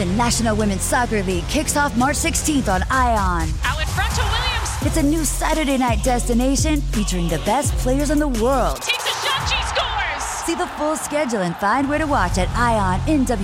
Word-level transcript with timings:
The 0.00 0.06
National 0.06 0.56
Women's 0.56 0.80
Soccer 0.80 1.22
League 1.24 1.46
kicks 1.48 1.76
off 1.76 1.94
March 1.94 2.16
16th 2.16 2.72
on 2.74 2.82
ION. 2.90 3.50
Out 3.64 3.78
in 3.78 3.86
front 3.88 4.14
to 4.14 4.22
Williams. 4.22 4.70
It's 4.80 4.96
a 4.96 5.02
new 5.02 5.26
Saturday 5.26 5.76
night 5.76 6.02
destination 6.02 6.80
featuring 6.80 7.28
the 7.28 7.36
best 7.40 7.74
players 7.74 8.08
in 8.08 8.18
the 8.18 8.28
world. 8.28 8.80
Takes 8.80 9.04
a 9.04 9.08
shot, 9.26 9.46
she 9.46 9.62
scores. 9.66 10.24
See 10.24 10.54
the 10.54 10.68
full 10.78 10.96
schedule 10.96 11.42
and 11.42 11.54
find 11.56 11.86
where 11.86 11.98
to 11.98 12.06
watch 12.06 12.38
at 12.38 12.48
IONNWSL.com. 12.48 13.36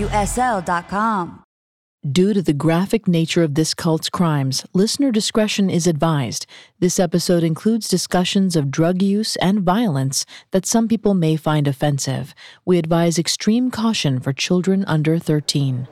Due 2.10 2.32
to 2.32 2.40
the 2.40 2.54
graphic 2.54 3.06
nature 3.06 3.42
of 3.42 3.54
this 3.54 3.74
cult's 3.74 4.08
crimes, 4.08 4.64
listener 4.72 5.12
discretion 5.12 5.68
is 5.68 5.86
advised. 5.86 6.46
This 6.78 6.98
episode 6.98 7.42
includes 7.42 7.86
discussions 7.86 8.56
of 8.56 8.70
drug 8.70 9.02
use 9.02 9.36
and 9.42 9.60
violence 9.60 10.24
that 10.52 10.64
some 10.64 10.88
people 10.88 11.12
may 11.12 11.36
find 11.36 11.68
offensive. 11.68 12.34
We 12.64 12.78
advise 12.78 13.18
extreme 13.18 13.70
caution 13.70 14.20
for 14.20 14.32
children 14.32 14.86
under 14.86 15.18
13. 15.18 15.88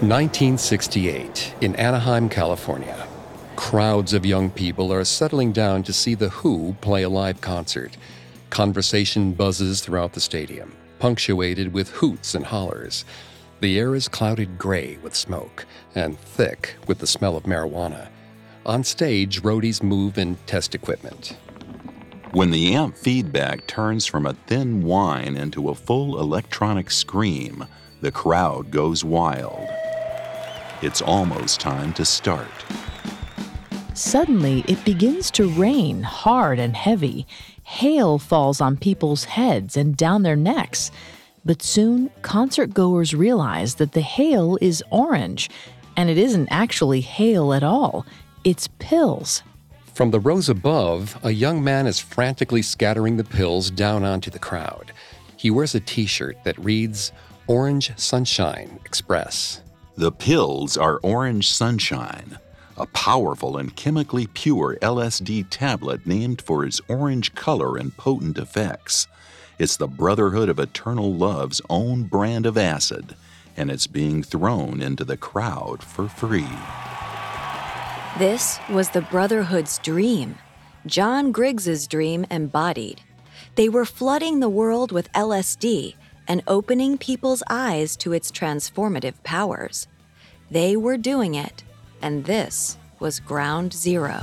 1968, 0.00 1.56
in 1.60 1.74
Anaheim, 1.74 2.28
California. 2.28 3.04
Crowds 3.56 4.12
of 4.12 4.24
young 4.24 4.48
people 4.48 4.92
are 4.92 5.02
settling 5.02 5.50
down 5.50 5.82
to 5.82 5.92
see 5.92 6.14
The 6.14 6.28
Who 6.28 6.76
play 6.80 7.02
a 7.02 7.08
live 7.08 7.40
concert. 7.40 7.96
Conversation 8.48 9.32
buzzes 9.32 9.80
throughout 9.80 10.12
the 10.12 10.20
stadium, 10.20 10.72
punctuated 11.00 11.72
with 11.72 11.90
hoots 11.90 12.36
and 12.36 12.46
hollers. 12.46 13.04
The 13.58 13.76
air 13.76 13.96
is 13.96 14.06
clouded 14.06 14.56
gray 14.56 14.98
with 15.02 15.16
smoke 15.16 15.66
and 15.96 16.16
thick 16.16 16.76
with 16.86 17.00
the 17.00 17.06
smell 17.08 17.36
of 17.36 17.42
marijuana. 17.42 18.06
On 18.66 18.84
stage, 18.84 19.42
roadies 19.42 19.82
move 19.82 20.16
and 20.16 20.36
test 20.46 20.76
equipment. 20.76 21.36
When 22.30 22.52
the 22.52 22.72
amp 22.76 22.96
feedback 22.96 23.66
turns 23.66 24.06
from 24.06 24.26
a 24.26 24.34
thin 24.46 24.84
whine 24.84 25.36
into 25.36 25.70
a 25.70 25.74
full 25.74 26.20
electronic 26.20 26.92
scream, 26.92 27.66
the 28.00 28.12
crowd 28.12 28.70
goes 28.70 29.02
wild. 29.02 29.68
It's 30.80 31.02
almost 31.02 31.60
time 31.60 31.92
to 31.94 32.04
start. 32.04 32.48
Suddenly, 33.94 34.64
it 34.68 34.84
begins 34.84 35.28
to 35.32 35.48
rain 35.48 36.04
hard 36.04 36.60
and 36.60 36.76
heavy. 36.76 37.26
Hail 37.64 38.18
falls 38.18 38.60
on 38.60 38.76
people's 38.76 39.24
heads 39.24 39.76
and 39.76 39.96
down 39.96 40.22
their 40.22 40.36
necks. 40.36 40.92
But 41.44 41.62
soon, 41.62 42.10
concert 42.22 42.74
goers 42.74 43.12
realize 43.12 43.74
that 43.76 43.90
the 43.90 44.02
hail 44.02 44.56
is 44.60 44.84
orange, 44.90 45.50
and 45.96 46.08
it 46.08 46.16
isn't 46.16 46.48
actually 46.48 47.00
hail 47.00 47.52
at 47.52 47.64
all. 47.64 48.06
It's 48.44 48.68
pills. 48.78 49.42
From 49.94 50.12
the 50.12 50.20
rows 50.20 50.48
above, 50.48 51.18
a 51.24 51.32
young 51.32 51.64
man 51.64 51.88
is 51.88 51.98
frantically 51.98 52.62
scattering 52.62 53.16
the 53.16 53.24
pills 53.24 53.68
down 53.68 54.04
onto 54.04 54.30
the 54.30 54.38
crowd. 54.38 54.92
He 55.36 55.50
wears 55.50 55.74
a 55.74 55.80
t 55.80 56.06
shirt 56.06 56.36
that 56.44 56.56
reads 56.64 57.10
Orange 57.48 57.98
Sunshine 57.98 58.78
Express. 58.84 59.60
The 59.98 60.12
pills 60.12 60.76
are 60.76 61.00
Orange 61.02 61.50
Sunshine, 61.50 62.38
a 62.76 62.86
powerful 62.86 63.56
and 63.56 63.74
chemically 63.74 64.28
pure 64.28 64.78
LSD 64.80 65.46
tablet 65.50 66.06
named 66.06 66.40
for 66.40 66.64
its 66.64 66.80
orange 66.86 67.34
color 67.34 67.76
and 67.76 67.96
potent 67.96 68.38
effects. 68.38 69.08
It's 69.58 69.76
the 69.76 69.88
Brotherhood 69.88 70.48
of 70.48 70.60
Eternal 70.60 71.12
Love's 71.12 71.60
own 71.68 72.04
brand 72.04 72.46
of 72.46 72.56
acid, 72.56 73.16
and 73.56 73.72
it's 73.72 73.88
being 73.88 74.22
thrown 74.22 74.80
into 74.80 75.04
the 75.04 75.16
crowd 75.16 75.82
for 75.82 76.06
free. 76.06 76.46
This 78.20 78.60
was 78.70 78.90
the 78.90 79.02
Brotherhood's 79.02 79.78
dream, 79.78 80.38
John 80.86 81.32
Griggs's 81.32 81.88
dream 81.88 82.24
embodied. 82.30 83.00
They 83.56 83.68
were 83.68 83.84
flooding 83.84 84.38
the 84.38 84.48
world 84.48 84.92
with 84.92 85.12
LSD 85.12 85.96
and 86.28 86.42
opening 86.46 86.98
people's 86.98 87.42
eyes 87.48 87.96
to 87.96 88.12
its 88.12 88.30
transformative 88.30 89.14
powers. 89.24 89.88
They 90.50 90.76
were 90.76 90.98
doing 90.98 91.34
it, 91.34 91.64
and 92.00 92.26
this 92.26 92.76
was 93.00 93.18
ground 93.18 93.72
zero. 93.72 94.22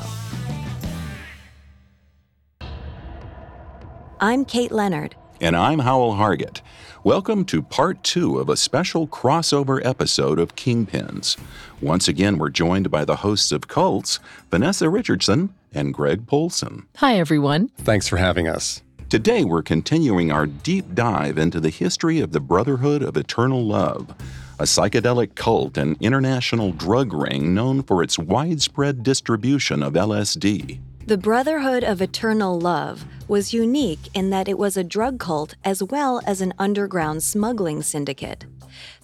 I'm 4.21 4.45
Kate 4.45 4.71
Leonard. 4.71 5.15
And 5.41 5.55
I'm 5.55 5.79
Howell 5.79 6.13
Hargett. 6.13 6.61
Welcome 7.03 7.43
to 7.45 7.61
part 7.61 8.03
two 8.03 8.39
of 8.39 8.49
a 8.49 8.55
special 8.55 9.07
crossover 9.07 9.83
episode 9.85 10.39
of 10.39 10.55
Kingpins. 10.55 11.37
Once 11.81 12.07
again, 12.07 12.37
we're 12.37 12.49
joined 12.49 12.89
by 12.89 13.03
the 13.03 13.17
hosts 13.17 13.51
of 13.51 13.67
Cults, 13.67 14.19
Vanessa 14.49 14.89
Richardson 14.89 15.53
and 15.73 15.93
Greg 15.93 16.25
Polcyn. 16.25 16.85
Hi, 16.97 17.19
everyone. 17.19 17.67
Thanks 17.77 18.07
for 18.07 18.17
having 18.17 18.47
us. 18.47 18.81
Today, 19.07 19.43
we're 19.43 19.61
continuing 19.61 20.31
our 20.31 20.47
deep 20.47 20.95
dive 20.95 21.37
into 21.37 21.59
the 21.59 21.69
history 21.69 22.21
of 22.21 22.31
the 22.31 22.39
Brotherhood 22.39 23.03
of 23.03 23.15
Eternal 23.15 23.63
Love, 23.63 24.09
a 24.57 24.63
psychedelic 24.63 25.35
cult 25.35 25.77
and 25.77 25.95
international 25.99 26.71
drug 26.71 27.13
ring 27.13 27.53
known 27.53 27.83
for 27.83 28.01
its 28.01 28.17
widespread 28.17 29.03
distribution 29.03 29.83
of 29.83 29.93
LSD. 29.93 30.79
The 31.05 31.19
Brotherhood 31.19 31.83
of 31.83 32.01
Eternal 32.01 32.59
Love 32.59 33.05
was 33.27 33.53
unique 33.53 34.09
in 34.15 34.31
that 34.31 34.47
it 34.47 34.57
was 34.57 34.75
a 34.75 34.83
drug 34.83 35.19
cult 35.19 35.53
as 35.63 35.83
well 35.83 36.19
as 36.25 36.41
an 36.41 36.55
underground 36.57 37.21
smuggling 37.21 37.83
syndicate. 37.83 38.45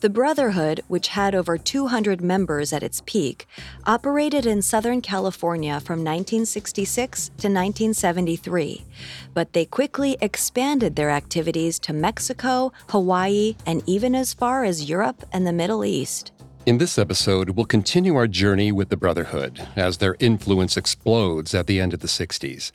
The 0.02 0.10
Brotherhood, 0.10 0.82
which 0.88 1.10
had 1.10 1.36
over 1.36 1.58
200 1.58 2.22
members 2.22 2.74
at 2.74 2.84
its 2.84 3.02
peak, 3.06 3.48
operated 3.86 4.46
in 4.46 4.62
Southern 4.62 5.02
California 5.02 5.80
from 5.80 6.00
1966 6.00 7.28
to 7.28 7.48
1973, 7.48 8.86
but 9.34 9.54
they 9.54 9.66
quickly 9.66 10.18
expanded 10.22 10.96
their 10.96 11.10
activities 11.10 11.80
to 11.80 11.94
Mexico, 11.94 12.72
Hawaii, 12.90 13.56
and 13.66 13.84
even 13.86 14.16
as 14.16 14.34
far 14.34 14.64
as 14.64 14.90
Europe 14.90 15.24
and 15.32 15.46
the 15.46 15.54
Middle 15.54 15.86
East. 15.86 16.32
In 16.66 16.78
this 16.78 17.00
episode, 17.00 17.52
we'll 17.52 17.66
continue 17.66 18.16
our 18.16 18.28
journey 18.28 18.72
with 18.72 18.90
the 18.90 18.98
Brotherhood 18.98 19.68
as 19.76 19.98
their 19.98 20.16
influence 20.20 20.78
explodes 20.78 21.56
at 21.56 21.66
the 21.66 21.80
end 21.80 21.94
of 21.94 22.02
the 22.02 22.08
60s. 22.08 22.72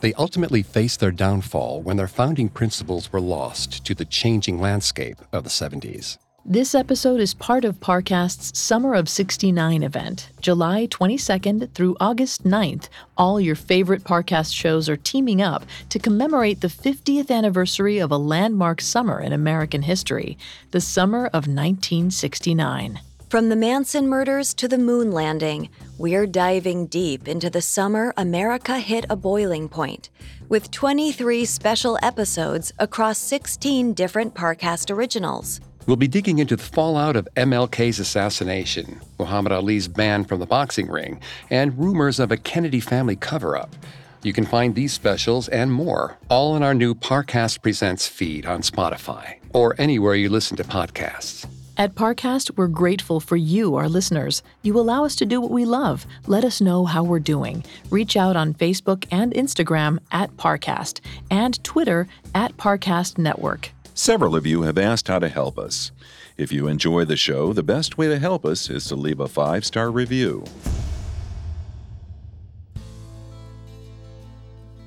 They 0.00 0.12
ultimately 0.14 0.62
faced 0.62 1.00
their 1.00 1.10
downfall 1.10 1.82
when 1.82 1.96
their 1.96 2.08
founding 2.08 2.48
principles 2.48 3.12
were 3.12 3.20
lost 3.20 3.84
to 3.86 3.94
the 3.94 4.04
changing 4.04 4.60
landscape 4.60 5.18
of 5.32 5.44
the 5.44 5.50
70s. 5.50 6.18
This 6.50 6.74
episode 6.74 7.20
is 7.20 7.34
part 7.34 7.66
of 7.66 7.78
Parcast's 7.78 8.58
Summer 8.58 8.94
of 8.94 9.06
69 9.06 9.82
event, 9.82 10.30
July 10.40 10.86
22nd 10.86 11.74
through 11.74 11.98
August 12.00 12.44
9th. 12.44 12.88
All 13.18 13.38
your 13.38 13.54
favorite 13.54 14.02
Parcast 14.02 14.54
shows 14.54 14.88
are 14.88 14.96
teaming 14.96 15.42
up 15.42 15.66
to 15.90 15.98
commemorate 15.98 16.62
the 16.62 16.68
50th 16.68 17.30
anniversary 17.30 17.98
of 17.98 18.10
a 18.10 18.16
landmark 18.16 18.80
summer 18.80 19.20
in 19.20 19.34
American 19.34 19.82
history, 19.82 20.38
the 20.70 20.80
summer 20.80 21.26
of 21.26 21.46
1969. 21.46 22.98
From 23.28 23.50
the 23.50 23.56
Manson 23.56 24.08
murders 24.08 24.54
to 24.54 24.68
the 24.68 24.78
moon 24.78 25.12
landing, 25.12 25.68
we're 25.98 26.26
diving 26.26 26.86
deep 26.86 27.28
into 27.28 27.50
the 27.50 27.60
summer 27.60 28.14
America 28.16 28.78
hit 28.78 29.04
a 29.10 29.16
boiling 29.16 29.68
point 29.68 30.08
with 30.48 30.70
23 30.70 31.44
special 31.44 31.98
episodes 32.02 32.72
across 32.78 33.18
16 33.18 33.92
different 33.92 34.34
Parcast 34.34 34.90
originals. 34.90 35.60
We'll 35.88 35.96
be 35.96 36.06
digging 36.06 36.38
into 36.38 36.54
the 36.54 36.62
fallout 36.62 37.16
of 37.16 37.26
MLK's 37.34 37.98
assassination, 37.98 39.00
Muhammad 39.18 39.52
Ali's 39.52 39.88
ban 39.88 40.22
from 40.22 40.38
the 40.38 40.44
boxing 40.44 40.86
ring, 40.86 41.18
and 41.48 41.78
rumors 41.78 42.20
of 42.20 42.30
a 42.30 42.36
Kennedy 42.36 42.78
family 42.78 43.16
cover 43.16 43.56
up. 43.56 43.74
You 44.22 44.34
can 44.34 44.44
find 44.44 44.74
these 44.74 44.92
specials 44.92 45.48
and 45.48 45.72
more 45.72 46.18
all 46.28 46.56
in 46.56 46.62
our 46.62 46.74
new 46.74 46.94
Parcast 46.94 47.62
Presents 47.62 48.06
feed 48.06 48.44
on 48.44 48.60
Spotify. 48.60 49.36
or 49.54 49.74
anywhere 49.78 50.14
you 50.14 50.28
listen 50.28 50.58
to 50.58 50.62
podcasts. 50.62 51.46
At 51.78 51.94
Parcast, 51.94 52.50
we're 52.58 52.66
grateful 52.66 53.18
for 53.18 53.36
you, 53.36 53.76
our 53.76 53.88
listeners. 53.88 54.42
You 54.62 54.78
allow 54.78 55.06
us 55.06 55.16
to 55.16 55.24
do 55.24 55.40
what 55.40 55.50
we 55.52 55.64
love. 55.64 56.04
Let 56.26 56.44
us 56.44 56.60
know 56.60 56.84
how 56.84 57.02
we're 57.02 57.18
doing. 57.18 57.64
Reach 57.88 58.14
out 58.14 58.36
on 58.36 58.52
Facebook 58.52 59.06
and 59.10 59.32
Instagram 59.32 60.00
at 60.12 60.36
Parcast 60.36 61.00
and 61.30 61.64
Twitter 61.64 62.08
at 62.34 62.54
Parcast 62.58 63.16
Network. 63.16 63.70
Several 63.98 64.36
of 64.36 64.46
you 64.46 64.62
have 64.62 64.78
asked 64.78 65.08
how 65.08 65.18
to 65.18 65.28
help 65.28 65.58
us. 65.58 65.90
If 66.36 66.52
you 66.52 66.68
enjoy 66.68 67.04
the 67.04 67.16
show, 67.16 67.52
the 67.52 67.64
best 67.64 67.98
way 67.98 68.06
to 68.06 68.20
help 68.20 68.44
us 68.44 68.70
is 68.70 68.84
to 68.86 68.94
leave 68.94 69.18
a 69.18 69.26
five 69.26 69.64
star 69.64 69.90
review. 69.90 70.44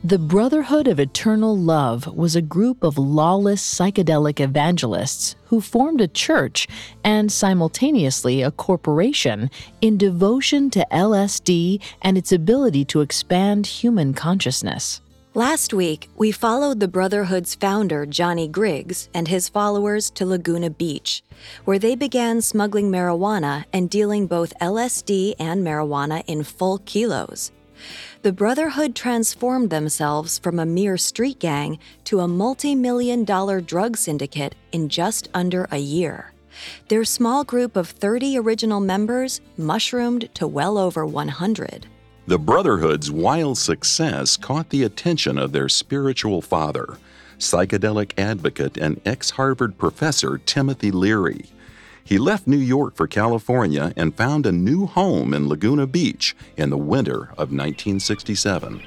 The 0.02 0.18
Brotherhood 0.18 0.88
of 0.88 0.98
Eternal 0.98 1.58
Love 1.58 2.08
was 2.08 2.38
a 2.38 2.42
group 2.42 2.86
of 2.86 2.98
lawless 2.98 3.62
psychedelic 3.62 4.40
evangelists 4.40 5.36
who 5.48 5.60
formed 5.60 6.00
a 6.00 6.07
church 6.07 6.69
and 7.04 7.30
simultaneously 7.30 8.42
a 8.42 8.50
corporation 8.50 9.52
in 9.81 9.98
devotion 9.98 10.69
to 10.69 10.88
LSD 10.90 11.81
and 12.02 12.18
its 12.18 12.31
ability 12.31 12.86
to 12.86 13.02
expand 13.02 13.68
human 13.68 14.14
consciousness. 14.14 15.02
Last 15.33 15.74
week, 15.74 16.10
we 16.18 16.31
followed 16.31 16.80
the 16.80 16.88
Brotherhood's 16.88 17.56
founder, 17.56 18.06
Johnny 18.06 18.48
Griggs, 18.48 19.07
and 19.13 19.28
his 19.28 19.48
followers 19.48 20.10
to 20.12 20.25
Laguna 20.25 20.69
Beach, 20.69 21.24
where 21.63 21.80
they 21.80 21.95
began 21.95 22.42
smuggling 22.42 22.92
marijuana 22.92 23.63
and 23.72 23.89
dealing 23.89 24.28
both 24.28 24.54
LSD 24.60 25.36
and 25.39 25.66
marijuana 25.66 26.24
in 26.28 26.44
full 26.44 26.80
kilos 26.80 27.51
the 28.22 28.31
Brotherhood 28.31 28.95
transformed 28.95 29.69
themselves 29.69 30.38
from 30.38 30.60
a 30.60 30.66
mere 30.66 30.98
street 30.98 31.39
gang 31.39 31.80
to 32.06 32.19
a 32.19 32.28
multi 32.28 32.75
million 32.75 33.24
dollar 33.24 33.62
drug 33.62 33.98
syndicate 33.98 34.56
in 34.72 34.89
just 34.89 35.30
under 35.33 35.68
a 35.72 35.78
year. 35.78 36.33
Their 36.89 37.06
small 37.06 37.44
group 37.44 37.75
of 37.75 37.89
30 37.89 38.38
original 38.38 38.80
members 38.80 39.42
mushroomed 39.57 40.30
to 40.36 40.48
well 40.48 40.78
over 40.78 41.06
100. 41.06 41.88
The 42.31 42.39
Brotherhood's 42.39 43.12
wild 43.12 43.57
success 43.57 44.38
caught 44.38 44.69
the 44.69 44.83
attention 44.83 45.38
of 45.38 45.51
their 45.51 45.68
spiritual 45.68 46.42
father, 46.42 46.98
psychedelic 47.38 48.18
advocate 48.18 48.78
and 48.78 49.01
ex 49.06 49.31
Harvard 49.31 49.78
professor 49.78 50.38
Timothy 50.38 50.92
Leary. 50.92 51.48
He 52.01 52.18
left 52.18 52.48
New 52.48 52.56
York 52.56 52.95
for 52.95 53.06
California 53.06 53.92
and 53.98 54.16
found 54.16 54.45
a 54.45 54.54
new 54.54 54.86
home 54.86 55.33
in 55.33 55.50
Laguna 55.50 55.86
Beach 55.86 56.33
in 56.56 56.69
the 56.69 56.78
winter 56.78 57.24
of 57.31 57.51
1967. 57.51 58.81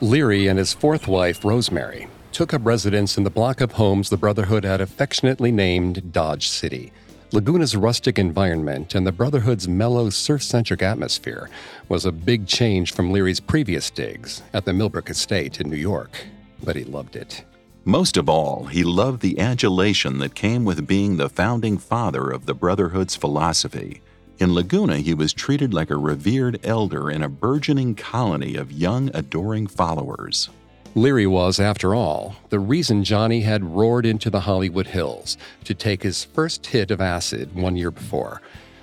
Leary 0.00 0.46
and 0.46 0.58
his 0.58 0.72
fourth 0.72 1.06
wife, 1.06 1.44
Rosemary, 1.44 2.08
took 2.32 2.54
up 2.54 2.64
residence 2.64 3.18
in 3.18 3.24
the 3.24 3.28
block 3.28 3.60
of 3.60 3.72
homes 3.72 4.08
the 4.08 4.16
Brotherhood 4.16 4.64
had 4.64 4.80
affectionately 4.80 5.52
named 5.52 6.14
Dodge 6.14 6.48
City. 6.48 6.92
Laguna's 7.32 7.76
rustic 7.76 8.18
environment 8.18 8.96
and 8.96 9.06
the 9.06 9.12
Brotherhood's 9.12 9.68
mellow 9.68 10.10
surf 10.10 10.42
centric 10.42 10.82
atmosphere 10.82 11.48
was 11.88 12.04
a 12.04 12.10
big 12.10 12.48
change 12.48 12.92
from 12.92 13.12
Leary's 13.12 13.38
previous 13.38 13.88
digs 13.88 14.42
at 14.52 14.64
the 14.64 14.72
Millbrook 14.72 15.08
Estate 15.08 15.60
in 15.60 15.70
New 15.70 15.76
York, 15.76 16.26
but 16.64 16.74
he 16.74 16.82
loved 16.82 17.14
it. 17.14 17.44
Most 17.84 18.16
of 18.16 18.28
all, 18.28 18.64
he 18.64 18.82
loved 18.82 19.22
the 19.22 19.38
adulation 19.38 20.18
that 20.18 20.34
came 20.34 20.64
with 20.64 20.88
being 20.88 21.18
the 21.18 21.28
founding 21.28 21.78
father 21.78 22.30
of 22.30 22.46
the 22.46 22.54
Brotherhood's 22.54 23.14
philosophy. 23.14 24.02
In 24.40 24.52
Laguna, 24.52 24.96
he 24.96 25.14
was 25.14 25.32
treated 25.32 25.72
like 25.72 25.90
a 25.90 25.96
revered 25.96 26.58
elder 26.64 27.12
in 27.12 27.22
a 27.22 27.28
burgeoning 27.28 27.94
colony 27.94 28.56
of 28.56 28.72
young, 28.72 29.08
adoring 29.14 29.68
followers. 29.68 30.50
Leary 30.96 31.26
was, 31.26 31.60
after 31.60 31.94
all, 31.94 32.34
the 32.48 32.58
reason 32.58 33.04
Johnny 33.04 33.42
had 33.42 33.62
roared 33.62 34.04
into 34.04 34.28
the 34.28 34.40
Hollywood 34.40 34.88
Hills 34.88 35.36
to 35.64 35.72
take 35.72 36.02
his 36.02 36.24
first 36.24 36.66
hit 36.66 36.90
of 36.90 37.00
acid 37.00 37.54
one 37.54 37.76
year 37.76 37.92
before, 37.92 38.42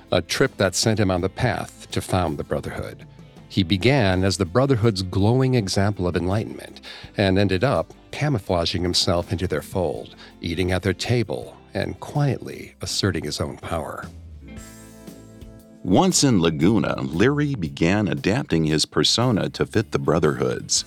a 0.10 0.22
trip 0.22 0.56
that 0.56 0.74
sent 0.74 1.02
him 1.02 1.12
on 1.12 1.20
the 1.20 1.28
path 1.28 1.92
to 1.92 2.00
found 2.00 2.38
the 2.38 2.46
Brotherhood. 2.46 3.06
He 3.50 3.64
began 3.64 4.24
as 4.24 4.38
the 4.38 4.46
Brotherhood's 4.46 5.02
glowing 5.02 5.56
example 5.56 6.08
of 6.08 6.16
enlightenment 6.16 6.80
and 7.18 7.38
ended 7.38 7.64
up 7.64 7.94
camouflaging 8.12 8.84
himself 8.84 9.34
into 9.34 9.48
their 9.48 9.62
fold, 9.62 10.16
eating 10.40 10.72
at 10.72 10.84
their 10.84 10.94
table, 10.94 11.58
and 11.74 12.00
quietly 12.00 12.76
asserting 12.82 13.26
his 13.26 13.42
own 13.42 13.58
power. 13.58 14.06
Once 15.84 16.24
in 16.24 16.42
Laguna, 16.42 17.02
Leary 17.02 17.56
began 17.56 18.08
adapting 18.08 18.66
his 18.66 18.86
persona 18.86 19.50
to 19.50 19.66
fit 19.66 19.92
the 19.92 20.00
Brotherhood's. 20.00 20.86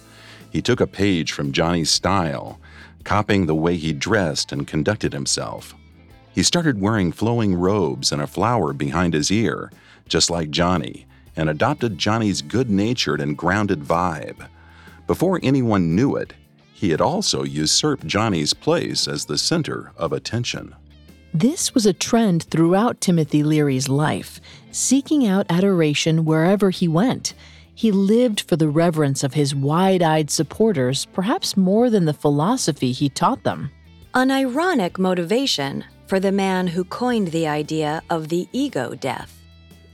He 0.51 0.61
took 0.61 0.81
a 0.81 0.87
page 0.87 1.33
from 1.33 1.53
Johnny's 1.53 1.91
style, 1.91 2.61
copying 3.05 3.47
the 3.47 3.55
way 3.55 3.77
he 3.77 3.93
dressed 3.93 4.53
and 4.53 4.67
conducted 4.67 5.13
himself. 5.13 5.75
He 6.33 6.43
started 6.43 6.81
wearing 6.81 7.13
flowing 7.13 7.55
robes 7.55 8.13
and 8.13 8.21
a 8.21 8.27
flower 8.27 8.73
behind 8.73 9.15
his 9.15 9.31
ear, 9.31 9.71
just 10.09 10.31
like 10.31 10.51
Johnny, 10.51 11.07
and 11.37 11.49
adopted 11.49 11.99
Johnny's 11.99 12.43
good 12.43 12.69
natured 12.69 13.21
and 13.21 13.37
grounded 13.37 13.81
vibe. 13.81 14.47
Before 15.07 15.41
anyone 15.43 15.95
knew 15.95 16.17
it, 16.17 16.35
he 16.73 16.91
had 16.91 17.01
also 17.01 17.45
usurped 17.45 18.07
Johnny's 18.07 18.55
place 18.55 19.07
as 19.07 19.25
the 19.25 19.39
center 19.39 19.93
of 19.97 20.13
attention. 20.13 20.75
This 21.33 21.75
was 21.75 21.87
a 21.87 21.93
trend 21.93 22.45
throughout 22.45 23.01
Timothy 23.01 23.43
Leary's 23.43 23.89
life, 23.89 24.41
seeking 24.73 25.27
out 25.27 25.47
adoration 25.49 26.25
wherever 26.25 26.71
he 26.71 26.89
went. 26.89 27.35
He 27.81 27.93
lived 27.93 28.43
for 28.43 28.57
the 28.57 28.69
reverence 28.69 29.25
of 29.25 29.33
his 29.33 29.55
wide 29.55 30.03
eyed 30.03 30.31
supporters, 30.31 31.07
perhaps 31.15 31.57
more 31.57 31.89
than 31.89 32.05
the 32.05 32.13
philosophy 32.13 32.93
he 32.93 33.09
taught 33.09 33.43
them. 33.43 33.71
An 34.13 34.31
ironic 34.31 34.99
motivation 34.99 35.87
for 36.07 36.21
the 36.21 36.31
man 36.31 36.67
who 36.67 36.85
coined 36.85 37.29
the 37.29 37.49
idea 37.49 38.03
of 38.11 38.29
the 38.29 38.47
ego 38.53 38.95
death. 38.95 39.35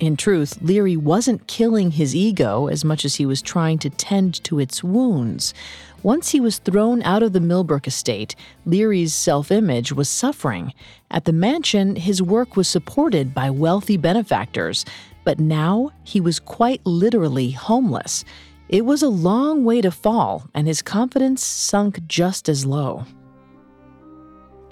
In 0.01 0.17
truth, 0.17 0.59
Leary 0.61 0.97
wasn't 0.97 1.47
killing 1.47 1.93
his 1.93 2.17
ego 2.17 2.67
as 2.67 2.85
much 2.85 3.05
as 3.05 3.15
he 3.15 3.25
was 3.25 3.41
trying 3.41 3.79
to 3.79 3.89
tend 3.89 4.43
to 4.43 4.59
its 4.59 4.83
wounds. 4.83 5.55
Once 6.03 6.31
he 6.31 6.41
was 6.41 6.59
thrown 6.59 7.05
out 7.05 7.23
of 7.23 7.35
the 7.35 7.41
Millbrook 7.41 7.87
estate, 7.87 8.35
Leary's 8.65 9.15
self 9.15 9.53
image 9.53 9.93
was 9.93 10.09
suffering. 10.09 10.75
At 11.13 11.25
the 11.25 11.33
mansion, 11.33 11.95
his 11.95 12.21
work 12.21 12.57
was 12.57 12.67
supported 12.67 13.33
by 13.33 13.49
wealthy 13.49 13.97
benefactors, 13.97 14.85
but 15.27 15.41
now 15.41 15.91
he 16.05 16.21
was 16.21 16.39
quite 16.39 16.81
literally 16.87 17.51
homeless. 17.51 18.25
It 18.69 18.85
was 18.85 19.03
a 19.03 19.09
long 19.09 19.65
way 19.65 19.81
to 19.81 19.91
fall, 19.91 20.49
and 20.55 20.69
his 20.69 20.83
confidence 20.83 21.45
sunk 21.45 22.07
just 22.07 22.49
as 22.49 22.65
low. 22.65 23.05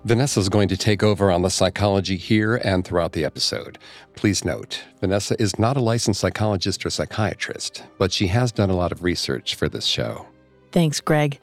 Vanessa 0.05 0.39
is 0.39 0.49
going 0.49 0.69
to 0.69 0.77
take 0.77 1.03
over 1.03 1.31
on 1.31 1.43
the 1.43 1.51
psychology 1.51 2.17
here 2.17 2.57
and 2.57 2.85
throughout 2.85 3.13
the 3.13 3.25
episode. 3.25 3.79
Please 4.15 4.45
note, 4.45 4.85
Vanessa 5.01 5.35
is 5.43 5.59
not 5.59 5.77
a 5.77 5.81
licensed 5.81 6.21
psychologist 6.21 6.87
or 6.87 6.91
psychiatrist, 6.91 7.83
but 7.99 8.13
she 8.13 8.29
has 8.29 8.53
done 8.53 8.71
a 8.71 8.77
lot 8.77 8.93
of 8.93 9.03
research 9.03 9.57
for 9.57 9.69
this 9.69 9.87
show. 9.87 10.25
Thanks, 10.71 11.01
Greg. 11.01 11.41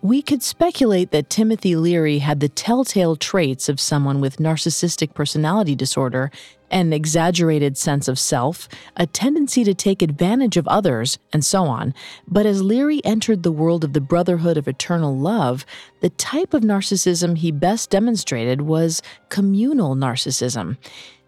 We 0.00 0.20
could 0.20 0.42
speculate 0.42 1.10
that 1.12 1.30
Timothy 1.30 1.76
Leary 1.76 2.18
had 2.18 2.40
the 2.40 2.48
telltale 2.50 3.16
traits 3.16 3.68
of 3.68 3.80
someone 3.80 4.20
with 4.20 4.36
narcissistic 4.36 5.14
personality 5.14 5.74
disorder, 5.74 6.30
an 6.74 6.92
exaggerated 6.92 7.78
sense 7.78 8.08
of 8.08 8.18
self, 8.18 8.68
a 8.96 9.06
tendency 9.06 9.62
to 9.62 9.72
take 9.72 10.02
advantage 10.02 10.56
of 10.56 10.66
others, 10.66 11.18
and 11.32 11.44
so 11.44 11.62
on. 11.62 11.94
But 12.26 12.46
as 12.46 12.62
Leary 12.62 13.02
entered 13.04 13.44
the 13.44 13.52
world 13.52 13.84
of 13.84 13.92
the 13.92 14.00
Brotherhood 14.00 14.56
of 14.56 14.66
Eternal 14.66 15.16
Love, 15.16 15.64
the 16.00 16.10
type 16.10 16.52
of 16.52 16.62
narcissism 16.62 17.38
he 17.38 17.52
best 17.52 17.90
demonstrated 17.90 18.62
was 18.62 19.02
communal 19.28 19.94
narcissism. 19.94 20.76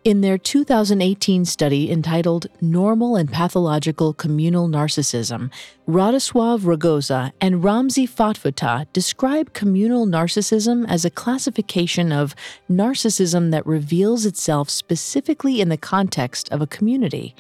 In 0.07 0.21
their 0.21 0.39
2018 0.39 1.45
study 1.47 1.91
entitled 1.91 2.47
Normal 2.61 3.17
and 3.17 3.29
Pathological 3.29 4.15
Communal 4.15 4.69
Narcissism, 4.69 5.51
Radosław 5.89 6.61
Rogoza 6.61 7.33
and 7.41 7.57
Ramzi 7.57 8.09
Fatfouta 8.09 8.87
describe 8.93 9.53
communal 9.53 10.07
narcissism 10.07 10.89
as 10.89 11.05
a 11.05 11.11
classification 11.11 12.13
of 12.13 12.37
narcissism 12.71 13.51
that 13.51 13.67
reveals 13.67 14.25
itself 14.27 14.71
specifically 14.71 15.61
in 15.61 15.71
the 15.71 15.77
context 15.77 16.49
of 16.53 16.61
a 16.61 16.69
community. 16.69 17.35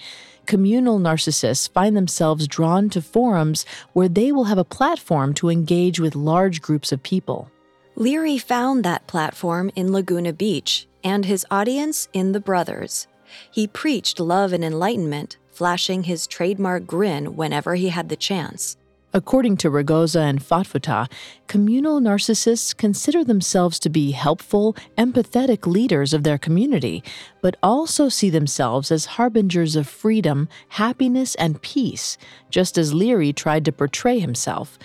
Communal 0.46 0.98
narcissists 0.98 1.70
find 1.70 1.96
themselves 1.96 2.48
drawn 2.48 2.90
to 2.90 3.00
forums 3.00 3.64
where 3.92 4.08
they 4.08 4.32
will 4.32 4.50
have 4.50 4.58
a 4.58 4.64
platform 4.64 5.34
to 5.34 5.50
engage 5.50 6.00
with 6.00 6.16
large 6.16 6.60
groups 6.60 6.90
of 6.90 7.00
people. 7.04 7.48
Leary 7.94 8.38
found 8.38 8.84
that 8.84 9.06
platform 9.06 9.70
in 9.76 9.92
Laguna 9.92 10.32
Beach 10.32 10.88
and 11.06 11.24
his 11.24 11.46
audience 11.52 12.08
in 12.12 12.32
The 12.32 12.40
Brothers. 12.40 13.06
He 13.48 13.68
preached 13.68 14.18
love 14.18 14.52
and 14.52 14.64
enlightenment, 14.64 15.36
flashing 15.52 16.02
his 16.02 16.26
trademark 16.26 16.84
grin 16.84 17.36
whenever 17.36 17.76
he 17.76 17.90
had 17.90 18.08
the 18.08 18.16
chance. 18.16 18.76
According 19.14 19.58
to 19.58 19.70
Rogoza 19.70 20.20
and 20.20 20.42
Fatfouta, 20.42 21.08
communal 21.46 22.00
narcissists 22.00 22.76
consider 22.76 23.22
themselves 23.22 23.78
to 23.78 23.88
be 23.88 24.10
helpful, 24.10 24.76
empathetic 24.98 25.64
leaders 25.64 26.12
of 26.12 26.24
their 26.24 26.38
community, 26.38 27.04
but 27.40 27.56
also 27.62 28.08
see 28.08 28.28
themselves 28.28 28.90
as 28.90 29.14
harbingers 29.16 29.76
of 29.76 29.86
freedom, 29.86 30.48
happiness, 30.70 31.36
and 31.36 31.62
peace, 31.62 32.18
just 32.50 32.76
as 32.76 32.92
Leary 32.92 33.32
tried 33.32 33.64
to 33.64 33.72
portray 33.72 34.18
himself. 34.18 34.76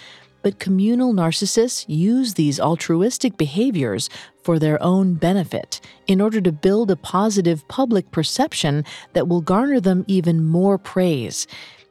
But 0.41 0.59
communal 0.59 1.13
narcissists 1.13 1.85
use 1.87 2.33
these 2.33 2.59
altruistic 2.59 3.37
behaviors 3.37 4.09
for 4.43 4.59
their 4.59 4.81
own 4.81 5.13
benefit 5.13 5.79
in 6.07 6.21
order 6.21 6.41
to 6.41 6.51
build 6.51 6.91
a 6.91 6.95
positive 6.95 7.67
public 7.67 8.11
perception 8.11 8.83
that 9.13 9.27
will 9.27 9.41
garner 9.41 9.79
them 9.79 10.03
even 10.07 10.45
more 10.45 10.77
praise. 10.77 11.47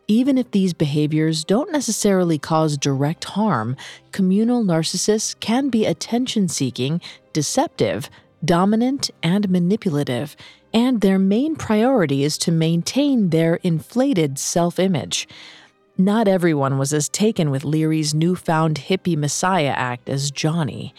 Even 0.09 0.37
if 0.37 0.50
these 0.50 0.73
behaviors 0.73 1.45
don't 1.45 1.71
necessarily 1.71 2.37
cause 2.37 2.76
direct 2.76 3.25
harm, 3.25 3.76
communal 4.11 4.64
narcissists 4.64 5.38
can 5.38 5.69
be 5.69 5.87
attention 5.87 6.49
seeking, 6.49 7.00
deceptive, 7.33 8.11
dominant, 8.45 9.11
and 9.23 9.49
manipulative, 9.49 10.35
and 10.73 11.00
their 11.00 11.19
main 11.19 11.57
priority 11.57 12.25
is 12.25 12.38
to 12.38 12.50
maintain 12.50 13.30
their 13.30 13.57
inflated 13.57 14.38
self 14.38 14.78
image. 14.78 15.28
Not 16.00 16.28
everyone 16.28 16.78
was 16.78 16.95
as 16.95 17.11
taken 17.11 17.50
with 17.50 17.62
Leary's 17.62 18.14
newfound 18.14 18.87
hippie 18.88 19.19
messiah 19.19 19.75
act 19.76 20.09
as 20.09 20.30
Johnny. 20.30 20.95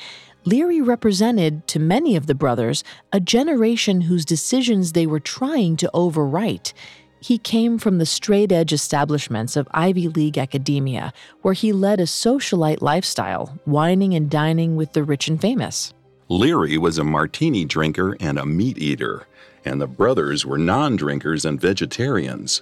Leary 0.45 0.79
represented, 0.79 1.67
to 1.69 1.79
many 1.79 2.15
of 2.15 2.27
the 2.27 2.35
brothers, 2.35 2.83
a 3.11 3.19
generation 3.19 4.01
whose 4.01 4.25
decisions 4.25 4.91
they 4.91 5.07
were 5.07 5.19
trying 5.19 5.75
to 5.77 5.89
overwrite. 5.95 6.73
He 7.19 7.39
came 7.39 7.79
from 7.79 7.97
the 7.97 8.05
straight 8.05 8.51
edge 8.51 8.71
establishments 8.71 9.55
of 9.55 9.67
Ivy 9.71 10.07
League 10.07 10.37
academia, 10.37 11.13
where 11.41 11.55
he 11.55 11.73
led 11.73 11.99
a 11.99 12.03
socialite 12.03 12.83
lifestyle, 12.83 13.59
wining 13.65 14.13
and 14.13 14.29
dining 14.29 14.75
with 14.75 14.93
the 14.93 15.03
rich 15.03 15.27
and 15.27 15.41
famous. 15.41 15.95
Leary 16.29 16.77
was 16.77 16.99
a 16.99 17.03
martini 17.03 17.65
drinker 17.65 18.15
and 18.19 18.37
a 18.37 18.45
meat 18.45 18.77
eater, 18.77 19.25
and 19.65 19.81
the 19.81 19.87
brothers 19.87 20.45
were 20.45 20.59
non 20.59 20.95
drinkers 20.95 21.43
and 21.43 21.59
vegetarians. 21.59 22.61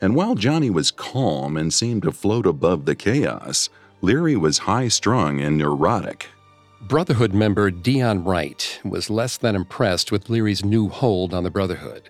And 0.00 0.14
while 0.14 0.34
Johnny 0.34 0.70
was 0.70 0.90
calm 0.90 1.56
and 1.56 1.72
seemed 1.72 2.02
to 2.02 2.12
float 2.12 2.46
above 2.46 2.84
the 2.84 2.94
chaos, 2.94 3.68
Leary 4.00 4.36
was 4.36 4.58
high 4.58 4.88
strung 4.88 5.40
and 5.40 5.58
neurotic. 5.58 6.28
Brotherhood 6.82 7.34
member 7.34 7.72
Dion 7.72 8.22
Wright 8.22 8.80
was 8.84 9.10
less 9.10 9.36
than 9.36 9.56
impressed 9.56 10.12
with 10.12 10.30
Leary's 10.30 10.64
new 10.64 10.88
hold 10.88 11.34
on 11.34 11.42
the 11.42 11.50
Brotherhood. 11.50 12.08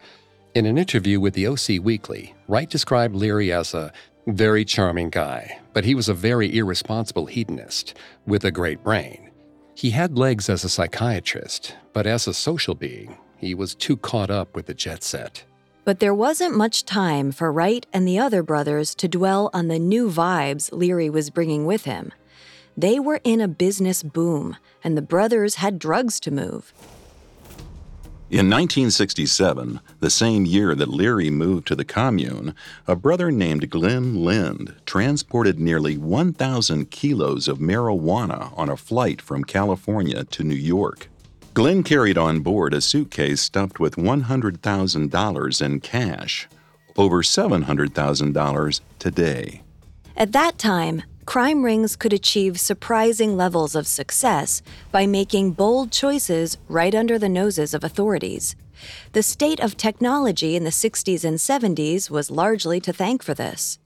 In 0.54 0.66
an 0.66 0.76
interview 0.76 1.18
with 1.18 1.32
the 1.32 1.46
OC 1.46 1.82
Weekly, 1.82 2.34
Wright 2.46 2.68
described 2.68 3.14
Leary 3.14 3.50
as 3.50 3.72
a 3.72 3.92
very 4.26 4.66
charming 4.66 5.08
guy, 5.08 5.58
but 5.72 5.86
he 5.86 5.94
was 5.94 6.10
a 6.10 6.14
very 6.14 6.54
irresponsible 6.54 7.26
hedonist 7.26 7.94
with 8.26 8.44
a 8.44 8.50
great 8.50 8.84
brain. 8.84 9.30
He 9.74 9.90
had 9.90 10.18
legs 10.18 10.50
as 10.50 10.64
a 10.64 10.68
psychiatrist, 10.68 11.74
but 11.94 12.06
as 12.06 12.26
a 12.26 12.34
social 12.34 12.74
being, 12.74 13.16
he 13.38 13.54
was 13.54 13.74
too 13.74 13.96
caught 13.96 14.30
up 14.30 14.54
with 14.54 14.66
the 14.66 14.74
jet 14.74 15.02
set. 15.02 15.44
But 15.88 16.00
there 16.00 16.12
wasn't 16.12 16.54
much 16.54 16.84
time 16.84 17.32
for 17.32 17.50
Wright 17.50 17.86
and 17.94 18.06
the 18.06 18.18
other 18.18 18.42
brothers 18.42 18.94
to 18.96 19.08
dwell 19.08 19.48
on 19.54 19.68
the 19.68 19.78
new 19.78 20.10
vibes 20.10 20.70
Leary 20.70 21.08
was 21.08 21.30
bringing 21.30 21.64
with 21.64 21.86
him. 21.86 22.12
They 22.76 23.00
were 23.00 23.22
in 23.24 23.40
a 23.40 23.48
business 23.48 24.02
boom, 24.02 24.58
and 24.84 24.98
the 24.98 25.00
brothers 25.00 25.54
had 25.54 25.78
drugs 25.78 26.20
to 26.20 26.30
move. 26.30 26.74
In 28.28 28.50
1967, 28.50 29.80
the 30.00 30.10
same 30.10 30.44
year 30.44 30.74
that 30.74 30.90
Leary 30.90 31.30
moved 31.30 31.66
to 31.68 31.74
the 31.74 31.86
commune, 31.86 32.54
a 32.86 32.94
brother 32.94 33.30
named 33.30 33.70
Glenn 33.70 34.22
Lind 34.22 34.74
transported 34.84 35.58
nearly 35.58 35.96
1,000 35.96 36.90
kilos 36.90 37.48
of 37.48 37.60
marijuana 37.60 38.52
on 38.58 38.68
a 38.68 38.76
flight 38.76 39.22
from 39.22 39.42
California 39.42 40.24
to 40.24 40.44
New 40.44 40.54
York. 40.54 41.08
Glenn 41.58 41.82
carried 41.82 42.16
on 42.16 42.38
board 42.38 42.72
a 42.72 42.80
suitcase 42.80 43.40
stuffed 43.40 43.80
with 43.80 43.96
$100,000 43.96 45.60
in 45.60 45.80
cash, 45.80 46.48
over 46.96 47.20
$700,000 47.20 48.80
today. 49.00 49.62
At 50.16 50.30
that 50.30 50.56
time, 50.56 51.02
crime 51.26 51.64
rings 51.64 51.96
could 51.96 52.12
achieve 52.12 52.60
surprising 52.60 53.36
levels 53.36 53.74
of 53.74 53.88
success 53.88 54.62
by 54.92 55.04
making 55.08 55.54
bold 55.54 55.90
choices 55.90 56.58
right 56.68 56.94
under 56.94 57.18
the 57.18 57.28
noses 57.28 57.74
of 57.74 57.82
authorities. 57.82 58.54
The 59.12 59.24
state 59.24 59.58
of 59.58 59.76
technology 59.76 60.54
in 60.54 60.62
the 60.62 60.70
60s 60.70 61.24
and 61.24 61.38
70s 61.38 62.08
was 62.08 62.30
largely 62.30 62.78
to 62.82 62.92
thank 62.92 63.20
for 63.20 63.34
this. 63.34 63.80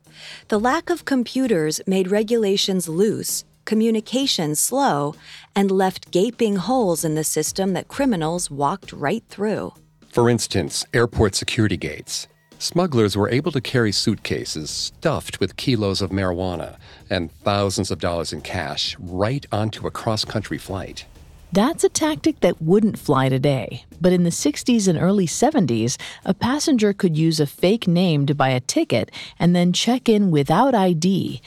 The 0.49 0.61
lack 0.61 0.91
of 0.91 1.07
computers 1.07 1.81
made 1.87 2.11
regulations 2.11 2.87
loose, 2.87 3.45
communication 3.65 4.55
slow, 4.55 5.15
and 5.55 5.71
left 5.71 6.11
gaping 6.11 6.57
holes 6.57 7.05
in 7.05 7.15
the 7.15 7.25
system 7.25 7.73
that 7.73 7.89
criminals 7.89 8.51
walked 8.51 8.93
right 8.93 9.25
through. 9.29 9.73
For 10.09 10.29
instance, 10.29 10.85
airport 10.93 11.35
security 11.35 11.77
gates. 11.77 12.29
Smugglers 12.59 13.17
were 13.17 13.29
able 13.29 13.51
to 13.51 13.61
carry 13.61 13.91
suitcases 13.91 14.71
stuffed 14.71 15.41
with 15.41 15.57
kilos 15.57 16.01
of 16.01 16.11
marijuana 16.11 16.77
and 17.11 17.33
thousands 17.33 17.91
of 17.91 17.99
dollars 17.99 18.33
in 18.33 18.41
cash 18.41 18.97
right 19.01 19.45
onto 19.51 19.87
a 19.87 19.91
cross 19.91 20.25
country 20.25 20.59
flight. 20.59 21.05
That's 21.53 21.85
a 21.85 21.91
tactic 21.91 22.41
that 22.41 22.63
wouldn't 22.63 22.99
fly 22.99 23.29
today. 23.29 23.85
But 24.01 24.15
in 24.15 24.23
the 24.23 24.31
60s 24.31 24.89
and 24.89 24.99
early 24.99 25.27
70s, 25.27 26.01
a 26.25 26.33
passenger 26.33 26.95
could 26.95 27.19
use 27.19 27.41
a 27.41 27.47
fake 27.47 27.87
name 27.87 28.25
to 28.25 28.35
buy 28.35 28.49
a 28.49 28.61
ticket 28.61 29.11
and 29.39 29.55
then 29.55 29.75
check 29.75 30.09
in 30.09 30.31
without 30.31 30.75
ID. 30.75 31.43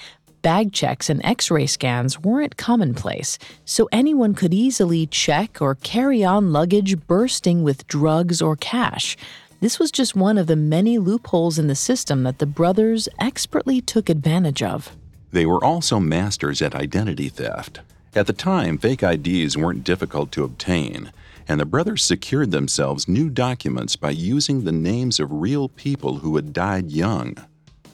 Bag 0.46 0.74
checks 0.74 1.10
and 1.10 1.26
x 1.26 1.50
ray 1.50 1.66
scans 1.66 2.20
weren't 2.20 2.56
commonplace, 2.56 3.40
so 3.66 3.90
anyone 3.92 4.36
could 4.36 4.54
easily 4.54 5.08
check 5.08 5.60
or 5.60 5.74
carry 5.74 6.24
on 6.24 6.54
luggage 6.54 7.08
bursting 7.08 7.64
with 7.64 7.88
drugs 7.88 8.44
or 8.44 8.56
cash. 8.56 9.18
This 9.60 9.80
was 9.80 9.90
just 9.90 10.16
one 10.16 10.38
of 10.38 10.46
the 10.46 10.56
many 10.56 11.00
loopholes 11.00 11.58
in 11.58 11.66
the 11.66 11.74
system 11.74 12.22
that 12.26 12.38
the 12.38 12.46
brothers 12.46 13.10
expertly 13.20 13.82
took 13.82 14.08
advantage 14.08 14.62
of. 14.62 14.96
They 15.32 15.48
were 15.48 15.66
also 15.66 16.00
masters 16.00 16.62
at 16.62 16.76
identity 16.76 17.30
theft. 17.30 17.80
At 18.14 18.28
the 18.28 18.32
time, 18.32 18.78
fake 18.78 19.02
IDs 19.02 19.58
weren't 19.58 19.84
difficult 19.84 20.32
to 20.34 20.44
obtain, 20.44 21.12
and 21.48 21.60
the 21.60 21.66
brothers 21.66 22.04
secured 22.04 22.52
themselves 22.52 23.08
new 23.08 23.32
documents 23.32 23.96
by 23.96 24.12
using 24.12 24.64
the 24.64 24.72
names 24.72 25.20
of 25.20 25.32
real 25.32 25.70
people 25.70 26.18
who 26.18 26.36
had 26.36 26.54
died 26.54 26.92
young. 26.92 27.36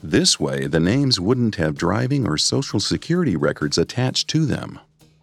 This 0.02 0.40
way, 0.40 0.66
the 0.66 0.80
names 0.80 1.20
wouldn't 1.20 1.54
have 1.56 1.78
driving 1.78 2.26
or 2.26 2.36
social 2.36 2.80
security 2.80 3.36
records 3.36 3.78
attached 3.78 4.26
to 4.28 4.44
them. 4.44 4.80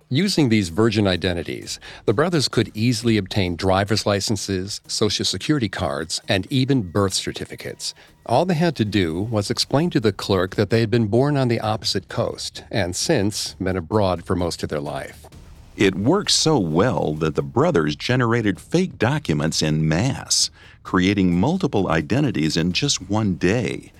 Using 0.08 0.48
these 0.48 0.70
virgin 0.70 1.06
identities, 1.06 1.82
the 2.06 2.14
brothers 2.14 2.48
could 2.48 2.72
easily 2.74 3.18
obtain 3.18 3.58
driver's 3.58 4.06
licenses, 4.06 4.80
social 4.88 5.26
security 5.26 5.68
cards, 5.68 6.22
and 6.30 6.48
even 6.50 6.82
birth 6.82 7.14
certificates. 7.14 7.94
All 8.26 8.46
they 8.46 8.54
had 8.54 8.76
to 8.78 8.86
do 8.86 9.22
was 9.22 9.52
explain 9.52 9.90
to 9.90 10.00
the 10.00 10.14
clerk 10.14 10.56
that 10.56 10.70
they 10.70 10.80
had 10.80 10.90
been 10.90 11.08
born 11.08 11.36
on 11.36 11.50
the 11.50 11.60
opposite 11.60 12.08
coast 12.08 12.64
and 12.72 12.96
since 12.96 13.56
been 13.56 13.76
abroad 13.76 14.24
for 14.24 14.36
most 14.36 14.64
of 14.64 14.70
their 14.70 14.80
life. 14.80 15.28
It 15.76 15.94
worked 15.94 16.32
so 16.32 16.58
well 16.58 17.14
that 17.16 17.36
the 17.36 17.44
brothers 17.44 17.98
generated 17.98 18.62
fake 18.62 18.98
documents 18.98 19.62
in 19.62 19.88
mass, 19.88 20.50
creating 20.84 21.38
multiple 21.38 21.90
identities 21.90 22.56
in 22.56 22.72
just 22.72 23.10
one 23.10 23.36
day. 23.36 23.92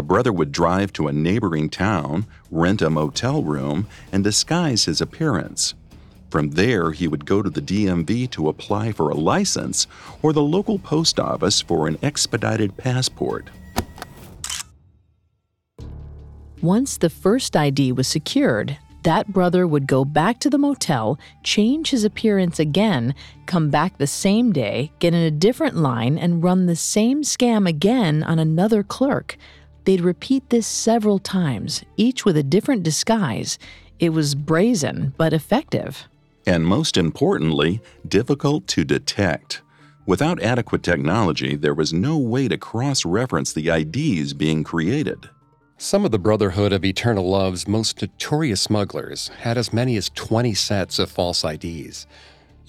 A 0.00 0.02
brother 0.02 0.32
would 0.32 0.50
drive 0.50 0.94
to 0.94 1.08
a 1.08 1.12
neighboring 1.12 1.68
town, 1.68 2.24
rent 2.50 2.80
a 2.80 2.88
motel 2.88 3.42
room, 3.42 3.86
and 4.10 4.24
disguise 4.24 4.86
his 4.86 5.02
appearance. 5.02 5.74
From 6.30 6.52
there, 6.52 6.92
he 6.92 7.06
would 7.06 7.26
go 7.26 7.42
to 7.42 7.50
the 7.50 7.60
DMV 7.60 8.30
to 8.30 8.48
apply 8.48 8.92
for 8.92 9.10
a 9.10 9.14
license 9.14 9.86
or 10.22 10.32
the 10.32 10.40
local 10.40 10.78
post 10.78 11.20
office 11.20 11.60
for 11.60 11.86
an 11.86 11.98
expedited 12.02 12.78
passport. 12.78 13.50
Once 16.62 16.96
the 16.96 17.10
first 17.10 17.54
ID 17.54 17.92
was 17.92 18.08
secured, 18.08 18.78
that 19.02 19.28
brother 19.28 19.66
would 19.66 19.86
go 19.86 20.06
back 20.06 20.38
to 20.40 20.48
the 20.48 20.56
motel, 20.56 21.18
change 21.42 21.90
his 21.90 22.04
appearance 22.04 22.58
again, 22.58 23.14
come 23.44 23.68
back 23.68 23.98
the 23.98 24.06
same 24.06 24.50
day, 24.50 24.92
get 24.98 25.12
in 25.12 25.20
a 25.20 25.30
different 25.30 25.76
line, 25.76 26.16
and 26.16 26.42
run 26.42 26.64
the 26.64 26.76
same 26.76 27.22
scam 27.22 27.68
again 27.68 28.22
on 28.22 28.38
another 28.38 28.82
clerk. 28.82 29.36
They'd 29.84 30.00
repeat 30.00 30.50
this 30.50 30.66
several 30.66 31.18
times, 31.18 31.84
each 31.96 32.24
with 32.24 32.36
a 32.36 32.42
different 32.42 32.82
disguise. 32.82 33.58
It 33.98 34.10
was 34.10 34.34
brazen, 34.34 35.14
but 35.16 35.32
effective. 35.32 36.08
And 36.46 36.66
most 36.66 36.96
importantly, 36.96 37.80
difficult 38.06 38.66
to 38.68 38.84
detect. 38.84 39.62
Without 40.06 40.42
adequate 40.42 40.82
technology, 40.82 41.56
there 41.56 41.74
was 41.74 41.92
no 41.92 42.18
way 42.18 42.48
to 42.48 42.58
cross 42.58 43.04
reference 43.04 43.52
the 43.52 43.68
IDs 43.68 44.32
being 44.32 44.64
created. 44.64 45.28
Some 45.76 46.04
of 46.04 46.10
the 46.10 46.18
Brotherhood 46.18 46.72
of 46.72 46.84
Eternal 46.84 47.30
Love's 47.30 47.66
most 47.66 48.02
notorious 48.02 48.60
smugglers 48.60 49.28
had 49.40 49.56
as 49.56 49.72
many 49.72 49.96
as 49.96 50.10
20 50.10 50.52
sets 50.52 50.98
of 50.98 51.10
false 51.10 51.42
IDs. 51.44 52.06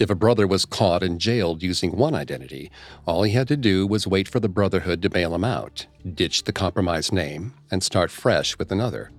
If 0.01 0.10
a 0.10 0.15
brother 0.15 0.48
was 0.48 0.65
caught 0.65 1.03
and 1.03 1.22
jailed 1.22 1.62
using 1.62 1.96
one 1.96 2.15
identity, 2.15 2.72
all 3.05 3.22
he 3.22 3.34
had 3.34 3.48
to 3.50 3.55
do 3.55 3.86
was 3.86 4.08
wait 4.08 4.27
for 4.27 4.39
the 4.39 4.50
Brotherhood 4.50 5.00
to 5.03 5.12
bail 5.12 5.36
him 5.36 5.43
out, 5.43 5.86
ditch 6.15 6.46
the 6.46 6.51
compromised 6.51 7.13
name, 7.13 7.53
and 7.70 7.84
start 7.84 8.10
fresh 8.10 8.58
with 8.58 8.72
another. 8.72 9.12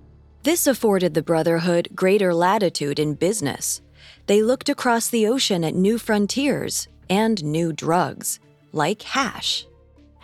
This 0.43 0.67
afforded 0.67 1.13
the 1.13 1.23
Brotherhood 1.23 1.87
greater 1.95 2.33
latitude 2.33 2.99
in 2.99 3.13
business. 3.13 3.81
They 4.27 4.41
looked 4.41 4.67
across 4.67 5.09
the 5.09 5.25
ocean 5.25 5.63
at 5.63 5.73
new 5.73 5.97
frontiers 5.97 6.89
and 7.09 7.41
new 7.45 7.71
drugs, 7.71 8.41
like 8.73 9.03
hash. 9.03 9.65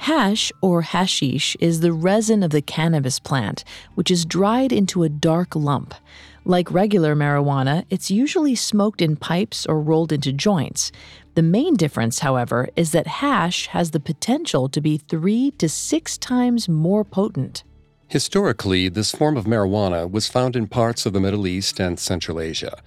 Hash, 0.04 0.50
or 0.62 0.82
hashish, 0.82 1.58
is 1.60 1.82
the 1.82 1.92
resin 1.92 2.42
of 2.42 2.52
the 2.52 2.62
cannabis 2.62 3.20
plant, 3.20 3.66
which 3.96 4.10
is 4.10 4.24
dried 4.24 4.72
into 4.72 5.04
a 5.04 5.10
dark 5.10 5.58
lump. 5.58 5.94
Like 6.46 6.72
regular 6.72 7.18
marijuana, 7.18 7.84
it's 7.90 8.10
usually 8.10 8.56
smoked 8.56 9.02
in 9.02 9.18
pipes 9.18 9.66
or 9.66 9.82
rolled 9.82 10.14
into 10.14 10.32
joints. 10.32 10.94
The 11.36 11.42
main 11.42 11.76
difference, 11.76 12.20
however, 12.20 12.70
is 12.78 12.92
that 12.94 13.08
hash 13.08 13.68
has 13.68 13.92
the 13.92 14.00
potential 14.00 14.70
to 14.70 14.80
be 14.80 14.98
three 14.98 15.52
to 15.58 15.68
six 15.68 16.18
times 16.18 16.70
more 16.70 17.04
potent. 17.04 17.66
Historically, 18.08 18.88
this 18.88 19.12
form 19.12 19.36
of 19.36 19.46
marijuana 19.46 20.10
was 20.10 20.30
found 20.30 20.56
in 20.56 20.68
parts 20.68 21.06
of 21.06 21.12
the 21.12 21.20
Middle 21.20 21.46
East 21.46 21.78
and 21.78 22.00
Central 22.00 22.40
Asia. 22.40 22.82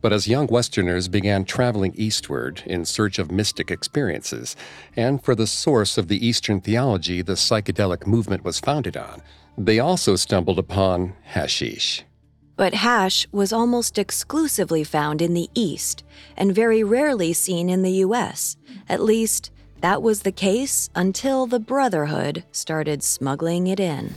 But 0.00 0.12
as 0.12 0.26
young 0.26 0.46
Westerners 0.46 1.08
began 1.08 1.44
traveling 1.44 1.92
eastward 1.94 2.62
in 2.64 2.84
search 2.84 3.18
of 3.18 3.30
mystic 3.30 3.70
experiences, 3.70 4.56
and 4.96 5.22
for 5.22 5.34
the 5.34 5.46
source 5.46 5.98
of 5.98 6.08
the 6.08 6.26
Eastern 6.26 6.60
theology 6.60 7.20
the 7.22 7.34
psychedelic 7.34 8.06
movement 8.06 8.44
was 8.44 8.60
founded 8.60 8.96
on, 8.96 9.20
they 9.58 9.78
also 9.78 10.16
stumbled 10.16 10.58
upon 10.58 11.14
hashish. 11.24 12.04
But 12.56 12.74
hash 12.74 13.26
was 13.32 13.52
almost 13.52 13.98
exclusively 13.98 14.84
found 14.84 15.22
in 15.22 15.34
the 15.34 15.48
East 15.54 16.04
and 16.36 16.54
very 16.54 16.82
rarely 16.82 17.32
seen 17.32 17.68
in 17.68 17.82
the 17.82 18.04
US. 18.04 18.56
At 18.88 19.02
least, 19.02 19.50
that 19.80 20.02
was 20.02 20.22
the 20.22 20.32
case 20.32 20.90
until 20.94 21.46
the 21.46 21.60
Brotherhood 21.60 22.44
started 22.52 23.02
smuggling 23.02 23.66
it 23.66 23.80
in. 23.80 24.14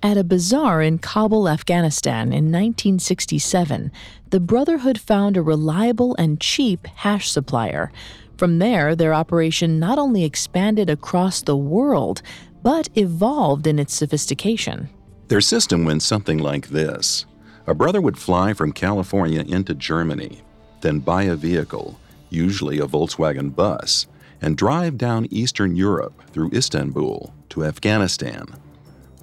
At 0.00 0.16
a 0.16 0.22
bazaar 0.22 0.80
in 0.80 0.98
Kabul, 0.98 1.48
Afghanistan 1.48 2.28
in 2.28 2.52
1967, 2.52 3.90
the 4.30 4.38
Brotherhood 4.38 4.96
found 4.96 5.36
a 5.36 5.42
reliable 5.42 6.14
and 6.16 6.40
cheap 6.40 6.86
hash 6.86 7.28
supplier. 7.28 7.90
From 8.36 8.60
there, 8.60 8.94
their 8.94 9.12
operation 9.12 9.80
not 9.80 9.98
only 9.98 10.22
expanded 10.22 10.88
across 10.88 11.42
the 11.42 11.56
world, 11.56 12.22
but 12.62 12.88
evolved 12.94 13.66
in 13.66 13.80
its 13.80 13.92
sophistication. 13.92 14.88
Their 15.26 15.40
system 15.40 15.84
went 15.84 16.04
something 16.04 16.38
like 16.38 16.68
this 16.68 17.26
A 17.66 17.74
brother 17.74 18.00
would 18.00 18.18
fly 18.18 18.54
from 18.54 18.70
California 18.70 19.40
into 19.40 19.74
Germany, 19.74 20.42
then 20.80 21.00
buy 21.00 21.24
a 21.24 21.34
vehicle, 21.34 21.98
usually 22.30 22.78
a 22.78 22.86
Volkswagen 22.86 23.52
bus, 23.52 24.06
and 24.40 24.56
drive 24.56 24.96
down 24.96 25.26
Eastern 25.32 25.74
Europe 25.74 26.22
through 26.30 26.52
Istanbul 26.52 27.34
to 27.48 27.64
Afghanistan. 27.64 28.46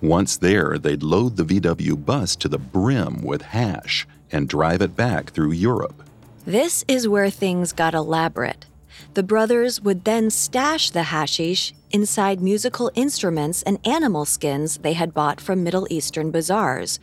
Once 0.07 0.37
there, 0.37 0.77
they'd 0.77 1.01
load 1.01 1.35
the 1.35 1.43
VW 1.43 2.05
bus 2.05 2.35
to 2.35 2.47
the 2.47 2.59
brim 2.59 3.23
with 3.23 3.41
hash 3.41 4.05
and 4.31 4.47
drive 4.47 4.81
it 4.81 4.95
back 4.95 5.31
through 5.31 5.51
Europe. 5.51 6.03
This 6.45 6.85
is 6.87 7.07
where 7.07 7.31
things 7.31 7.73
got 7.73 7.95
elaborate. 7.95 8.67
The 9.15 9.23
brothers 9.23 9.81
would 9.81 10.05
then 10.05 10.29
stash 10.29 10.91
the 10.91 11.03
hashish 11.03 11.73
inside 11.89 12.39
musical 12.39 12.91
instruments 12.93 13.63
and 13.63 13.79
animal 13.85 14.25
skins 14.25 14.77
they 14.77 14.93
had 14.93 15.13
bought 15.13 15.41
from 15.41 15.63
Middle 15.63 15.87
Eastern 15.89 16.29
bazaars. 16.29 16.99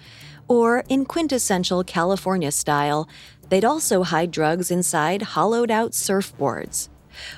Or, 0.46 0.84
in 0.88 1.04
quintessential 1.04 1.82
California 1.82 2.52
style, 2.52 3.08
they'd 3.48 3.64
also 3.64 4.04
hide 4.04 4.30
drugs 4.30 4.70
inside 4.70 5.22
hollowed 5.22 5.70
out 5.70 5.90
surfboards. 5.90 6.88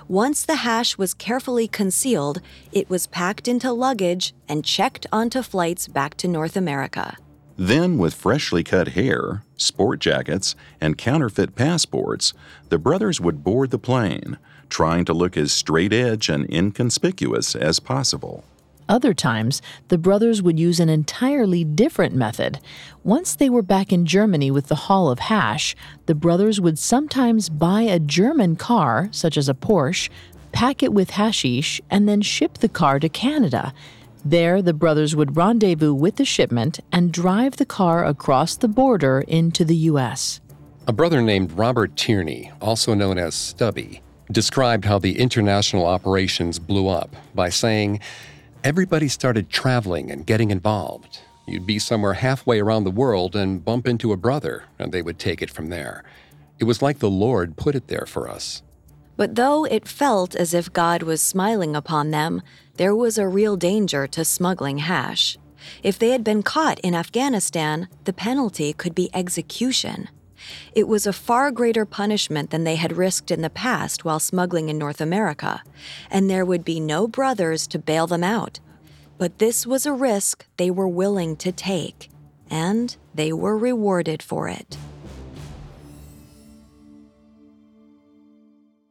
Once 0.09 0.45
the 0.45 0.57
hash 0.57 0.97
was 0.99 1.15
carefully 1.15 1.69
concealed, 1.69 2.41
it 2.73 2.89
was 2.91 3.07
packed 3.07 3.49
into 3.49 3.73
luggage 3.73 4.35
and 4.49 4.65
checked 4.65 5.07
onto 5.13 5.43
flights 5.43 5.89
back 5.89 6.17
to 6.17 6.29
North 6.29 6.57
America. 6.57 7.17
Then, 7.57 7.99
with 7.99 8.15
freshly 8.15 8.65
cut 8.65 8.89
hair, 8.89 9.45
sport 9.57 10.01
jackets, 10.01 10.57
and 10.81 10.99
counterfeit 10.99 11.55
passports, 11.55 12.35
the 12.69 12.79
brothers 12.79 13.21
would 13.21 13.45
board 13.45 13.71
the 13.71 13.79
plane, 13.79 14.39
trying 14.69 15.05
to 15.05 15.13
look 15.13 15.37
as 15.37 15.53
straight 15.53 15.93
edge 15.93 16.29
and 16.29 16.53
inconspicuous 16.53 17.55
as 17.55 17.79
possible. 17.79 18.45
Other 18.89 19.15
times, 19.15 19.63
the 19.89 19.99
brothers 19.99 20.43
would 20.43 20.59
use 20.59 20.79
an 20.81 20.89
entirely 20.89 21.65
different 21.65 22.15
method. 22.15 22.59
Once 23.03 23.35
they 23.35 23.49
were 23.49 23.63
back 23.63 23.93
in 23.93 24.05
Germany 24.05 24.51
with 24.51 24.67
the 24.67 24.75
haul 24.75 25.11
of 25.11 25.19
hash, 25.21 25.75
the 26.07 26.15
brothers 26.15 26.61
would 26.61 26.79
sometimes 26.79 27.49
buy 27.49 27.83
a 27.83 27.99
German 27.99 28.57
car, 28.57 29.09
such 29.11 29.37
as 29.37 29.49
a 29.49 29.55
Porsche, 29.55 30.11
pack 30.53 30.83
it 30.83 30.93
with 30.93 31.11
hashish, 31.11 31.81
and 31.91 32.09
then 32.09 32.21
ship 32.21 32.59
the 32.59 32.69
car 32.69 32.99
to 33.01 33.09
Canada. 33.09 33.73
There, 34.25 34.63
the 34.63 34.73
brothers 34.73 35.15
would 35.15 35.37
rendezvous 35.37 35.93
with 35.93 36.17
the 36.17 36.25
shipment 36.25 36.81
and 36.93 37.13
drive 37.13 37.57
the 37.57 37.67
car 37.67 38.05
across 38.05 38.57
the 38.57 38.69
border 38.69 39.25
into 39.29 39.65
the 39.65 39.77
U.S. 39.77 40.41
A 40.87 40.93
brother 40.93 41.21
named 41.21 41.53
Robert 41.53 41.97
Tierney, 41.97 42.51
also 42.61 42.95
known 42.95 43.19
as 43.19 43.35
Stubby, 43.35 44.03
described 44.31 44.85
how 44.85 44.99
the 44.99 45.19
international 45.19 45.87
operations 45.87 46.59
blew 46.59 46.89
up 46.89 47.15
by 47.35 47.49
saying, 47.49 48.01
Everybody 48.65 49.09
started 49.09 49.51
traveling 49.51 50.11
and 50.11 50.25
getting 50.25 50.51
involved. 50.51 51.21
You'd 51.47 51.67
be 51.67 51.79
somewhere 51.79 52.15
halfway 52.15 52.61
around 52.61 52.85
the 52.85 52.91
world 52.91 53.37
and 53.37 53.63
bump 53.63 53.87
into 53.87 54.11
a 54.11 54.17
brother, 54.17 54.65
and 54.79 54.91
they 54.91 55.03
would 55.03 55.19
take 55.19 55.43
it 55.43 55.51
from 55.51 55.69
there. 55.69 56.03
It 56.59 56.65
was 56.65 56.81
like 56.81 56.99
the 56.99 57.11
Lord 57.11 57.59
put 57.59 57.75
it 57.75 57.89
there 57.89 58.07
for 58.07 58.27
us. 58.27 58.63
But 59.19 59.35
though 59.35 59.67
it 59.67 59.87
felt 59.87 60.35
as 60.35 60.55
if 60.55 60.73
God 60.73 61.03
was 61.03 61.21
smiling 61.21 61.77
upon 61.77 62.11
them, 62.11 62.41
there 62.79 62.97
was 62.97 63.19
a 63.19 63.29
real 63.29 63.59
danger 63.59 64.07
to 64.07 64.25
smuggling 64.25 64.79
hash. 64.79 65.37
If 65.83 65.99
they 65.99 66.09
had 66.09 66.25
been 66.25 66.43
caught 66.43 66.81
in 66.81 66.95
Afghanistan, 66.95 67.89
the 68.05 68.15
penalty 68.15 68.73
could 68.73 68.95
be 68.95 69.11
execution. 69.13 70.09
It 70.75 70.89
was 70.89 71.07
a 71.07 71.13
far 71.13 71.51
greater 71.51 71.85
punishment 71.85 72.51
than 72.51 72.65
they 72.65 72.77
had 72.77 72.97
risked 72.97 73.31
in 73.31 73.43
the 73.43 73.51
past 73.51 74.05
while 74.05 74.21
smuggling 74.21 74.69
in 74.69 74.79
North 74.79 75.01
America, 75.01 75.63
and 76.11 76.29
there 76.29 76.45
would 76.45 76.65
be 76.65 76.81
no 76.81 77.07
brothers 77.07 77.67
to 77.69 77.79
bail 77.79 78.07
them 78.07 78.25
out. 78.25 78.61
But 79.19 79.39
this 79.39 79.67
was 79.67 79.87
a 79.87 79.93
risk 79.93 80.47
they 80.57 80.71
were 80.71 80.89
willing 80.89 81.37
to 81.37 81.53
take, 81.53 82.11
and 82.51 82.97
they 83.15 83.33
were 83.33 83.57
rewarded 83.57 84.23
for 84.23 84.49
it. 84.49 84.77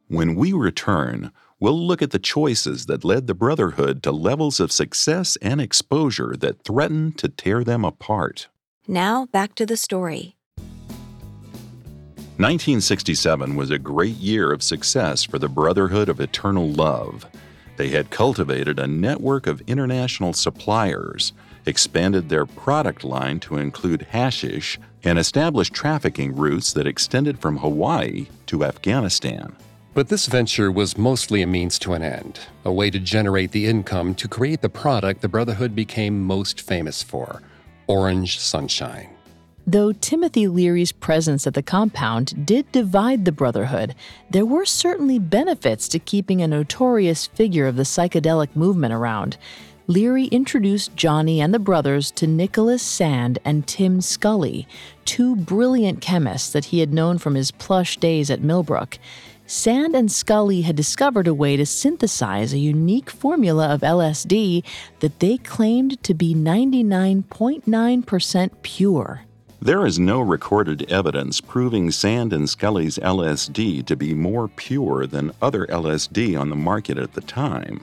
When 0.08 0.34
we 0.34 0.52
return, 0.52 1.32
we'll 1.58 1.86
look 1.86 2.02
at 2.02 2.10
the 2.10 2.18
choices 2.18 2.86
that 2.86 3.04
led 3.04 3.26
the 3.26 3.34
Brotherhood 3.34 4.02
to 4.02 4.12
levels 4.12 4.60
of 4.60 4.70
success 4.70 5.36
and 5.42 5.60
exposure 5.60 6.34
that 6.38 6.62
threatened 6.62 7.18
to 7.18 7.28
tear 7.28 7.64
them 7.64 7.84
apart. 7.84 8.48
Now, 8.86 9.26
back 9.26 9.54
to 9.56 9.66
the 9.66 9.76
story. 9.76 10.33
1967 12.36 13.54
was 13.54 13.70
a 13.70 13.78
great 13.78 14.16
year 14.16 14.50
of 14.50 14.60
success 14.60 15.22
for 15.22 15.38
the 15.38 15.48
Brotherhood 15.48 16.08
of 16.08 16.18
Eternal 16.18 16.68
Love. 16.68 17.26
They 17.76 17.90
had 17.90 18.10
cultivated 18.10 18.80
a 18.80 18.88
network 18.88 19.46
of 19.46 19.62
international 19.68 20.32
suppliers, 20.32 21.32
expanded 21.64 22.28
their 22.28 22.44
product 22.44 23.04
line 23.04 23.38
to 23.38 23.58
include 23.58 24.08
hashish, 24.10 24.80
and 25.04 25.16
established 25.16 25.74
trafficking 25.74 26.34
routes 26.34 26.72
that 26.72 26.88
extended 26.88 27.38
from 27.38 27.58
Hawaii 27.58 28.26
to 28.46 28.64
Afghanistan. 28.64 29.54
But 29.94 30.08
this 30.08 30.26
venture 30.26 30.72
was 30.72 30.98
mostly 30.98 31.40
a 31.40 31.46
means 31.46 31.78
to 31.78 31.92
an 31.92 32.02
end, 32.02 32.40
a 32.64 32.72
way 32.72 32.90
to 32.90 32.98
generate 32.98 33.52
the 33.52 33.66
income 33.66 34.12
to 34.16 34.26
create 34.26 34.60
the 34.60 34.68
product 34.68 35.20
the 35.20 35.28
Brotherhood 35.28 35.76
became 35.76 36.24
most 36.24 36.60
famous 36.60 37.00
for 37.00 37.42
Orange 37.86 38.40
Sunshine. 38.40 39.13
Though 39.66 39.92
Timothy 39.92 40.46
Leary's 40.46 40.92
presence 40.92 41.46
at 41.46 41.54
the 41.54 41.62
compound 41.62 42.44
did 42.46 42.70
divide 42.70 43.24
the 43.24 43.32
Brotherhood, 43.32 43.94
there 44.30 44.44
were 44.44 44.66
certainly 44.66 45.18
benefits 45.18 45.88
to 45.88 45.98
keeping 45.98 46.42
a 46.42 46.48
notorious 46.48 47.28
figure 47.28 47.66
of 47.66 47.76
the 47.76 47.84
psychedelic 47.84 48.54
movement 48.54 48.92
around. 48.92 49.38
Leary 49.86 50.26
introduced 50.26 50.94
Johnny 50.96 51.40
and 51.40 51.54
the 51.54 51.58
brothers 51.58 52.10
to 52.10 52.26
Nicholas 52.26 52.82
Sand 52.82 53.38
and 53.42 53.66
Tim 53.66 54.02
Scully, 54.02 54.68
two 55.06 55.34
brilliant 55.34 56.02
chemists 56.02 56.52
that 56.52 56.66
he 56.66 56.80
had 56.80 56.92
known 56.92 57.16
from 57.16 57.34
his 57.34 57.50
plush 57.50 57.96
days 57.96 58.30
at 58.30 58.42
Millbrook. 58.42 58.98
Sand 59.46 59.94
and 59.94 60.12
Scully 60.12 60.62
had 60.62 60.76
discovered 60.76 61.26
a 61.26 61.34
way 61.34 61.56
to 61.56 61.66
synthesize 61.66 62.52
a 62.52 62.58
unique 62.58 63.10
formula 63.10 63.68
of 63.68 63.80
LSD 63.80 64.62
that 65.00 65.20
they 65.20 65.38
claimed 65.38 66.02
to 66.02 66.12
be 66.14 66.34
99.9% 66.34 68.50
pure. 68.62 69.22
There 69.64 69.86
is 69.86 69.98
no 69.98 70.20
recorded 70.20 70.92
evidence 70.92 71.40
proving 71.40 71.90
Sand 71.90 72.34
and 72.34 72.50
Scully's 72.50 72.98
LSD 72.98 73.86
to 73.86 73.96
be 73.96 74.12
more 74.12 74.46
pure 74.46 75.06
than 75.06 75.32
other 75.40 75.64
LSD 75.68 76.38
on 76.38 76.50
the 76.50 76.54
market 76.54 76.98
at 76.98 77.14
the 77.14 77.22
time, 77.22 77.80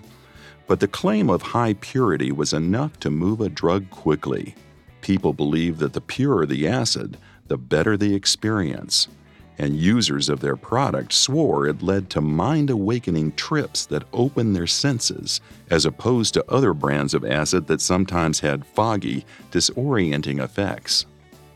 but 0.67 0.79
the 0.79 0.87
claim 0.87 1.27
of 1.27 1.41
high 1.41 1.73
purity 1.73 2.31
was 2.31 2.53
enough 2.53 2.99
to 2.99 3.09
move 3.09 3.41
a 3.41 3.49
drug 3.49 3.89
quickly. 3.89 4.53
People 5.01 5.33
believed 5.33 5.79
that 5.79 5.93
the 5.93 6.01
purer 6.01 6.45
the 6.45 6.67
acid, 6.67 7.17
the 7.47 7.57
better 7.57 7.97
the 7.97 8.13
experience, 8.13 9.07
and 9.57 9.75
users 9.75 10.29
of 10.29 10.39
their 10.39 10.55
product 10.55 11.11
swore 11.11 11.65
it 11.65 11.81
led 11.81 12.11
to 12.11 12.21
mind 12.21 12.69
awakening 12.69 13.31
trips 13.31 13.87
that 13.87 14.03
opened 14.13 14.55
their 14.55 14.67
senses, 14.67 15.41
as 15.71 15.87
opposed 15.87 16.35
to 16.35 16.45
other 16.47 16.75
brands 16.75 17.15
of 17.15 17.25
acid 17.25 17.65
that 17.65 17.81
sometimes 17.81 18.41
had 18.41 18.67
foggy, 18.67 19.25
disorienting 19.49 20.39
effects. 20.39 21.07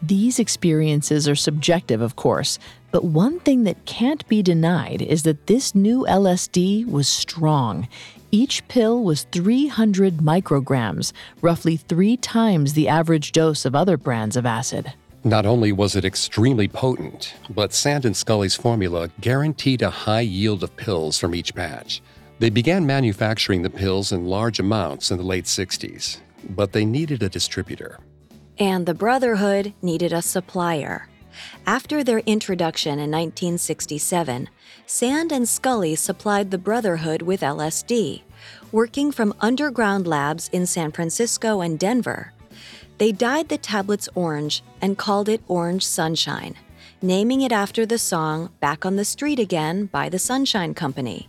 These 0.01 0.39
experiences 0.39 1.27
are 1.27 1.35
subjective, 1.35 2.01
of 2.01 2.15
course, 2.15 2.59
but 2.91 3.03
one 3.03 3.39
thing 3.39 3.63
that 3.63 3.85
can't 3.85 4.27
be 4.27 4.41
denied 4.41 5.01
is 5.01 5.23
that 5.23 5.47
this 5.47 5.73
new 5.73 6.05
LSD 6.07 6.85
was 6.85 7.07
strong. 7.07 7.87
Each 8.31 8.67
pill 8.67 9.03
was 9.03 9.23
300 9.31 10.17
micrograms, 10.17 11.13
roughly 11.41 11.77
three 11.77 12.17
times 12.17 12.73
the 12.73 12.87
average 12.87 13.31
dose 13.31 13.65
of 13.65 13.75
other 13.75 13.97
brands 13.97 14.35
of 14.35 14.45
acid. 14.45 14.93
Not 15.23 15.45
only 15.45 15.71
was 15.71 15.95
it 15.95 16.05
extremely 16.05 16.67
potent, 16.67 17.33
but 17.49 17.73
Sand 17.73 18.05
and 18.05 18.15
Scully's 18.15 18.55
formula 18.55 19.09
guaranteed 19.21 19.81
a 19.81 19.89
high 19.89 20.21
yield 20.21 20.63
of 20.63 20.75
pills 20.77 21.17
from 21.17 21.33
each 21.33 21.55
batch. 21.55 22.01
They 22.37 22.49
began 22.49 22.85
manufacturing 22.85 23.61
the 23.61 23.69
pills 23.69 24.11
in 24.11 24.27
large 24.27 24.59
amounts 24.59 25.09
in 25.09 25.17
the 25.17 25.23
late 25.23 25.45
60s, 25.45 26.19
but 26.49 26.73
they 26.73 26.85
needed 26.85 27.23
a 27.23 27.29
distributor. 27.29 27.99
And 28.57 28.85
the 28.85 28.93
Brotherhood 28.93 29.73
needed 29.81 30.13
a 30.13 30.21
supplier. 30.21 31.09
After 31.67 32.03
their 32.03 32.19
introduction 32.19 32.93
in 32.93 33.11
1967, 33.11 34.49
Sand 34.85 35.31
and 35.33 35.49
Scully 35.49 35.95
supplied 35.95 36.51
the 36.51 36.57
Brotherhood 36.57 37.21
with 37.21 37.41
LSD, 37.41 38.21
working 38.71 39.11
from 39.11 39.33
underground 39.41 40.07
labs 40.07 40.49
in 40.53 40.65
San 40.65 40.93
Francisco 40.93 41.59
and 41.59 41.77
Denver. 41.77 42.31
They 42.97 43.11
dyed 43.11 43.49
the 43.49 43.57
tablets 43.57 44.07
orange 44.15 44.63
and 44.81 44.97
called 44.97 45.27
it 45.27 45.41
Orange 45.49 45.85
Sunshine, 45.85 46.55
naming 47.01 47.41
it 47.41 47.51
after 47.51 47.85
the 47.85 47.97
song 47.97 48.51
Back 48.61 48.85
on 48.85 48.95
the 48.95 49.03
Street 49.03 49.39
Again 49.39 49.87
by 49.87 50.07
the 50.07 50.19
Sunshine 50.19 50.73
Company. 50.73 51.27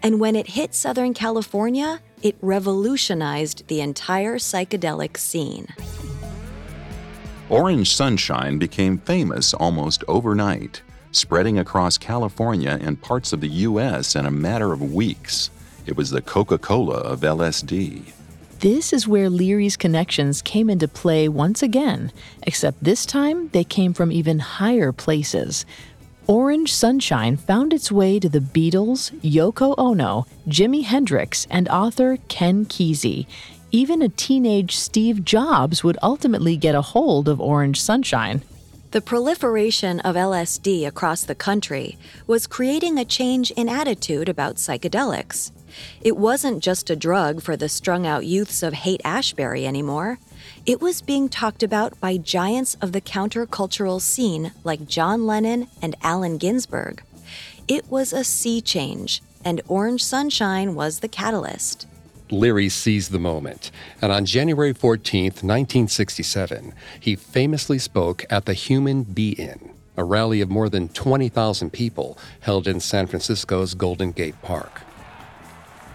And 0.00 0.20
when 0.20 0.36
it 0.36 0.50
hit 0.50 0.74
Southern 0.74 1.14
California, 1.14 2.00
it 2.22 2.36
revolutionized 2.40 3.66
the 3.66 3.80
entire 3.80 4.36
psychedelic 4.36 5.16
scene. 5.16 5.66
Orange 7.52 7.94
Sunshine 7.94 8.56
became 8.56 8.96
famous 8.96 9.52
almost 9.52 10.04
overnight, 10.08 10.80
spreading 11.10 11.58
across 11.58 11.98
California 11.98 12.78
and 12.80 13.02
parts 13.02 13.34
of 13.34 13.42
the 13.42 13.48
U.S. 13.68 14.16
in 14.16 14.24
a 14.24 14.30
matter 14.30 14.72
of 14.72 14.94
weeks. 14.94 15.50
It 15.84 15.94
was 15.94 16.08
the 16.08 16.22
Coca 16.22 16.56
Cola 16.56 16.94
of 16.94 17.20
LSD. 17.20 18.10
This 18.60 18.94
is 18.94 19.06
where 19.06 19.28
Leary's 19.28 19.76
connections 19.76 20.40
came 20.40 20.70
into 20.70 20.88
play 20.88 21.28
once 21.28 21.62
again, 21.62 22.10
except 22.42 22.82
this 22.82 23.04
time 23.04 23.50
they 23.50 23.64
came 23.64 23.92
from 23.92 24.10
even 24.10 24.38
higher 24.38 24.90
places. 24.90 25.66
Orange 26.26 26.72
Sunshine 26.72 27.36
found 27.36 27.74
its 27.74 27.92
way 27.92 28.18
to 28.18 28.30
the 28.30 28.38
Beatles, 28.38 29.10
Yoko 29.20 29.74
Ono, 29.76 30.24
Jimi 30.48 30.84
Hendrix, 30.84 31.46
and 31.50 31.68
author 31.68 32.16
Ken 32.28 32.64
Kesey. 32.64 33.26
Even 33.74 34.02
a 34.02 34.10
teenage 34.10 34.76
Steve 34.76 35.24
Jobs 35.24 35.82
would 35.82 35.96
ultimately 36.02 36.58
get 36.58 36.74
a 36.74 36.82
hold 36.82 37.26
of 37.26 37.40
Orange 37.40 37.80
Sunshine. 37.80 38.42
The 38.90 39.00
proliferation 39.00 39.98
of 40.00 40.14
LSD 40.14 40.86
across 40.86 41.24
the 41.24 41.34
country 41.34 41.96
was 42.26 42.46
creating 42.46 42.98
a 42.98 43.06
change 43.06 43.50
in 43.52 43.70
attitude 43.70 44.28
about 44.28 44.56
psychedelics. 44.56 45.52
It 46.02 46.18
wasn't 46.18 46.62
just 46.62 46.90
a 46.90 46.96
drug 46.96 47.40
for 47.40 47.56
the 47.56 47.70
strung 47.70 48.06
out 48.06 48.26
youths 48.26 48.62
of 48.62 48.74
Haight 48.74 49.00
Ashbury 49.06 49.66
anymore. 49.66 50.18
It 50.66 50.82
was 50.82 51.00
being 51.00 51.30
talked 51.30 51.62
about 51.62 51.98
by 51.98 52.18
giants 52.18 52.76
of 52.82 52.92
the 52.92 53.00
countercultural 53.00 54.02
scene 54.02 54.52
like 54.64 54.86
John 54.86 55.26
Lennon 55.26 55.68
and 55.80 55.96
Allen 56.02 56.36
Ginsberg. 56.36 57.02
It 57.66 57.90
was 57.90 58.12
a 58.12 58.22
sea 58.22 58.60
change, 58.60 59.22
and 59.42 59.62
Orange 59.66 60.04
Sunshine 60.04 60.74
was 60.74 61.00
the 61.00 61.08
catalyst. 61.08 61.86
Leary 62.30 62.68
seized 62.68 63.10
the 63.10 63.18
moment, 63.18 63.70
and 64.00 64.12
on 64.12 64.24
January 64.24 64.72
14, 64.72 65.24
1967, 65.24 66.74
he 66.98 67.16
famously 67.16 67.78
spoke 67.78 68.24
at 68.30 68.46
the 68.46 68.54
Human 68.54 69.02
Be 69.02 69.32
In, 69.32 69.74
a 69.96 70.04
rally 70.04 70.40
of 70.40 70.48
more 70.50 70.68
than 70.68 70.88
20,000 70.88 71.70
people 71.70 72.16
held 72.40 72.66
in 72.66 72.80
San 72.80 73.06
Francisco's 73.06 73.74
Golden 73.74 74.12
Gate 74.12 74.40
Park. 74.42 74.82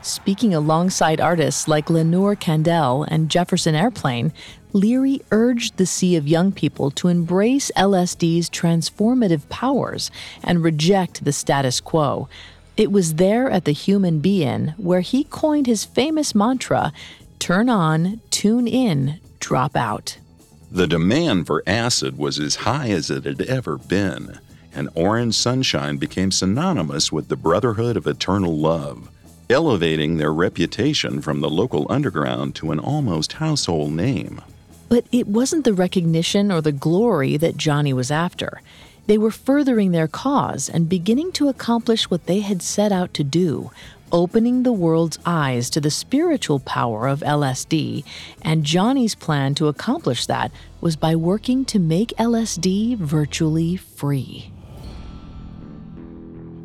Speaking 0.04 0.54
alongside 0.54 1.20
artists 1.20 1.68
like 1.68 1.90
Lenore 1.90 2.36
Kandel 2.36 3.06
and 3.10 3.30
Jefferson 3.30 3.76
Airplane, 3.76 4.32
Leary 4.72 5.22
urged 5.32 5.78
the 5.78 5.86
sea 5.86 6.16
of 6.16 6.28
young 6.28 6.52
people 6.52 6.92
to 6.92 7.08
embrace 7.08 7.72
LSD's 7.76 8.50
transformative 8.50 9.50
powers 9.50 10.10
and 10.44 10.64
reject 10.64 11.26
the 11.26 11.34
status 11.34 11.82
quo. 11.82 12.30
It 12.78 12.92
was 12.92 13.16
there 13.16 13.50
at 13.50 13.66
the 13.66 13.72
Human 13.72 14.20
Be 14.20 14.44
In 14.44 14.76
where 14.78 15.02
he 15.02 15.24
coined 15.24 15.66
his 15.66 15.84
famous 15.84 16.36
mantra 16.36 16.94
turn 17.40 17.70
on, 17.70 18.22
tune 18.30 18.68
in, 18.68 19.20
drop 19.40 19.76
out. 19.76 20.20
The 20.72 20.86
demand 20.86 21.48
for 21.48 21.64
acid 21.66 22.20
was 22.20 22.40
as 22.40 22.58
high 22.58 22.90
as 22.90 23.10
it 23.10 23.26
had 23.26 23.42
ever 23.42 23.80
been, 23.80 24.40
and 24.76 24.90
Orange 24.94 25.34
Sunshine 25.34 25.98
became 25.98 26.32
synonymous 26.32 27.12
with 27.12 27.30
the 27.30 27.36
Brotherhood 27.36 27.98
of 27.98 28.06
Eternal 28.06 28.56
Love, 28.56 29.10
elevating 29.50 30.18
their 30.18 30.34
reputation 30.34 31.20
from 31.20 31.42
the 31.42 31.50
local 31.50 31.88
underground 31.90 32.54
to 32.56 32.72
an 32.72 32.80
almost 32.80 33.34
household 33.34 33.92
name. 33.92 34.40
But 34.88 35.06
it 35.12 35.28
wasn't 35.28 35.64
the 35.64 35.74
recognition 35.74 36.52
or 36.52 36.62
the 36.62 36.72
glory 36.72 37.38
that 37.38 37.58
Johnny 37.58 37.94
was 37.94 38.12
after. 38.12 38.62
They 39.08 39.18
were 39.18 39.32
furthering 39.32 39.92
their 39.92 40.08
cause 40.08 40.70
and 40.70 40.90
beginning 40.90 41.32
to 41.34 41.48
accomplish 41.48 42.10
what 42.10 42.26
they 42.26 42.42
had 42.42 42.62
set 42.62 42.92
out 42.92 43.14
to 43.16 43.24
do 43.24 43.72
opening 44.12 44.64
the 44.64 44.72
world's 44.72 45.20
eyes 45.26 45.70
to 45.70 45.82
the 45.82 45.92
spiritual 45.92 46.60
power 46.60 47.08
of 47.08 47.20
LSD. 47.20 48.04
And 48.42 48.64
Johnny's 48.64 49.16
plan 49.16 49.56
to 49.56 49.68
accomplish 49.68 50.26
that 50.28 50.52
was 50.82 50.96
by 50.96 51.16
working 51.16 51.66
to 51.66 51.80
make 51.80 52.14
LSD 52.18 52.98
virtually 52.98 53.76
free. 53.76 54.52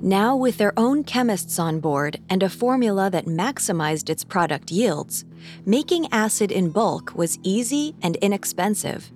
Now, 0.05 0.35
with 0.35 0.59
their 0.59 0.73
own 0.77 1.05
chemists 1.05 1.59
on 1.61 1.79
board 1.79 2.21
and 2.29 2.43
a 2.43 2.49
formula 2.49 3.09
that 3.11 3.27
maximized 3.27 4.11
its 4.11 4.25
product 4.25 4.73
yields, 4.73 5.25
making 5.65 6.13
acid 6.13 6.51
in 6.51 6.71
bulk 6.71 7.13
was 7.15 7.39
easy 7.45 7.95
and 8.03 8.17
inexpensive. 8.17 9.13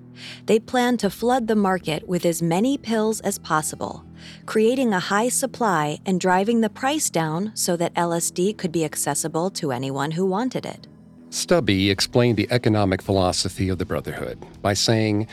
They 0.46 0.58
planned 0.58 1.00
to 1.00 1.10
flood 1.10 1.46
the 1.46 1.56
market 1.56 2.06
with 2.08 2.24
as 2.24 2.42
many 2.42 2.78
pills 2.78 3.20
as 3.20 3.38
possible, 3.38 4.04
creating 4.44 4.92
a 4.92 5.00
high 5.00 5.28
supply 5.28 5.98
and 6.06 6.20
driving 6.20 6.60
the 6.60 6.70
price 6.70 7.10
down 7.10 7.52
so 7.54 7.76
that 7.76 7.94
LSD 7.94 8.56
could 8.56 8.72
be 8.72 8.84
accessible 8.84 9.50
to 9.50 9.72
anyone 9.72 10.12
who 10.12 10.26
wanted 10.26 10.66
it. 10.66 10.86
Stubby 11.30 11.90
explained 11.90 12.36
the 12.36 12.48
economic 12.50 13.02
philosophy 13.02 13.68
of 13.68 13.78
the 13.78 13.84
Brotherhood 13.84 14.38
by 14.62 14.74
saying, 14.74 15.26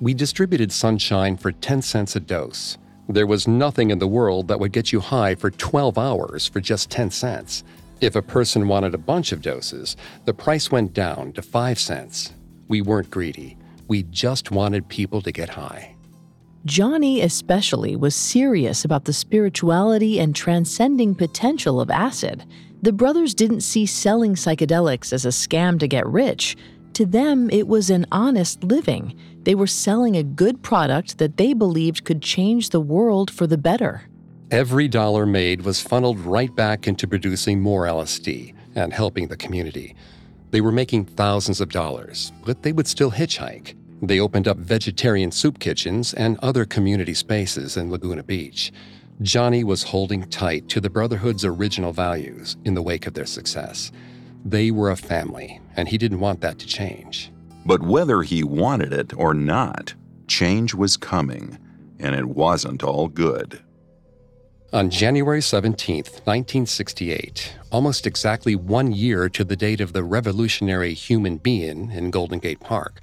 We 0.00 0.14
distributed 0.14 0.72
sunshine 0.72 1.36
for 1.36 1.52
10 1.52 1.82
cents 1.82 2.16
a 2.16 2.20
dose. 2.20 2.78
There 3.08 3.26
was 3.26 3.48
nothing 3.48 3.90
in 3.90 3.98
the 3.98 4.06
world 4.06 4.48
that 4.48 4.60
would 4.60 4.72
get 4.72 4.92
you 4.92 5.00
high 5.00 5.34
for 5.34 5.50
12 5.50 5.98
hours 5.98 6.46
for 6.46 6.60
just 6.60 6.90
10 6.90 7.10
cents. 7.10 7.64
If 8.00 8.16
a 8.16 8.22
person 8.22 8.68
wanted 8.68 8.94
a 8.94 8.98
bunch 8.98 9.32
of 9.32 9.42
doses, 9.42 9.96
the 10.24 10.32
price 10.32 10.70
went 10.70 10.94
down 10.94 11.32
to 11.32 11.42
5 11.42 11.78
cents. 11.78 12.32
We 12.68 12.80
weren't 12.80 13.10
greedy. 13.10 13.58
We 13.90 14.04
just 14.04 14.52
wanted 14.52 14.86
people 14.86 15.20
to 15.20 15.32
get 15.32 15.48
high. 15.48 15.96
Johnny, 16.64 17.22
especially, 17.22 17.96
was 17.96 18.14
serious 18.14 18.84
about 18.84 19.04
the 19.04 19.12
spirituality 19.12 20.20
and 20.20 20.32
transcending 20.32 21.12
potential 21.12 21.80
of 21.80 21.90
acid. 21.90 22.44
The 22.82 22.92
brothers 22.92 23.34
didn't 23.34 23.62
see 23.62 23.86
selling 23.86 24.36
psychedelics 24.36 25.12
as 25.12 25.24
a 25.24 25.30
scam 25.30 25.80
to 25.80 25.88
get 25.88 26.06
rich. 26.06 26.56
To 26.92 27.04
them, 27.04 27.50
it 27.50 27.66
was 27.66 27.90
an 27.90 28.06
honest 28.12 28.62
living. 28.62 29.18
They 29.42 29.56
were 29.56 29.66
selling 29.66 30.16
a 30.16 30.22
good 30.22 30.62
product 30.62 31.18
that 31.18 31.36
they 31.36 31.52
believed 31.52 32.04
could 32.04 32.22
change 32.22 32.70
the 32.70 32.80
world 32.80 33.28
for 33.28 33.48
the 33.48 33.58
better. 33.58 34.02
Every 34.52 34.86
dollar 34.86 35.26
made 35.26 35.62
was 35.62 35.80
funneled 35.80 36.20
right 36.20 36.54
back 36.54 36.86
into 36.86 37.08
producing 37.08 37.60
more 37.60 37.86
LSD 37.86 38.54
and 38.76 38.92
helping 38.92 39.26
the 39.26 39.36
community. 39.36 39.96
They 40.52 40.60
were 40.60 40.70
making 40.70 41.06
thousands 41.06 41.60
of 41.60 41.70
dollars, 41.70 42.30
but 42.44 42.62
they 42.62 42.70
would 42.70 42.86
still 42.86 43.10
hitchhike. 43.10 43.74
They 44.02 44.20
opened 44.20 44.48
up 44.48 44.56
vegetarian 44.56 45.30
soup 45.30 45.58
kitchens 45.58 46.14
and 46.14 46.38
other 46.38 46.64
community 46.64 47.14
spaces 47.14 47.76
in 47.76 47.90
Laguna 47.90 48.22
Beach. 48.22 48.72
Johnny 49.20 49.62
was 49.64 49.82
holding 49.82 50.28
tight 50.30 50.68
to 50.70 50.80
the 50.80 50.88
Brotherhood's 50.88 51.44
original 51.44 51.92
values 51.92 52.56
in 52.64 52.74
the 52.74 52.82
wake 52.82 53.06
of 53.06 53.12
their 53.12 53.26
success. 53.26 53.92
They 54.44 54.70
were 54.70 54.90
a 54.90 54.96
family, 54.96 55.60
and 55.76 55.86
he 55.86 55.98
didn't 55.98 56.20
want 56.20 56.40
that 56.40 56.58
to 56.60 56.66
change. 56.66 57.30
But 57.66 57.82
whether 57.82 58.22
he 58.22 58.42
wanted 58.42 58.94
it 58.94 59.12
or 59.14 59.34
not, 59.34 59.94
change 60.26 60.72
was 60.72 60.96
coming, 60.96 61.58
and 61.98 62.14
it 62.14 62.24
wasn't 62.24 62.82
all 62.82 63.08
good. 63.08 63.62
On 64.72 64.88
January 64.88 65.42
17, 65.42 65.96
1968, 65.96 67.56
almost 67.70 68.06
exactly 68.06 68.54
one 68.54 68.92
year 68.92 69.28
to 69.28 69.44
the 69.44 69.56
date 69.56 69.80
of 69.80 69.92
the 69.92 70.04
revolutionary 70.04 70.94
Human 70.94 71.36
Be 71.36 71.66
In 71.66 71.90
in 71.90 72.10
Golden 72.10 72.38
Gate 72.38 72.60
Park, 72.60 73.00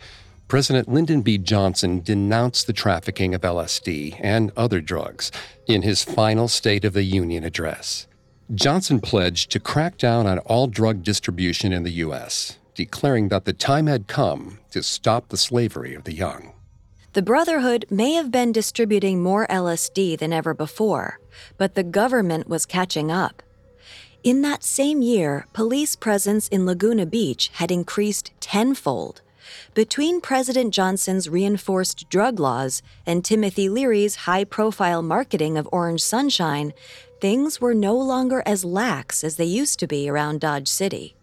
President 0.48 0.88
Lyndon 0.88 1.24
B. 1.24 1.38
Johnson 1.38 2.00
denounced 2.00 2.68
the 2.68 2.74
trafficking 2.74 3.36
of 3.36 3.42
LSD 3.42 4.18
and 4.22 4.50
other 4.56 4.80
drugs 4.80 5.30
in 5.68 5.82
his 5.82 6.06
final 6.06 6.48
State 6.48 6.86
of 6.86 6.94
the 6.94 7.04
Union 7.04 7.44
address. 7.44 8.08
Johnson 8.56 9.02
pledged 9.02 9.52
to 9.52 9.60
crack 9.60 9.98
down 9.98 10.26
on 10.26 10.40
all 10.40 10.68
drug 10.68 11.04
distribution 11.04 11.74
in 11.74 11.84
the 11.84 11.92
U.S., 11.92 12.60
declaring 12.76 13.28
that 13.28 13.44
the 13.44 13.52
time 13.52 13.88
had 13.88 14.08
come 14.08 14.60
to 14.72 14.82
stop 14.82 15.28
the 15.28 15.36
slavery 15.36 15.94
of 15.94 16.06
the 16.06 16.14
young. 16.14 16.54
The 17.12 17.22
Brotherhood 17.22 17.86
may 17.90 18.14
have 18.14 18.32
been 18.32 18.54
distributing 18.54 19.22
more 19.22 19.48
LSD 19.48 20.18
than 20.18 20.32
ever 20.32 20.54
before, 20.54 21.20
but 21.58 21.76
the 21.76 21.84
government 21.84 22.48
was 22.48 22.66
catching 22.66 23.12
up. 23.12 23.44
In 24.24 24.44
that 24.44 24.64
same 24.64 25.02
year, 25.02 25.46
police 25.52 25.98
presence 25.98 26.48
in 26.48 26.66
Laguna 26.66 27.06
Beach 27.06 27.50
had 27.56 27.70
increased 27.70 28.32
tenfold. 28.40 29.22
Between 29.74 30.22
President 30.22 30.74
Johnson's 30.74 31.30
reinforced 31.30 32.10
drug 32.10 32.40
laws 32.40 32.82
and 33.06 33.24
Timothy 33.24 33.70
Leary's 33.70 34.16
high 34.16 34.44
profile 34.44 35.02
marketing 35.02 35.58
of 35.58 35.70
Orange 35.72 36.02
Sunshine, 36.02 36.74
things 37.22 37.60
were 37.60 37.74
no 37.74 37.96
longer 37.96 38.44
as 38.46 38.66
lax 38.66 39.24
as 39.24 39.38
they 39.38 39.46
used 39.46 39.80
to 39.80 39.88
be 39.88 40.10
around 40.10 40.42
Dodge 40.42 40.68
City. 40.68 41.16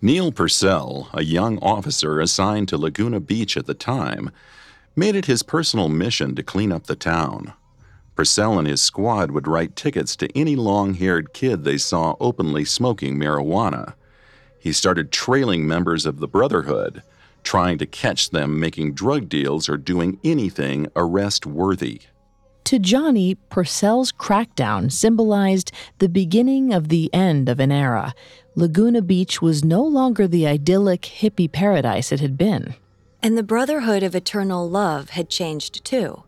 Neil 0.00 0.32
Purcell, 0.32 1.08
a 1.14 1.22
young 1.22 1.58
officer 1.58 2.20
assigned 2.20 2.68
to 2.68 2.76
Laguna 2.76 3.20
Beach 3.20 3.56
at 3.56 3.66
the 3.66 3.74
time, 3.74 4.30
made 4.96 5.14
it 5.14 5.26
his 5.26 5.42
personal 5.42 5.88
mission 5.88 6.34
to 6.34 6.42
clean 6.42 6.72
up 6.72 6.86
the 6.86 6.96
town. 6.96 7.52
Purcell 8.14 8.58
and 8.58 8.68
his 8.68 8.82
squad 8.82 9.30
would 9.30 9.46
write 9.46 9.76
tickets 9.76 10.16
to 10.16 10.38
any 10.38 10.54
long 10.56 10.94
haired 10.94 11.32
kid 11.32 11.64
they 11.64 11.78
saw 11.78 12.14
openly 12.20 12.64
smoking 12.64 13.16
marijuana. 13.16 13.94
He 14.58 14.72
started 14.72 15.10
trailing 15.10 15.66
members 15.66 16.04
of 16.04 16.20
the 16.20 16.28
Brotherhood, 16.28 17.02
trying 17.42 17.78
to 17.78 17.86
catch 17.86 18.30
them 18.30 18.60
making 18.60 18.94
drug 18.94 19.28
deals 19.28 19.68
or 19.68 19.76
doing 19.76 20.18
anything 20.24 20.88
arrest 20.96 21.46
worthy. 21.46 22.02
To 22.64 22.78
Johnny, 22.78 23.34
Purcell's 23.34 24.12
crackdown 24.12 24.90
symbolized 24.90 25.72
the 25.98 26.08
beginning 26.08 26.72
of 26.72 26.88
the 26.88 27.12
end 27.12 27.48
of 27.48 27.60
an 27.60 27.72
era. 27.72 28.14
Laguna 28.54 29.02
Beach 29.02 29.42
was 29.42 29.64
no 29.64 29.82
longer 29.82 30.28
the 30.28 30.46
idyllic 30.46 31.02
hippie 31.02 31.50
paradise 31.50 32.12
it 32.12 32.20
had 32.20 32.38
been. 32.38 32.74
And 33.22 33.36
the 33.36 33.42
Brotherhood 33.42 34.02
of 34.02 34.14
Eternal 34.14 34.68
Love 34.68 35.10
had 35.10 35.28
changed 35.28 35.84
too. 35.84 36.24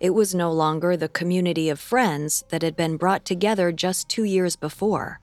It 0.00 0.10
was 0.10 0.34
no 0.34 0.52
longer 0.52 0.96
the 0.96 1.08
community 1.08 1.68
of 1.68 1.80
friends 1.80 2.44
that 2.50 2.62
had 2.62 2.76
been 2.76 2.96
brought 2.96 3.24
together 3.24 3.72
just 3.72 4.08
two 4.08 4.24
years 4.24 4.54
before. 4.54 5.20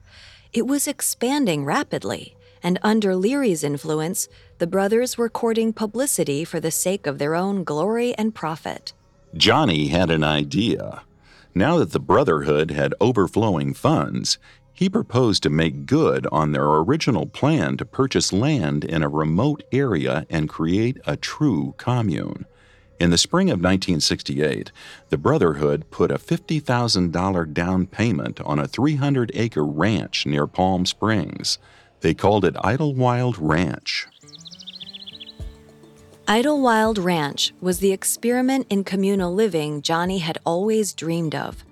It 0.51 0.67
was 0.67 0.87
expanding 0.87 1.63
rapidly, 1.63 2.35
and 2.61 2.79
under 2.81 3.15
Leary's 3.15 3.63
influence, 3.63 4.27
the 4.57 4.67
brothers 4.67 5.17
were 5.17 5.29
courting 5.29 5.73
publicity 5.73 6.45
for 6.45 6.59
the 6.59 6.71
sake 6.71 7.05
of 7.05 7.17
their 7.17 7.35
own 7.35 7.63
glory 7.63 8.13
and 8.15 8.33
profit. 8.33 8.93
Johnny 9.35 9.87
had 9.87 10.09
an 10.09 10.23
idea. 10.23 11.03
Now 11.53 11.77
that 11.79 11.91
the 11.91 11.99
Brotherhood 11.99 12.71
had 12.71 12.93
overflowing 13.01 13.73
funds, 13.73 14.37
he 14.73 14.89
proposed 14.89 15.41
to 15.43 15.49
make 15.49 15.85
good 15.85 16.27
on 16.31 16.51
their 16.51 16.67
original 16.67 17.25
plan 17.25 17.77
to 17.77 17.85
purchase 17.85 18.33
land 18.33 18.83
in 18.83 19.03
a 19.03 19.09
remote 19.09 19.63
area 19.71 20.25
and 20.29 20.49
create 20.49 20.97
a 21.05 21.15
true 21.15 21.73
commune. 21.77 22.45
In 22.97 23.09
the 23.09 23.17
spring 23.17 23.49
of 23.49 23.59
1968, 23.59 24.71
the 25.09 25.17
Brotherhood 25.17 25.89
put 25.91 26.11
a 26.11 26.17
$50,000 26.17 27.53
down 27.53 27.87
payment 27.87 28.39
on 28.41 28.59
a 28.59 28.67
300 28.67 29.31
acre 29.33 29.65
ranch 29.65 30.25
near 30.25 30.47
Palm 30.47 30.85
Springs. 30.85 31.57
They 32.01 32.13
called 32.13 32.45
it 32.45 32.55
Idlewild 32.61 33.37
Ranch. 33.37 34.07
Idlewild 36.27 36.97
Ranch 36.97 37.53
was 37.61 37.77
the 37.77 37.91
experiment 37.91 38.65
in 38.71 38.83
communal 38.83 39.31
living 39.31 39.83
Johnny 39.83 40.17
had 40.17 40.39
always 40.43 40.91
dreamed 40.91 41.35
of. 41.35 41.63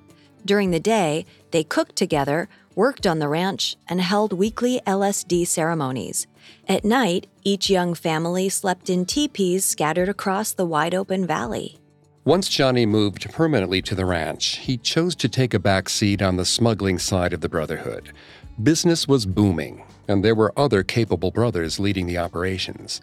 During 0.46 0.70
the 0.70 0.80
day, 0.80 1.26
they 1.50 1.64
cooked 1.64 1.96
together, 1.96 2.48
worked 2.76 3.08
on 3.08 3.18
the 3.18 3.28
ranch, 3.28 3.78
and 3.90 4.00
held 4.00 4.32
weekly 4.32 4.80
LSD 4.86 5.48
ceremonies. 5.48 6.28
At 6.68 6.86
night, 6.86 7.26
each 7.44 7.72
young 7.72 7.96
family 7.96 8.48
slept 8.48 8.92
in 8.92 9.08
teepees 9.08 9.66
scattered 9.66 10.08
across 10.08 10.52
the 10.54 10.68
wide 10.68 10.94
open 10.94 11.26
valley. 11.26 11.80
Once 12.24 12.48
Johnny 12.48 12.86
moved 12.86 13.32
permanently 13.34 13.82
to 13.82 13.96
the 13.96 14.06
ranch, 14.06 14.58
he 14.58 14.78
chose 14.78 15.16
to 15.16 15.28
take 15.28 15.56
a 15.56 15.60
back 15.60 15.90
seat 15.90 16.22
on 16.22 16.36
the 16.36 16.46
smuggling 16.46 17.00
side 17.00 17.34
of 17.34 17.42
the 17.42 17.50
Brotherhood. 17.50 18.14
Business 18.62 19.08
was 19.08 19.26
booming, 19.26 19.84
and 20.08 20.24
there 20.24 20.36
were 20.36 20.58
other 20.58 20.84
capable 20.84 21.32
brothers 21.32 21.80
leading 21.80 22.08
the 22.08 22.18
operations. 22.18 23.02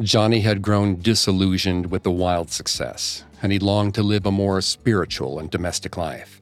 Johnny 0.00 0.40
had 0.40 0.62
grown 0.62 1.00
disillusioned 1.00 1.90
with 1.90 2.04
the 2.04 2.10
wild 2.10 2.50
success, 2.50 3.24
and 3.42 3.52
he 3.52 3.58
longed 3.58 3.94
to 3.94 4.02
live 4.02 4.26
a 4.26 4.30
more 4.30 4.60
spiritual 4.60 5.38
and 5.38 5.50
domestic 5.50 5.96
life. 5.96 6.40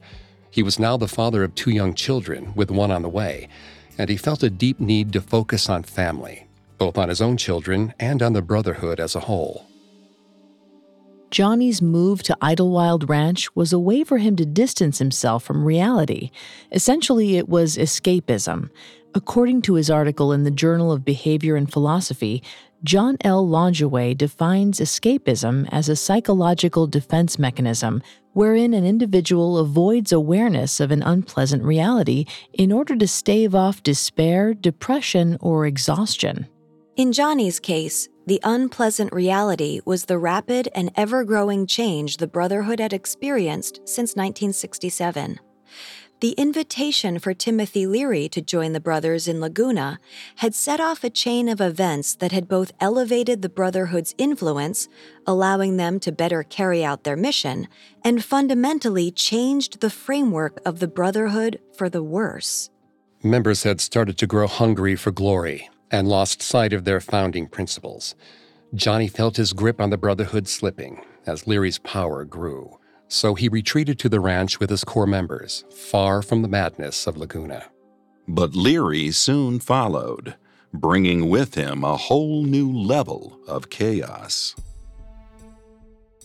He 0.49 0.63
was 0.63 0.79
now 0.79 0.97
the 0.97 1.07
father 1.07 1.43
of 1.43 1.55
two 1.55 1.71
young 1.71 1.93
children, 1.93 2.53
with 2.55 2.71
one 2.71 2.91
on 2.91 3.01
the 3.01 3.09
way, 3.09 3.47
and 3.97 4.09
he 4.09 4.17
felt 4.17 4.43
a 4.43 4.49
deep 4.49 4.79
need 4.79 5.11
to 5.13 5.21
focus 5.21 5.69
on 5.69 5.83
family, 5.83 6.47
both 6.77 6.97
on 6.97 7.09
his 7.09 7.21
own 7.21 7.37
children 7.37 7.93
and 7.99 8.21
on 8.21 8.33
the 8.33 8.41
Brotherhood 8.41 8.99
as 8.99 9.15
a 9.15 9.21
whole. 9.21 9.67
Johnny's 11.29 11.81
move 11.81 12.23
to 12.23 12.37
Idlewild 12.41 13.09
Ranch 13.09 13.53
was 13.53 13.73
a 13.73 13.79
way 13.79 14.03
for 14.05 14.17
him 14.17 14.37
to 14.37 14.45
distance 14.45 14.99
himself 14.99 15.43
from 15.43 15.65
reality. 15.65 16.31
Essentially, 16.71 17.35
it 17.35 17.49
was 17.49 17.75
escapism. 17.75 18.69
According 19.17 19.63
to 19.63 19.73
his 19.73 19.89
article 19.89 20.31
in 20.31 20.43
the 20.43 20.51
Journal 20.51 20.91
of 20.91 21.03
Behavior 21.03 21.55
and 21.55 21.73
Philosophy, 21.73 22.43
John 22.83 23.17
L. 23.21 23.47
Longeway 23.47 24.15
defines 24.15 24.79
escapism 24.79 25.67
as 25.71 25.89
a 25.89 25.95
psychological 25.95 26.85
defense 26.85 27.39
mechanism 27.39 28.03
wherein 28.33 28.75
an 28.75 28.85
individual 28.85 29.57
avoids 29.57 30.11
awareness 30.11 30.79
of 30.79 30.91
an 30.91 31.01
unpleasant 31.01 31.63
reality 31.63 32.25
in 32.53 32.71
order 32.71 32.95
to 32.95 33.07
stave 33.07 33.55
off 33.55 33.81
despair, 33.81 34.53
depression, 34.53 35.35
or 35.41 35.65
exhaustion. 35.65 36.47
In 36.95 37.11
Johnny's 37.11 37.59
case, 37.59 38.07
the 38.27 38.39
unpleasant 38.43 39.11
reality 39.11 39.79
was 39.83 40.05
the 40.05 40.19
rapid 40.19 40.69
and 40.75 40.91
ever 40.95 41.23
growing 41.23 41.65
change 41.65 42.17
the 42.17 42.27
Brotherhood 42.27 42.79
had 42.79 42.93
experienced 42.93 43.77
since 43.85 44.15
1967. 44.15 45.39
The 46.19 46.31
invitation 46.31 47.19
for 47.19 47.35
Timothy 47.35 47.85
Leary 47.85 48.27
to 48.29 48.41
join 48.41 48.73
the 48.73 48.79
brothers 48.79 49.27
in 49.27 49.39
Laguna 49.39 49.99
had 50.37 50.55
set 50.55 50.79
off 50.79 51.03
a 51.03 51.11
chain 51.11 51.47
of 51.47 51.61
events 51.61 52.15
that 52.15 52.31
had 52.31 52.47
both 52.47 52.71
elevated 52.79 53.43
the 53.43 53.49
Brotherhood's 53.49 54.15
influence, 54.17 54.89
allowing 55.27 55.77
them 55.77 55.99
to 55.99 56.11
better 56.11 56.41
carry 56.41 56.83
out 56.83 57.03
their 57.03 57.15
mission, 57.15 57.67
and 58.03 58.25
fundamentally 58.25 59.11
changed 59.11 59.79
the 59.79 59.91
framework 59.91 60.59
of 60.65 60.79
the 60.79 60.87
Brotherhood 60.87 61.59
for 61.77 61.87
the 61.87 62.01
worse. 62.01 62.71
Members 63.21 63.61
had 63.61 63.79
started 63.79 64.17
to 64.17 64.25
grow 64.25 64.47
hungry 64.47 64.95
for 64.95 65.11
glory 65.11 65.69
and 65.91 66.07
lost 66.07 66.41
sight 66.41 66.73
of 66.73 66.83
their 66.83 66.99
founding 66.99 67.47
principles. 67.47 68.15
Johnny 68.73 69.07
felt 69.07 69.37
his 69.37 69.53
grip 69.53 69.79
on 69.79 69.91
the 69.91 69.97
Brotherhood 69.97 70.47
slipping 70.47 71.05
as 71.27 71.45
Leary's 71.45 71.77
power 71.77 72.25
grew 72.25 72.79
so 73.07 73.35
he 73.35 73.47
retreated 73.47 73.99
to 73.99 74.09
the 74.09 74.19
ranch 74.19 74.59
with 74.59 74.69
his 74.69 74.83
core 74.83 75.07
members, 75.07 75.63
far 75.71 76.21
from 76.21 76.41
the 76.41 76.47
madness 76.47 77.07
of 77.07 77.17
Laguna. 77.17 77.65
But 78.27 78.55
Leary 78.55 79.11
soon 79.11 79.59
followed, 79.59 80.35
bringing 80.73 81.29
with 81.29 81.55
him 81.55 81.83
a 81.83 81.97
whole 81.97 82.43
new 82.43 82.71
level 82.71 83.39
of 83.47 83.69
chaos. 83.69 84.55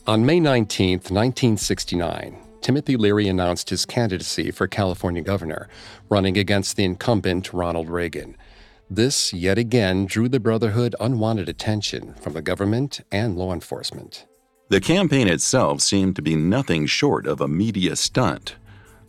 On 0.06 0.26
May 0.26 0.40
19, 0.40 0.98
1969, 0.98 2.36
Timothy 2.60 2.96
Leary 2.96 3.28
announced 3.28 3.70
his 3.70 3.86
candidacy 3.86 4.50
for 4.50 4.66
California 4.66 5.22
governor, 5.22 5.68
running 6.08 6.36
against 6.36 6.76
the 6.76 6.84
incumbent 6.84 7.52
Ronald 7.52 7.88
Reagan. 7.88 8.36
This, 8.90 9.32
yet 9.32 9.58
again, 9.58 10.06
drew 10.06 10.28
the 10.28 10.40
Brotherhood 10.40 10.94
unwanted 11.00 11.48
attention 11.48 12.14
from 12.14 12.32
the 12.32 12.42
government 12.42 13.00
and 13.10 13.36
law 13.36 13.52
enforcement. 13.52 14.26
The 14.72 14.80
campaign 14.80 15.28
itself 15.28 15.82
seemed 15.82 16.16
to 16.16 16.22
be 16.22 16.34
nothing 16.34 16.86
short 16.86 17.26
of 17.26 17.42
a 17.42 17.46
media 17.46 17.94
stunt. 17.94 18.56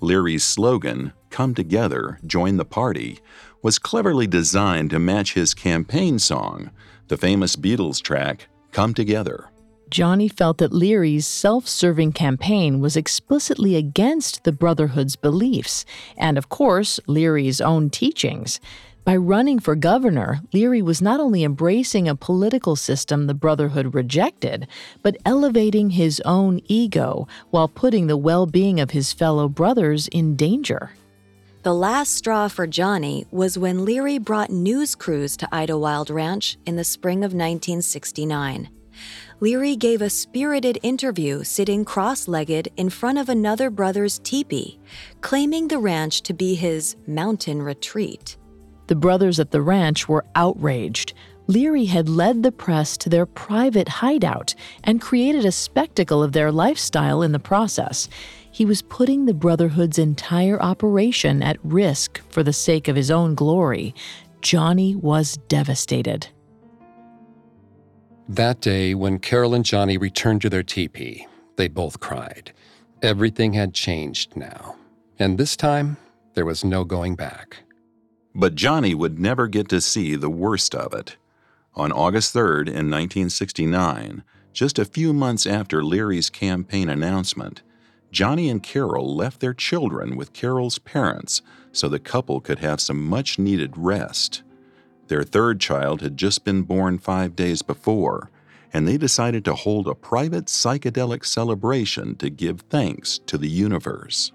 Leary's 0.01 0.43
slogan, 0.43 1.13
Come 1.29 1.55
Together, 1.55 2.19
Join 2.27 2.57
the 2.57 2.65
Party, 2.65 3.21
was 3.61 3.79
cleverly 3.79 4.27
designed 4.27 4.89
to 4.89 4.99
match 4.99 5.35
his 5.35 5.53
campaign 5.53 6.19
song, 6.19 6.69
the 7.07 7.15
famous 7.15 7.55
Beatles 7.55 8.01
track, 8.01 8.49
Come 8.73 8.93
Together. 8.93 9.51
Johnny 9.89 10.27
felt 10.27 10.57
that 10.57 10.73
Leary's 10.73 11.25
self 11.25 11.65
serving 11.65 12.11
campaign 12.11 12.81
was 12.81 12.97
explicitly 12.97 13.77
against 13.77 14.43
the 14.43 14.51
Brotherhood's 14.51 15.15
beliefs, 15.15 15.85
and 16.17 16.37
of 16.37 16.49
course, 16.49 16.99
Leary's 17.07 17.61
own 17.61 17.89
teachings. 17.89 18.59
By 19.05 19.17
running 19.17 19.59
for 19.59 19.75
governor, 19.75 20.39
Leary 20.53 20.81
was 20.81 21.01
not 21.01 21.19
only 21.19 21.43
embracing 21.43 22.07
a 22.07 22.15
political 22.15 22.77
system 22.77 23.27
the 23.27 23.33
Brotherhood 23.33 23.93
rejected, 23.93 24.65
but 25.01 25.17
elevating 25.25 25.89
his 25.89 26.21
own 26.23 26.61
ego 26.67 27.27
while 27.49 27.67
putting 27.67 28.07
the 28.07 28.15
well 28.15 28.45
being 28.45 28.79
of 28.79 28.91
his 28.91 29.11
fellow 29.11 29.49
brothers 29.49 30.07
in 30.07 30.37
danger. 30.37 30.91
The 31.63 31.73
last 31.73 32.13
straw 32.13 32.47
for 32.47 32.65
Johnny 32.65 33.25
was 33.29 33.57
when 33.57 33.83
Leary 33.83 34.19
brought 34.19 34.49
news 34.49 34.95
crews 34.95 35.35
to 35.37 35.53
Idlewild 35.53 36.09
Ranch 36.09 36.57
in 36.65 36.77
the 36.77 36.85
spring 36.85 37.19
of 37.19 37.33
1969. 37.33 38.69
Leary 39.41 39.75
gave 39.75 40.01
a 40.01 40.09
spirited 40.09 40.79
interview 40.81 41.43
sitting 41.43 41.83
cross 41.83 42.29
legged 42.29 42.69
in 42.77 42.89
front 42.89 43.17
of 43.17 43.27
another 43.27 43.69
brother's 43.69 44.19
teepee, 44.19 44.79
claiming 45.19 45.67
the 45.67 45.79
ranch 45.79 46.21
to 46.21 46.33
be 46.33 46.55
his 46.55 46.95
mountain 47.05 47.61
retreat. 47.61 48.37
The 48.87 48.95
brothers 48.95 49.39
at 49.39 49.51
the 49.51 49.61
ranch 49.61 50.07
were 50.07 50.25
outraged. 50.35 51.13
Leary 51.47 51.85
had 51.85 52.07
led 52.07 52.43
the 52.43 52.51
press 52.51 52.95
to 52.97 53.09
their 53.09 53.25
private 53.25 53.87
hideout 53.87 54.55
and 54.83 55.01
created 55.01 55.45
a 55.45 55.51
spectacle 55.51 56.23
of 56.23 56.31
their 56.31 56.51
lifestyle 56.51 57.21
in 57.21 57.31
the 57.31 57.39
process. 57.39 58.07
He 58.51 58.65
was 58.65 58.81
putting 58.81 59.25
the 59.25 59.33
Brotherhood's 59.33 59.97
entire 59.97 60.61
operation 60.61 61.41
at 61.41 61.57
risk 61.63 62.21
for 62.29 62.43
the 62.43 62.53
sake 62.53 62.87
of 62.87 62.95
his 62.95 63.11
own 63.11 63.35
glory. 63.35 63.93
Johnny 64.41 64.95
was 64.95 65.37
devastated. 65.47 66.27
That 68.29 68.61
day, 68.61 68.93
when 68.93 69.19
Carol 69.19 69.53
and 69.53 69.65
Johnny 69.65 69.97
returned 69.97 70.41
to 70.43 70.49
their 70.49 70.63
teepee, 70.63 71.27
they 71.57 71.67
both 71.67 71.99
cried. 71.99 72.53
Everything 73.01 73.53
had 73.53 73.73
changed 73.73 74.37
now. 74.37 74.75
And 75.19 75.37
this 75.37 75.57
time, 75.57 75.97
there 76.33 76.45
was 76.45 76.63
no 76.63 76.85
going 76.85 77.15
back. 77.15 77.57
But 78.35 78.55
Johnny 78.55 78.95
would 78.95 79.19
never 79.19 79.47
get 79.47 79.69
to 79.69 79.81
see 79.81 80.15
the 80.15 80.29
worst 80.29 80.73
of 80.73 80.93
it. 80.93 81.17
On 81.75 81.91
August 81.91 82.33
3rd 82.33 82.67
in 82.67 82.89
1969, 82.89 84.23
just 84.53 84.77
a 84.77 84.85
few 84.85 85.13
months 85.13 85.45
after 85.45 85.83
Leary's 85.83 86.29
campaign 86.29 86.89
announcement, 86.89 87.61
Johnny 88.11 88.49
and 88.49 88.61
Carol 88.61 89.15
left 89.15 89.39
their 89.39 89.53
children 89.53 90.15
with 90.15 90.33
Carol's 90.33 90.77
parents 90.77 91.41
so 91.71 91.89
the 91.89 91.99
couple 91.99 92.39
could 92.39 92.59
have 92.59 92.79
some 92.79 93.03
much 93.03 93.39
needed 93.39 93.75
rest. 93.75 94.43
Their 95.07 95.23
third 95.23 95.59
child 95.59 96.01
had 96.01 96.17
just 96.17 96.43
been 96.43 96.61
born 96.61 96.99
five 96.99 97.35
days 97.35 97.61
before, 97.61 98.29
and 98.71 98.87
they 98.87 98.97
decided 98.97 99.43
to 99.45 99.55
hold 99.55 99.87
a 99.87 99.95
private 99.95 100.45
psychedelic 100.45 101.25
celebration 101.25 102.15
to 102.17 102.29
give 102.29 102.61
thanks 102.61 103.19
to 103.25 103.37
the 103.37 103.49
universe. 103.49 104.31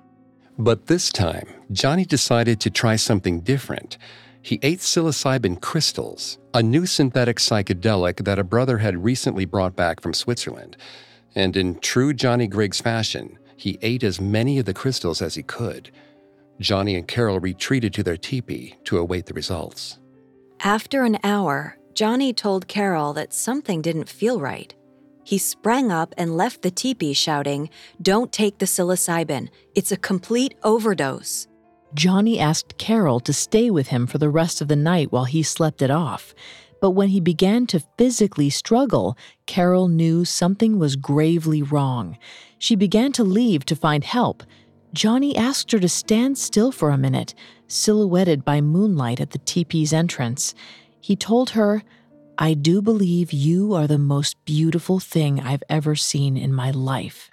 But 0.58 0.86
this 0.86 1.10
time, 1.12 1.46
Johnny 1.70 2.04
decided 2.04 2.58
to 2.60 2.70
try 2.70 2.96
something 2.96 3.40
different. 3.40 3.96
He 4.42 4.58
ate 4.62 4.80
psilocybin 4.80 5.60
crystals, 5.60 6.38
a 6.52 6.62
new 6.62 6.84
synthetic 6.84 7.36
psychedelic 7.36 8.24
that 8.24 8.40
a 8.40 8.44
brother 8.44 8.78
had 8.78 9.04
recently 9.04 9.44
brought 9.44 9.76
back 9.76 10.00
from 10.00 10.12
Switzerland. 10.12 10.76
And 11.36 11.56
in 11.56 11.78
true 11.78 12.12
Johnny 12.12 12.48
Griggs 12.48 12.80
fashion, 12.80 13.38
he 13.56 13.78
ate 13.82 14.02
as 14.02 14.20
many 14.20 14.58
of 14.58 14.66
the 14.66 14.74
crystals 14.74 15.22
as 15.22 15.36
he 15.36 15.44
could. 15.44 15.92
Johnny 16.58 16.96
and 16.96 17.06
Carol 17.06 17.38
retreated 17.38 17.94
to 17.94 18.02
their 18.02 18.16
teepee 18.16 18.74
to 18.84 18.98
await 18.98 19.26
the 19.26 19.34
results. 19.34 19.98
After 20.60 21.04
an 21.04 21.18
hour, 21.22 21.78
Johnny 21.94 22.32
told 22.32 22.66
Carol 22.66 23.12
that 23.12 23.32
something 23.32 23.80
didn't 23.80 24.08
feel 24.08 24.40
right. 24.40 24.74
He 25.28 25.36
sprang 25.36 25.92
up 25.92 26.14
and 26.16 26.38
left 26.38 26.62
the 26.62 26.70
teepee 26.70 27.12
shouting, 27.12 27.68
Don't 28.00 28.32
take 28.32 28.56
the 28.56 28.64
psilocybin. 28.64 29.50
It's 29.74 29.92
a 29.92 29.98
complete 29.98 30.54
overdose. 30.64 31.46
Johnny 31.92 32.40
asked 32.40 32.78
Carol 32.78 33.20
to 33.20 33.34
stay 33.34 33.68
with 33.68 33.88
him 33.88 34.06
for 34.06 34.16
the 34.16 34.30
rest 34.30 34.62
of 34.62 34.68
the 34.68 34.74
night 34.74 35.12
while 35.12 35.26
he 35.26 35.42
slept 35.42 35.82
it 35.82 35.90
off. 35.90 36.32
But 36.80 36.92
when 36.92 37.08
he 37.10 37.20
began 37.20 37.66
to 37.66 37.84
physically 37.98 38.48
struggle, 38.48 39.18
Carol 39.44 39.86
knew 39.88 40.24
something 40.24 40.78
was 40.78 40.96
gravely 40.96 41.60
wrong. 41.60 42.16
She 42.58 42.74
began 42.74 43.12
to 43.12 43.22
leave 43.22 43.66
to 43.66 43.76
find 43.76 44.04
help. 44.04 44.42
Johnny 44.94 45.36
asked 45.36 45.72
her 45.72 45.78
to 45.78 45.90
stand 45.90 46.38
still 46.38 46.72
for 46.72 46.88
a 46.88 46.96
minute, 46.96 47.34
silhouetted 47.66 48.46
by 48.46 48.62
moonlight 48.62 49.20
at 49.20 49.32
the 49.32 49.44
teepee's 49.44 49.92
entrance. 49.92 50.54
He 51.02 51.16
told 51.16 51.50
her, 51.50 51.82
I 52.40 52.54
do 52.54 52.80
believe 52.80 53.32
you 53.32 53.74
are 53.74 53.88
the 53.88 53.98
most 53.98 54.36
beautiful 54.44 55.00
thing 55.00 55.40
I've 55.40 55.64
ever 55.68 55.96
seen 55.96 56.36
in 56.36 56.54
my 56.54 56.70
life. 56.70 57.28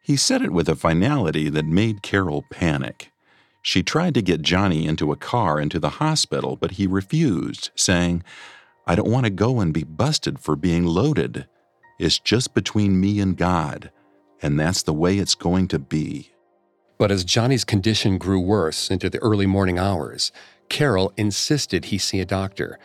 He 0.00 0.16
said 0.16 0.40
it 0.40 0.54
with 0.54 0.70
a 0.70 0.74
finality 0.74 1.50
that 1.50 1.66
made 1.66 2.00
Carol 2.00 2.46
panic. 2.50 3.12
She 3.60 3.82
tried 3.82 4.14
to 4.14 4.22
get 4.22 4.40
Johnny 4.40 4.86
into 4.86 5.12
a 5.12 5.16
car 5.16 5.58
and 5.58 5.70
to 5.70 5.78
the 5.78 5.90
hospital, 6.00 6.56
but 6.56 6.72
he 6.72 6.86
refused, 6.86 7.68
saying, 7.74 8.22
I 8.86 8.94
don't 8.94 9.10
want 9.10 9.24
to 9.24 9.30
go 9.30 9.60
and 9.60 9.74
be 9.74 9.84
busted 9.84 10.38
for 10.38 10.56
being 10.56 10.86
loaded. 10.86 11.46
It's 11.98 12.18
just 12.18 12.54
between 12.54 12.98
me 12.98 13.20
and 13.20 13.36
God, 13.36 13.90
and 14.40 14.58
that's 14.58 14.82
the 14.82 14.94
way 14.94 15.18
it's 15.18 15.34
going 15.34 15.68
to 15.68 15.78
be. 15.78 16.32
But 16.96 17.10
as 17.10 17.24
Johnny's 17.24 17.64
condition 17.64 18.16
grew 18.16 18.40
worse 18.40 18.90
into 18.90 19.10
the 19.10 19.18
early 19.18 19.46
morning 19.46 19.78
hours, 19.78 20.32
Carol 20.70 21.12
insisted 21.18 21.86
he 21.86 21.98
see 21.98 22.20
a 22.20 22.24
doctor. 22.24 22.78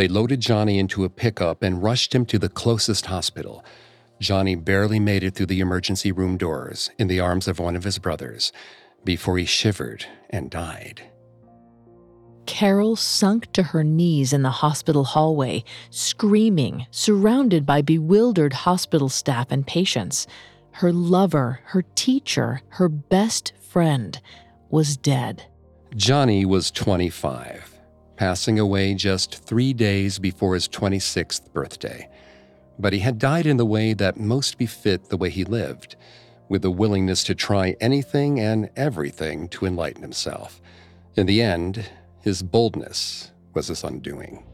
They 0.00 0.08
loaded 0.08 0.40
Johnny 0.40 0.78
into 0.78 1.04
a 1.04 1.10
pickup 1.10 1.62
and 1.62 1.82
rushed 1.82 2.14
him 2.14 2.24
to 2.24 2.38
the 2.38 2.48
closest 2.48 3.04
hospital. 3.04 3.62
Johnny 4.18 4.54
barely 4.54 4.98
made 4.98 5.22
it 5.22 5.34
through 5.34 5.52
the 5.52 5.60
emergency 5.60 6.10
room 6.10 6.38
doors 6.38 6.90
in 6.98 7.06
the 7.06 7.20
arms 7.20 7.46
of 7.46 7.58
one 7.58 7.76
of 7.76 7.84
his 7.84 7.98
brothers 7.98 8.50
before 9.04 9.36
he 9.36 9.44
shivered 9.44 10.06
and 10.30 10.50
died. 10.50 11.02
Carol 12.46 12.96
sunk 12.96 13.52
to 13.52 13.62
her 13.62 13.84
knees 13.84 14.32
in 14.32 14.40
the 14.40 14.48
hospital 14.48 15.04
hallway, 15.04 15.64
screaming, 15.90 16.86
surrounded 16.90 17.66
by 17.66 17.82
bewildered 17.82 18.54
hospital 18.54 19.10
staff 19.10 19.48
and 19.50 19.66
patients. 19.66 20.26
Her 20.70 20.94
lover, 20.94 21.60
her 21.64 21.82
teacher, 21.94 22.62
her 22.68 22.88
best 22.88 23.52
friend 23.60 24.18
was 24.70 24.96
dead. 24.96 25.44
Johnny 25.94 26.46
was 26.46 26.70
25, 26.70 27.79
passing 28.20 28.58
away 28.58 28.92
just 28.92 29.42
three 29.46 29.72
days 29.72 30.18
before 30.18 30.52
his 30.52 30.68
26th 30.68 31.50
birthday. 31.54 32.06
But 32.78 32.92
he 32.92 32.98
had 32.98 33.18
died 33.18 33.46
in 33.46 33.56
the 33.56 33.64
way 33.64 33.94
that 33.94 34.20
most 34.20 34.58
befit 34.58 35.08
the 35.08 35.16
way 35.16 35.30
he 35.30 35.42
lived, 35.42 35.96
with 36.46 36.62
a 36.66 36.70
willingness 36.70 37.24
to 37.24 37.34
try 37.34 37.76
anything 37.80 38.38
and 38.38 38.68
everything 38.76 39.48
to 39.48 39.64
enlighten 39.64 40.02
himself. 40.02 40.60
In 41.16 41.24
the 41.24 41.40
end, 41.40 41.88
his 42.20 42.42
boldness 42.42 43.32
was 43.54 43.68
his 43.68 43.82
undoing. 43.82 44.44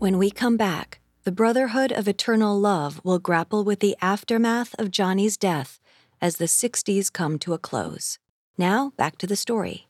When 0.00 0.18
we 0.18 0.30
come 0.30 0.58
back, 0.58 1.00
the 1.24 1.32
Brotherhood 1.32 1.92
of 1.92 2.06
Eternal 2.06 2.60
Love 2.60 3.00
will 3.04 3.18
grapple 3.18 3.64
with 3.64 3.80
the 3.80 3.96
aftermath 4.02 4.74
of 4.78 4.90
Johnny's 4.90 5.38
death 5.38 5.80
as 6.20 6.36
the 6.36 6.44
60s 6.44 7.10
come 7.10 7.38
to 7.38 7.54
a 7.54 7.58
close. 7.58 8.18
Now, 8.60 8.92
back 8.98 9.16
to 9.16 9.26
the 9.26 9.36
story. 9.36 9.88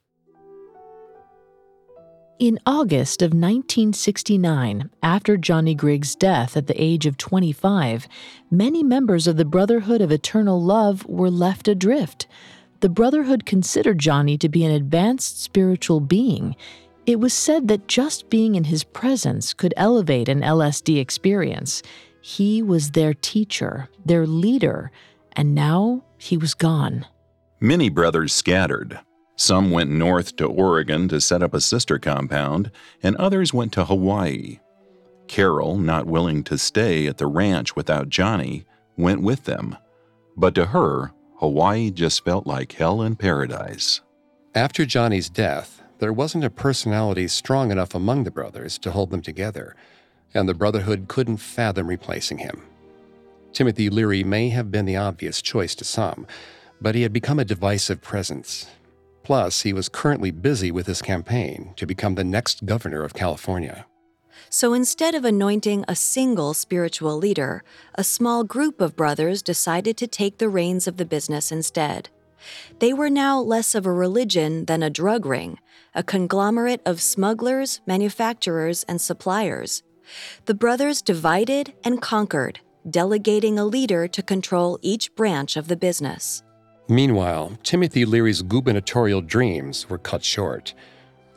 In 2.38 2.60
August 2.64 3.20
of 3.20 3.32
1969, 3.32 4.90
after 5.02 5.36
Johnny 5.36 5.74
Griggs' 5.74 6.14
death 6.14 6.56
at 6.56 6.68
the 6.68 6.80
age 6.80 7.04
of 7.04 7.18
25, 7.18 8.06
many 8.48 8.84
members 8.84 9.26
of 9.26 9.36
the 9.36 9.44
Brotherhood 9.44 10.00
of 10.00 10.12
Eternal 10.12 10.62
Love 10.62 11.04
were 11.06 11.32
left 11.32 11.66
adrift. 11.66 12.28
The 12.78 12.88
Brotherhood 12.88 13.44
considered 13.44 13.98
Johnny 13.98 14.38
to 14.38 14.48
be 14.48 14.64
an 14.64 14.70
advanced 14.70 15.42
spiritual 15.42 15.98
being. 15.98 16.54
It 17.06 17.18
was 17.18 17.34
said 17.34 17.66
that 17.66 17.88
just 17.88 18.30
being 18.30 18.54
in 18.54 18.64
his 18.64 18.84
presence 18.84 19.52
could 19.52 19.74
elevate 19.76 20.28
an 20.28 20.42
LSD 20.42 21.00
experience. 21.00 21.82
He 22.20 22.62
was 22.62 22.92
their 22.92 23.14
teacher, 23.14 23.88
their 24.06 24.28
leader, 24.28 24.92
and 25.32 25.56
now 25.56 26.04
he 26.18 26.36
was 26.36 26.54
gone. 26.54 27.04
Many 27.62 27.90
brothers 27.90 28.32
scattered. 28.32 29.00
Some 29.36 29.70
went 29.70 29.90
north 29.90 30.36
to 30.36 30.46
Oregon 30.46 31.08
to 31.08 31.20
set 31.20 31.42
up 31.42 31.52
a 31.52 31.60
sister 31.60 31.98
compound, 31.98 32.70
and 33.02 33.14
others 33.16 33.52
went 33.52 33.72
to 33.74 33.84
Hawaii. 33.84 34.60
Carol, 35.28 35.76
not 35.76 36.06
willing 36.06 36.42
to 36.44 36.56
stay 36.56 37.06
at 37.06 37.18
the 37.18 37.26
ranch 37.26 37.76
without 37.76 38.08
Johnny, 38.08 38.64
went 38.96 39.20
with 39.20 39.44
them. 39.44 39.76
But 40.38 40.54
to 40.54 40.66
her, 40.66 41.12
Hawaii 41.36 41.90
just 41.90 42.24
felt 42.24 42.46
like 42.46 42.72
hell 42.72 43.02
in 43.02 43.16
paradise. 43.16 44.00
After 44.54 44.86
Johnny's 44.86 45.28
death, 45.28 45.82
there 45.98 46.14
wasn't 46.14 46.44
a 46.44 46.50
personality 46.50 47.28
strong 47.28 47.70
enough 47.70 47.94
among 47.94 48.24
the 48.24 48.30
brothers 48.30 48.78
to 48.78 48.90
hold 48.90 49.10
them 49.10 49.20
together, 49.20 49.76
and 50.32 50.48
the 50.48 50.54
Brotherhood 50.54 51.08
couldn't 51.08 51.36
fathom 51.36 51.88
replacing 51.88 52.38
him. 52.38 52.62
Timothy 53.52 53.90
Leary 53.90 54.24
may 54.24 54.48
have 54.48 54.70
been 54.70 54.86
the 54.86 54.96
obvious 54.96 55.42
choice 55.42 55.74
to 55.74 55.84
some, 55.84 56.26
but 56.80 56.94
he 56.94 57.02
had 57.02 57.12
become 57.12 57.38
a 57.38 57.44
divisive 57.44 58.00
presence. 58.00 58.66
Plus, 59.22 59.62
he 59.62 59.72
was 59.72 59.88
currently 59.88 60.30
busy 60.30 60.70
with 60.70 60.86
his 60.86 61.02
campaign 61.02 61.72
to 61.76 61.86
become 61.86 62.14
the 62.14 62.24
next 62.24 62.66
governor 62.66 63.02
of 63.02 63.14
California. 63.14 63.86
So 64.48 64.72
instead 64.72 65.14
of 65.14 65.24
anointing 65.24 65.84
a 65.86 65.94
single 65.94 66.54
spiritual 66.54 67.16
leader, 67.16 67.62
a 67.94 68.02
small 68.02 68.42
group 68.42 68.80
of 68.80 68.96
brothers 68.96 69.42
decided 69.42 69.96
to 69.98 70.06
take 70.06 70.38
the 70.38 70.48
reins 70.48 70.88
of 70.88 70.96
the 70.96 71.04
business 71.04 71.52
instead. 71.52 72.08
They 72.78 72.92
were 72.92 73.10
now 73.10 73.38
less 73.38 73.74
of 73.74 73.86
a 73.86 73.92
religion 73.92 74.64
than 74.64 74.82
a 74.82 74.90
drug 74.90 75.26
ring, 75.26 75.58
a 75.94 76.02
conglomerate 76.02 76.80
of 76.86 77.02
smugglers, 77.02 77.80
manufacturers, 77.86 78.82
and 78.84 79.00
suppliers. 79.00 79.82
The 80.46 80.54
brothers 80.54 81.02
divided 81.02 81.74
and 81.84 82.00
conquered, 82.00 82.60
delegating 82.88 83.58
a 83.58 83.64
leader 83.64 84.08
to 84.08 84.22
control 84.22 84.78
each 84.80 85.14
branch 85.14 85.56
of 85.56 85.68
the 85.68 85.76
business. 85.76 86.42
Meanwhile, 86.90 87.56
Timothy 87.62 88.04
Leary's 88.04 88.42
gubernatorial 88.42 89.20
dreams 89.20 89.88
were 89.88 89.96
cut 89.96 90.24
short. 90.24 90.74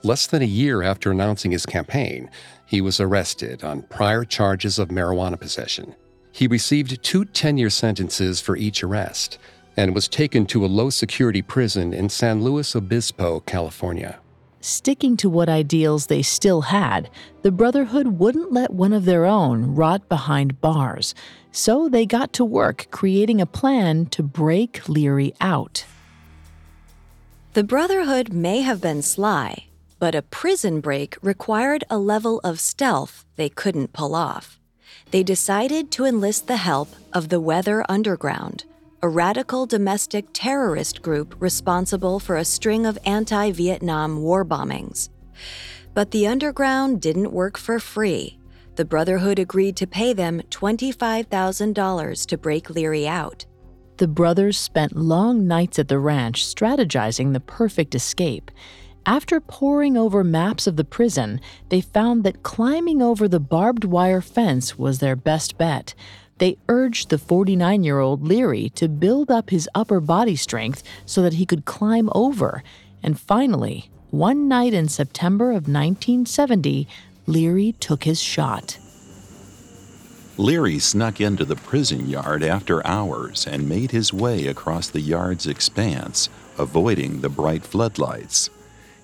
Less 0.01 0.25
than 0.25 0.41
a 0.41 0.45
year 0.45 0.81
after 0.81 1.11
announcing 1.11 1.51
his 1.51 1.67
campaign, 1.67 2.31
he 2.65 2.81
was 2.81 2.99
arrested 2.99 3.63
on 3.63 3.83
prior 3.83 4.25
charges 4.25 4.79
of 4.79 4.89
marijuana 4.89 5.39
possession. 5.39 5.93
He 6.31 6.47
received 6.47 7.03
two 7.03 7.25
10 7.25 7.59
year 7.59 7.69
sentences 7.69 8.41
for 8.41 8.57
each 8.57 8.83
arrest 8.83 9.37
and 9.77 9.93
was 9.93 10.07
taken 10.07 10.47
to 10.47 10.65
a 10.65 10.67
low 10.67 10.89
security 10.89 11.43
prison 11.43 11.93
in 11.93 12.09
San 12.09 12.43
Luis 12.43 12.75
Obispo, 12.75 13.39
California. 13.41 14.17
Sticking 14.59 15.15
to 15.17 15.29
what 15.29 15.49
ideals 15.49 16.07
they 16.07 16.23
still 16.23 16.61
had, 16.61 17.11
the 17.43 17.51
Brotherhood 17.51 18.07
wouldn't 18.07 18.51
let 18.51 18.71
one 18.71 18.93
of 18.93 19.05
their 19.05 19.25
own 19.25 19.75
rot 19.75 20.09
behind 20.09 20.61
bars, 20.61 21.13
so 21.53 21.87
they 21.87 22.05
got 22.05 22.33
to 22.33 22.43
work 22.43 22.87
creating 22.91 23.39
a 23.39 23.45
plan 23.45 24.07
to 24.07 24.23
break 24.23 24.89
Leary 24.89 25.33
out. 25.39 25.85
The 27.53 27.63
Brotherhood 27.63 28.33
may 28.33 28.61
have 28.61 28.81
been 28.81 29.03
sly, 29.03 29.67
but 29.99 30.15
a 30.15 30.23
prison 30.23 30.81
break 30.81 31.15
required 31.21 31.83
a 31.89 31.99
level 31.99 32.41
of 32.43 32.59
stealth 32.59 33.23
they 33.35 33.47
couldn't 33.47 33.93
pull 33.93 34.15
off. 34.15 34.59
They 35.11 35.21
decided 35.21 35.91
to 35.91 36.05
enlist 36.05 36.47
the 36.47 36.57
help 36.57 36.89
of 37.13 37.29
the 37.29 37.39
Weather 37.39 37.85
Underground, 37.87 38.65
a 39.03 39.07
radical 39.07 39.67
domestic 39.67 40.25
terrorist 40.33 41.03
group 41.03 41.35
responsible 41.39 42.19
for 42.19 42.37
a 42.37 42.45
string 42.45 42.87
of 42.87 42.97
anti 43.05 43.51
Vietnam 43.51 44.23
war 44.23 44.43
bombings. 44.43 45.09
But 45.93 46.09
the 46.09 46.25
underground 46.25 46.99
didn't 46.99 47.31
work 47.31 47.59
for 47.59 47.79
free. 47.79 48.39
The 48.75 48.85
Brotherhood 48.85 49.39
agreed 49.39 49.75
to 49.77 49.87
pay 49.87 50.13
them 50.13 50.41
$25,000 50.49 52.25
to 52.27 52.37
break 52.37 52.69
Leary 52.69 53.07
out. 53.07 53.45
The 53.97 54.07
brothers 54.07 54.57
spent 54.57 54.95
long 54.95 55.47
nights 55.47 55.77
at 55.77 55.87
the 55.87 55.99
ranch 55.99 56.45
strategizing 56.45 57.33
the 57.33 57.39
perfect 57.39 57.93
escape. 57.93 58.49
After 59.05 59.39
poring 59.39 59.97
over 59.97 60.23
maps 60.23 60.65
of 60.65 60.77
the 60.77 60.85
prison, 60.85 61.39
they 61.69 61.81
found 61.81 62.23
that 62.23 62.41
climbing 62.41 63.01
over 63.01 63.27
the 63.27 63.39
barbed 63.39 63.83
wire 63.83 64.21
fence 64.21 64.77
was 64.77 64.99
their 64.99 65.15
best 65.15 65.57
bet 65.57 65.93
they 66.43 66.57
urged 66.67 67.09
the 67.09 67.17
49 67.17 67.83
year 67.83 67.99
old 67.99 68.27
Leary 68.27 68.69
to 68.75 68.89
build 68.89 69.29
up 69.29 69.49
his 69.49 69.69
upper 69.75 69.99
body 69.99 70.35
strength 70.35 70.83
so 71.05 71.21
that 71.21 71.33
he 71.33 71.45
could 71.45 71.65
climb 71.65 72.09
over. 72.13 72.63
And 73.01 73.19
finally, 73.19 73.89
one 74.09 74.47
night 74.47 74.73
in 74.73 74.87
September 74.89 75.51
of 75.51 75.67
1970, 75.69 76.87
Leary 77.27 77.73
took 77.79 78.03
his 78.03 78.21
shot. 78.21 78.77
Leary 80.37 80.79
snuck 80.79 81.21
into 81.21 81.45
the 81.45 81.55
prison 81.55 82.09
yard 82.09 82.43
after 82.43 82.85
hours 82.85 83.45
and 83.45 83.69
made 83.69 83.91
his 83.91 84.11
way 84.11 84.47
across 84.47 84.89
the 84.89 85.01
yard's 85.01 85.47
expanse, 85.47 86.27
avoiding 86.57 87.21
the 87.21 87.29
bright 87.29 87.63
floodlights. 87.63 88.49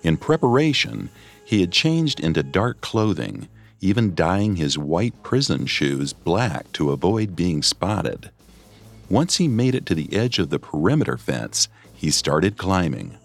In 0.04 0.18
preparation, 0.18 1.10
he 1.46 1.62
had 1.62 1.72
changed 1.72 2.20
into 2.20 2.44
dark 2.44 2.82
clothing 2.82 3.48
even 3.82 4.16
dyeing 4.16 4.56
his 4.56 4.78
white 4.78 5.22
prison 5.24 5.66
shoes 5.66 6.14
black 6.14 6.72
to 6.74 6.92
avoid 6.92 7.36
being 7.36 7.62
spotted. 7.62 8.30
Once 9.10 9.38
he 9.38 9.48
made 9.48 9.74
it 9.74 9.86
to 9.86 9.96
the 9.96 10.14
edge 10.14 10.40
of 10.40 10.50
the 10.50 10.60
perimeter 10.60 11.18
fence, 11.18 11.68
he 11.94 12.12
started 12.12 12.58
climbing. 12.58 13.18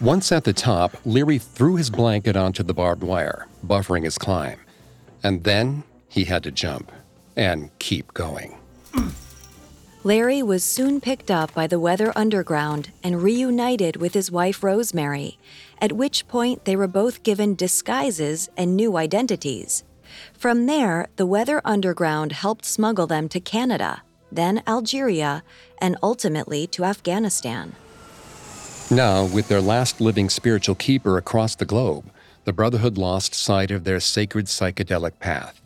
Once 0.00 0.32
at 0.32 0.44
the 0.44 0.52
top, 0.52 0.96
Leary 1.04 1.36
threw 1.36 1.76
his 1.76 1.90
blanket 1.90 2.34
onto 2.34 2.62
the 2.62 2.72
barbed 2.72 3.02
wire, 3.02 3.46
buffering 3.66 4.04
his 4.04 4.16
climb. 4.16 4.58
And 5.22 5.44
then 5.44 5.82
he 6.08 6.24
had 6.24 6.42
to 6.44 6.50
jump 6.50 6.90
and 7.36 7.70
keep 7.78 8.14
going. 8.14 8.56
Leary 10.02 10.42
was 10.42 10.64
soon 10.64 11.02
picked 11.02 11.30
up 11.30 11.52
by 11.52 11.66
the 11.66 11.78
Weather 11.78 12.14
Underground 12.16 12.90
and 13.04 13.22
reunited 13.22 13.96
with 13.96 14.14
his 14.14 14.30
wife 14.30 14.62
Rosemary, 14.62 15.38
at 15.82 15.92
which 15.92 16.26
point 16.26 16.64
they 16.64 16.76
were 16.76 16.88
both 16.88 17.22
given 17.22 17.54
disguises 17.54 18.48
and 18.56 18.74
new 18.74 18.96
identities. 18.96 19.84
From 20.32 20.64
there, 20.64 21.08
the 21.16 21.26
Weather 21.26 21.60
Underground 21.62 22.32
helped 22.32 22.64
smuggle 22.64 23.06
them 23.06 23.28
to 23.28 23.38
Canada, 23.38 24.00
then 24.32 24.62
Algeria, 24.66 25.42
and 25.76 25.98
ultimately 26.02 26.66
to 26.68 26.84
Afghanistan. 26.84 27.74
Now, 28.92 29.24
with 29.24 29.46
their 29.46 29.60
last 29.60 30.00
living 30.00 30.28
spiritual 30.28 30.74
keeper 30.74 31.16
across 31.16 31.54
the 31.54 31.64
globe, 31.64 32.10
the 32.44 32.52
Brotherhood 32.52 32.98
lost 32.98 33.36
sight 33.36 33.70
of 33.70 33.84
their 33.84 34.00
sacred 34.00 34.46
psychedelic 34.46 35.20
path. 35.20 35.62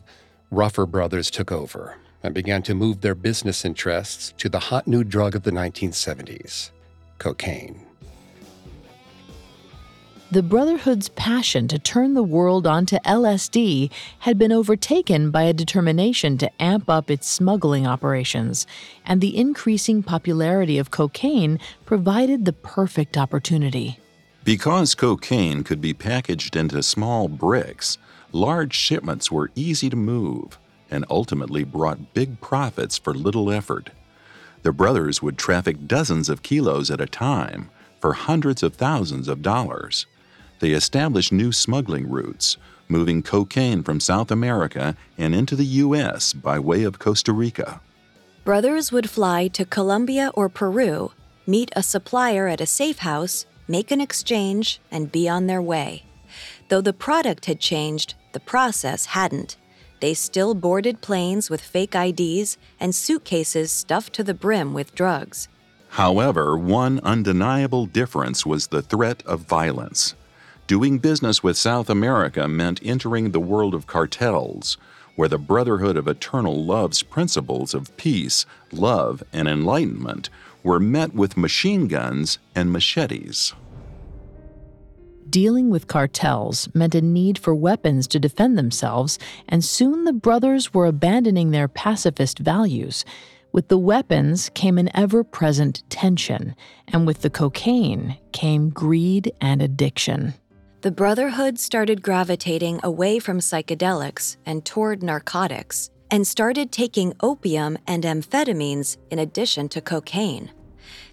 Ruffer 0.51 0.85
Brothers 0.85 1.31
took 1.31 1.51
over, 1.51 1.97
and 2.21 2.35
began 2.35 2.61
to 2.63 2.75
move 2.75 3.01
their 3.01 3.15
business 3.15 3.65
interests 3.65 4.31
to 4.37 4.47
the 4.47 4.59
hot 4.59 4.87
new 4.87 5.03
drug 5.03 5.35
of 5.35 5.41
the 5.41 5.51
1970s 5.51 6.69
cocaine. 7.17 7.84
The 10.31 10.41
Brotherhood's 10.41 11.09
passion 11.09 11.67
to 11.67 11.77
turn 11.77 12.15
the 12.15 12.23
world 12.23 12.65
onto 12.65 12.97
LSD 13.05 13.91
had 14.19 14.39
been 14.39 14.51
overtaken 14.51 15.29
by 15.29 15.43
a 15.43 15.53
determination 15.53 16.39
to 16.39 16.61
amp 16.61 16.89
up 16.89 17.11
its 17.11 17.29
smuggling 17.29 17.85
operations, 17.85 18.65
and 19.05 19.21
the 19.21 19.37
increasing 19.37 20.01
popularity 20.01 20.79
of 20.79 20.89
cocaine 20.89 21.59
provided 21.85 22.43
the 22.43 22.53
perfect 22.53 23.17
opportunity. 23.17 23.99
Because 24.43 24.95
cocaine 24.95 25.63
could 25.63 25.79
be 25.79 25.93
packaged 25.93 26.55
into 26.55 26.81
small 26.81 27.27
bricks, 27.27 27.99
large 28.31 28.73
shipments 28.73 29.31
were 29.31 29.51
easy 29.53 29.91
to 29.91 29.95
move 29.95 30.57
and 30.89 31.05
ultimately 31.07 31.63
brought 31.63 32.15
big 32.15 32.41
profits 32.41 32.97
for 32.97 33.13
little 33.13 33.51
effort. 33.51 33.91
The 34.63 34.71
brothers 34.71 35.21
would 35.21 35.37
traffic 35.37 35.87
dozens 35.87 36.29
of 36.29 36.41
kilos 36.41 36.89
at 36.89 36.99
a 36.99 37.05
time 37.05 37.69
for 38.01 38.13
hundreds 38.13 38.63
of 38.63 38.73
thousands 38.73 39.27
of 39.27 39.43
dollars. 39.43 40.07
They 40.59 40.71
established 40.71 41.31
new 41.31 41.51
smuggling 41.51 42.09
routes, 42.09 42.57
moving 42.87 43.23
cocaine 43.23 43.83
from 43.83 43.99
South 43.99 44.31
America 44.31 44.95
and 45.17 45.35
into 45.35 45.55
the 45.55 45.65
U.S. 45.65 46.33
by 46.33 46.59
way 46.59 46.83
of 46.83 46.99
Costa 46.99 47.33
Rica. 47.33 47.81
Brothers 48.43 48.91
would 48.91 49.09
fly 49.09 49.47
to 49.49 49.65
Colombia 49.65 50.31
or 50.33 50.49
Peru, 50.49 51.11
meet 51.47 51.71
a 51.75 51.83
supplier 51.83 52.47
at 52.47 52.61
a 52.61 52.65
safe 52.65 52.99
house, 52.99 53.45
make 53.67 53.91
an 53.91 53.99
exchange, 53.99 54.79
and 54.91 55.11
be 55.11 55.27
on 55.27 55.47
their 55.47 55.61
way. 55.61 56.03
Though 56.69 56.81
the 56.81 56.93
product 56.93 57.45
had 57.45 57.59
changed, 57.59 58.13
the 58.33 58.39
process 58.39 59.07
hadn't. 59.07 59.57
They 59.99 60.13
still 60.13 60.53
boarded 60.53 61.01
planes 61.01 61.49
with 61.49 61.61
fake 61.61 61.95
IDs 61.95 62.57
and 62.79 62.93
suitcases 62.93 63.71
stuffed 63.71 64.13
to 64.13 64.23
the 64.23 64.33
brim 64.33 64.73
with 64.73 64.93
drugs. 64.93 65.47
However, 65.89 66.57
one 66.57 66.99
undeniable 67.03 67.85
difference 67.85 68.45
was 68.45 68.67
the 68.67 68.81
threat 68.81 69.23
of 69.25 69.41
violence. 69.41 70.13
Doing 70.67 70.97
business 70.97 71.43
with 71.43 71.57
South 71.57 71.91
America 71.91 72.47
meant 72.47 72.79
entering 72.83 73.31
the 73.31 73.39
world 73.39 73.75
of 73.75 73.85
cartels, 73.85 74.77
where 75.15 75.29
the 75.29 75.37
Brotherhood 75.37 75.95
of 75.95 76.07
Eternal 76.07 76.63
Love's 76.63 77.03
principles 77.03 77.75
of 77.75 77.95
peace, 77.97 78.47
love, 78.71 79.21
and 79.31 79.47
enlightenment 79.47 80.31
were 80.63 80.79
met 80.79 81.13
with 81.13 81.37
machine 81.37 81.87
guns 81.87 82.39
and 82.55 82.71
machetes 82.71 83.53
dealing 85.35 85.69
with 85.69 85.87
cartels 85.87 86.69
meant 86.73 86.95
a 86.95 87.01
need 87.01 87.37
for 87.37 87.53
weapons 87.53 88.07
to 88.07 88.17
defend 88.17 88.57
themselves, 88.57 89.19
and 89.49 89.65
soon 89.65 90.05
the 90.05 90.13
brothers 90.13 90.73
were 90.73 90.85
abandoning 90.85 91.51
their 91.51 91.67
pacifist 91.67 92.39
values. 92.39 93.03
With 93.51 93.67
the 93.67 93.77
weapons 93.77 94.49
came 94.53 94.77
an 94.77 94.89
ever 94.95 95.25
present 95.25 95.83
tension, 95.89 96.55
and 96.87 97.05
with 97.05 97.21
the 97.21 97.29
cocaine 97.29 98.17
came 98.31 98.69
greed 98.69 99.33
and 99.41 99.61
addiction. 99.61 100.35
The 100.85 100.91
Brotherhood 100.91 101.57
started 101.57 102.03
gravitating 102.03 102.79
away 102.83 103.17
from 103.17 103.39
psychedelics 103.39 104.37
and 104.45 104.63
toward 104.63 105.01
narcotics, 105.01 105.89
and 106.11 106.27
started 106.27 106.71
taking 106.71 107.15
opium 107.21 107.79
and 107.87 108.03
amphetamines 108.03 108.97
in 109.09 109.17
addition 109.17 109.67
to 109.69 109.81
cocaine. 109.81 110.51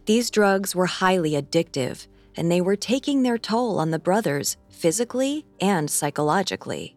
These 0.05 0.31
drugs 0.31 0.77
were 0.77 0.85
highly 0.85 1.31
addictive 1.31 2.07
and 2.37 2.53
they 2.53 2.61
were 2.61 2.77
taking 2.77 3.23
their 3.23 3.39
toll 3.39 3.79
on 3.79 3.93
the 3.93 3.99
brothers 3.99 4.59
physically 4.69 5.47
and 5.59 5.89
psychologically. 5.89 6.95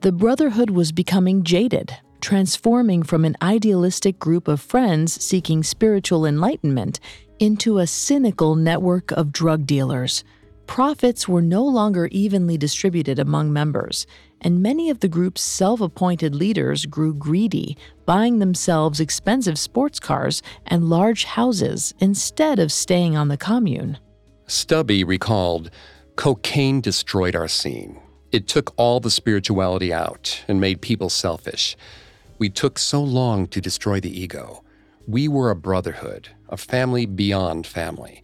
The 0.00 0.10
Brotherhood 0.10 0.70
was 0.70 0.92
becoming 0.92 1.42
jaded, 1.42 1.94
transforming 2.22 3.02
from 3.02 3.26
an 3.26 3.36
idealistic 3.42 4.18
group 4.18 4.48
of 4.48 4.62
friends 4.62 5.22
seeking 5.22 5.62
spiritual 5.62 6.24
enlightenment 6.24 7.00
into 7.38 7.80
a 7.80 7.86
cynical 7.86 8.56
network 8.56 9.10
of 9.10 9.30
drug 9.30 9.66
dealers. 9.66 10.24
Profits 10.66 11.28
were 11.28 11.42
no 11.42 11.64
longer 11.64 12.08
evenly 12.10 12.56
distributed 12.56 13.18
among 13.18 13.52
members, 13.52 14.06
and 14.40 14.62
many 14.62 14.90
of 14.90 15.00
the 15.00 15.08
group's 15.08 15.42
self 15.42 15.80
appointed 15.80 16.34
leaders 16.34 16.86
grew 16.86 17.14
greedy, 17.14 17.76
buying 18.06 18.38
themselves 18.38 18.98
expensive 18.98 19.58
sports 19.58 20.00
cars 20.00 20.42
and 20.66 20.88
large 20.90 21.24
houses 21.24 21.94
instead 22.00 22.58
of 22.58 22.72
staying 22.72 23.16
on 23.16 23.28
the 23.28 23.36
commune. 23.36 23.98
Stubby 24.46 25.04
recalled 25.04 25.70
cocaine 26.16 26.80
destroyed 26.80 27.36
our 27.36 27.48
scene. 27.48 28.00
It 28.32 28.48
took 28.48 28.74
all 28.76 28.98
the 28.98 29.10
spirituality 29.10 29.92
out 29.92 30.42
and 30.48 30.60
made 30.60 30.80
people 30.80 31.08
selfish. 31.08 31.76
We 32.38 32.50
took 32.50 32.78
so 32.78 33.00
long 33.02 33.46
to 33.48 33.60
destroy 33.60 34.00
the 34.00 34.20
ego. 34.20 34.64
We 35.06 35.28
were 35.28 35.50
a 35.50 35.56
brotherhood, 35.56 36.30
a 36.48 36.56
family 36.56 37.06
beyond 37.06 37.66
family. 37.66 38.23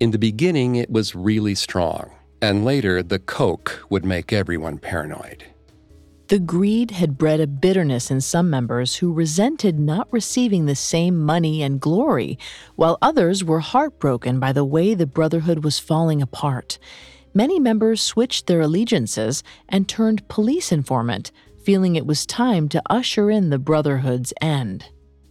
In 0.00 0.12
the 0.12 0.18
beginning, 0.18 0.76
it 0.76 0.90
was 0.90 1.16
really 1.16 1.56
strong, 1.56 2.12
and 2.40 2.64
later, 2.64 3.02
the 3.02 3.18
coke 3.18 3.84
would 3.90 4.04
make 4.04 4.32
everyone 4.32 4.78
paranoid. 4.78 5.44
The 6.28 6.38
greed 6.38 6.92
had 6.92 7.18
bred 7.18 7.40
a 7.40 7.48
bitterness 7.48 8.08
in 8.08 8.20
some 8.20 8.48
members 8.48 8.96
who 8.96 9.12
resented 9.12 9.76
not 9.80 10.06
receiving 10.12 10.66
the 10.66 10.76
same 10.76 11.18
money 11.18 11.64
and 11.64 11.80
glory, 11.80 12.38
while 12.76 12.98
others 13.02 13.42
were 13.42 13.58
heartbroken 13.58 14.38
by 14.38 14.52
the 14.52 14.64
way 14.64 14.94
the 14.94 15.06
Brotherhood 15.06 15.64
was 15.64 15.80
falling 15.80 16.22
apart. 16.22 16.78
Many 17.34 17.58
members 17.58 18.00
switched 18.00 18.46
their 18.46 18.60
allegiances 18.60 19.42
and 19.68 19.88
turned 19.88 20.28
police 20.28 20.70
informant, 20.70 21.32
feeling 21.64 21.96
it 21.96 22.06
was 22.06 22.24
time 22.24 22.68
to 22.68 22.82
usher 22.88 23.30
in 23.30 23.50
the 23.50 23.58
Brotherhood's 23.58 24.32
end. 24.40 24.84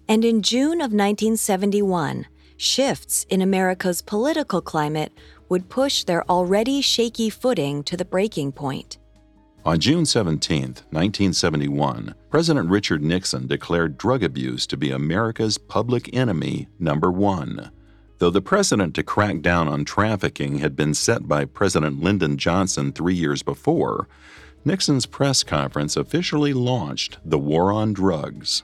And 0.09 0.25
in 0.25 0.41
June 0.41 0.81
of 0.81 0.91
1971, 0.91 2.25
shifts 2.57 3.25
in 3.29 3.41
America's 3.41 4.01
political 4.01 4.61
climate 4.61 5.13
would 5.49 5.69
push 5.69 6.03
their 6.03 6.29
already 6.29 6.81
shaky 6.81 7.29
footing 7.29 7.83
to 7.83 7.95
the 7.95 8.05
breaking 8.05 8.51
point. 8.51 8.97
On 9.65 9.79
June 9.79 10.05
17, 10.05 10.61
1971, 10.61 12.15
President 12.29 12.69
Richard 12.69 13.03
Nixon 13.03 13.47
declared 13.47 13.97
drug 13.97 14.23
abuse 14.23 14.65
to 14.67 14.77
be 14.77 14.91
America's 14.91 15.57
public 15.57 16.09
enemy 16.15 16.67
number 16.79 17.11
one. 17.11 17.71
Though 18.19 18.29
the 18.29 18.41
precedent 18.41 18.95
to 18.95 19.03
crack 19.03 19.41
down 19.41 19.67
on 19.67 19.85
trafficking 19.85 20.59
had 20.59 20.75
been 20.75 20.93
set 20.93 21.27
by 21.27 21.45
President 21.45 22.01
Lyndon 22.01 22.37
Johnson 22.37 22.91
three 22.91 23.13
years 23.13 23.43
before, 23.43 24.07
Nixon's 24.65 25.05
press 25.05 25.43
conference 25.43 25.95
officially 25.95 26.53
launched 26.53 27.19
the 27.23 27.37
war 27.37 27.71
on 27.71 27.93
drugs. 27.93 28.63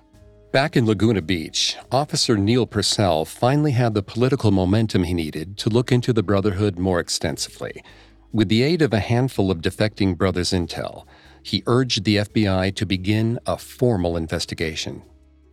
Back 0.54 0.78
in 0.78 0.86
Laguna 0.86 1.24
Beach, 1.24 1.78
Officer 1.92 2.38
Neil 2.38 2.68
Purcell 2.68 3.26
finally 3.26 3.72
had 3.72 3.96
the 3.96 4.04
political 4.04 4.52
momentum 4.52 5.04
he 5.04 5.14
needed 5.16 5.58
to 5.58 5.68
look 5.68 5.92
into 5.92 6.14
the 6.14 6.22
Brotherhood 6.22 6.78
more 6.78 7.00
extensively. 7.00 7.84
With 8.32 8.50
the 8.50 8.62
aid 8.62 8.84
of 8.84 8.94
a 8.94 9.00
handful 9.00 9.50
of 9.50 9.62
defecting 9.62 10.16
brothers' 10.16 10.52
intel, 10.52 11.08
he 11.42 11.64
urged 11.66 12.04
the 12.04 12.18
FBI 12.18 12.76
to 12.76 12.86
begin 12.86 13.40
a 13.48 13.58
formal 13.58 14.16
investigation. 14.16 15.02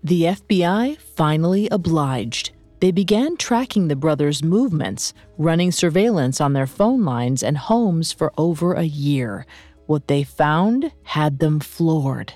The 0.04 0.24
FBI 0.24 0.98
finally 0.98 1.66
obliged. 1.70 2.50
They 2.80 2.90
began 2.90 3.38
tracking 3.38 3.88
the 3.88 3.96
brothers' 3.96 4.44
movements, 4.44 5.14
running 5.38 5.72
surveillance 5.72 6.42
on 6.42 6.52
their 6.52 6.66
phone 6.66 7.06
lines 7.06 7.42
and 7.42 7.56
homes 7.56 8.12
for 8.12 8.34
over 8.36 8.74
a 8.74 8.82
year. 8.82 9.46
What 9.86 10.08
they 10.08 10.24
found 10.24 10.92
had 11.04 11.38
them 11.38 11.58
floored. 11.58 12.34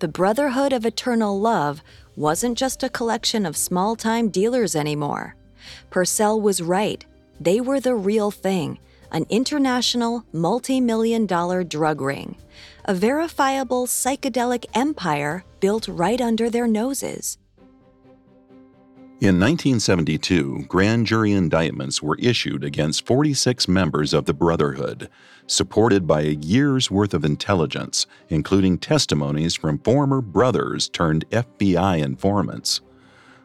The 0.00 0.06
Brotherhood 0.06 0.72
of 0.72 0.86
Eternal 0.86 1.40
Love 1.40 1.82
wasn't 2.14 2.56
just 2.56 2.84
a 2.84 2.88
collection 2.88 3.44
of 3.44 3.56
small 3.56 3.96
time 3.96 4.28
dealers 4.28 4.76
anymore. 4.76 5.34
Purcell 5.90 6.40
was 6.40 6.62
right. 6.62 7.04
They 7.40 7.60
were 7.60 7.80
the 7.80 7.96
real 7.96 8.30
thing 8.30 8.78
an 9.10 9.26
international, 9.28 10.24
multi 10.32 10.80
million 10.80 11.26
dollar 11.26 11.64
drug 11.64 12.00
ring, 12.00 12.36
a 12.84 12.94
verifiable 12.94 13.86
psychedelic 13.86 14.66
empire 14.72 15.44
built 15.58 15.88
right 15.88 16.20
under 16.20 16.48
their 16.48 16.68
noses. 16.68 17.38
In 19.20 19.40
1972, 19.40 20.66
grand 20.68 21.08
jury 21.08 21.32
indictments 21.32 22.00
were 22.00 22.16
issued 22.20 22.62
against 22.62 23.04
46 23.04 23.66
members 23.66 24.14
of 24.14 24.26
the 24.26 24.32
Brotherhood, 24.32 25.10
supported 25.48 26.06
by 26.06 26.20
a 26.20 26.38
year's 26.40 26.90
worth 26.90 27.12
of 27.12 27.24
intelligence, 27.24 28.06
including 28.28 28.78
testimonies 28.78 29.56
from 29.56 29.78
former 29.78 30.20
brothers 30.20 30.88
turned 30.88 31.28
FBI 31.30 31.98
informants 32.00 32.80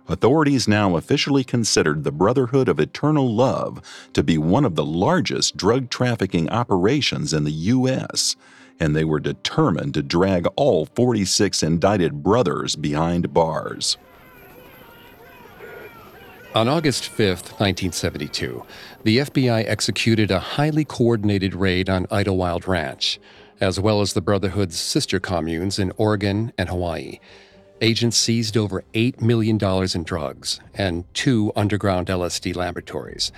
authorities 0.08 0.68
now 0.68 0.96
officially 0.96 1.44
considered 1.44 2.04
the 2.04 2.12
Brotherhood 2.12 2.68
of 2.68 2.80
Eternal 2.80 3.34
Love 3.34 3.82
to 4.14 4.24
be 4.24 4.38
one 4.38 4.66
of 4.66 4.76
the 4.76 4.86
largest 4.86 5.56
drug 5.56 5.90
trafficking 5.90 6.50
operations 6.50 7.34
in 7.34 7.44
the 7.44 7.52
U.S., 7.52 8.36
and 8.80 8.96
they 8.96 9.04
were 9.06 9.20
determined 9.20 9.94
to 9.94 10.02
drag 10.02 10.48
all 10.56 10.88
46 10.88 11.64
indicted 11.64 12.24
brothers 12.24 12.76
behind 12.76 13.34
bars. 13.34 13.98
On 16.56 16.68
August 16.68 17.08
5, 17.08 17.18
1972, 17.58 18.64
the 19.04 19.18
FBI 19.18 19.66
executed 19.68 20.30
a 20.30 20.40
highly 20.40 20.86
coordinated 20.86 21.56
raid 21.56 21.90
on 21.90 22.06
Idyllwild 22.08 22.68
Ranch, 22.68 23.20
as 23.60 23.80
well 23.80 24.02
as 24.02 24.14
the 24.14 24.22
Brotherhood's 24.22 24.80
sister 24.80 25.20
communes 25.20 25.80
in 25.80 25.92
Oregon 25.98 26.54
and 26.58 26.70
Hawaii 26.70 27.20
agents 27.84 28.18
seized 28.18 28.56
over 28.56 28.84
$8 28.94 29.22
million 29.22 29.60
in 29.94 30.04
drugs 30.04 30.60
and 30.74 31.04
two 31.14 31.52
underground 31.56 32.08
LSD 32.08 32.56
laboratories. 32.56 33.32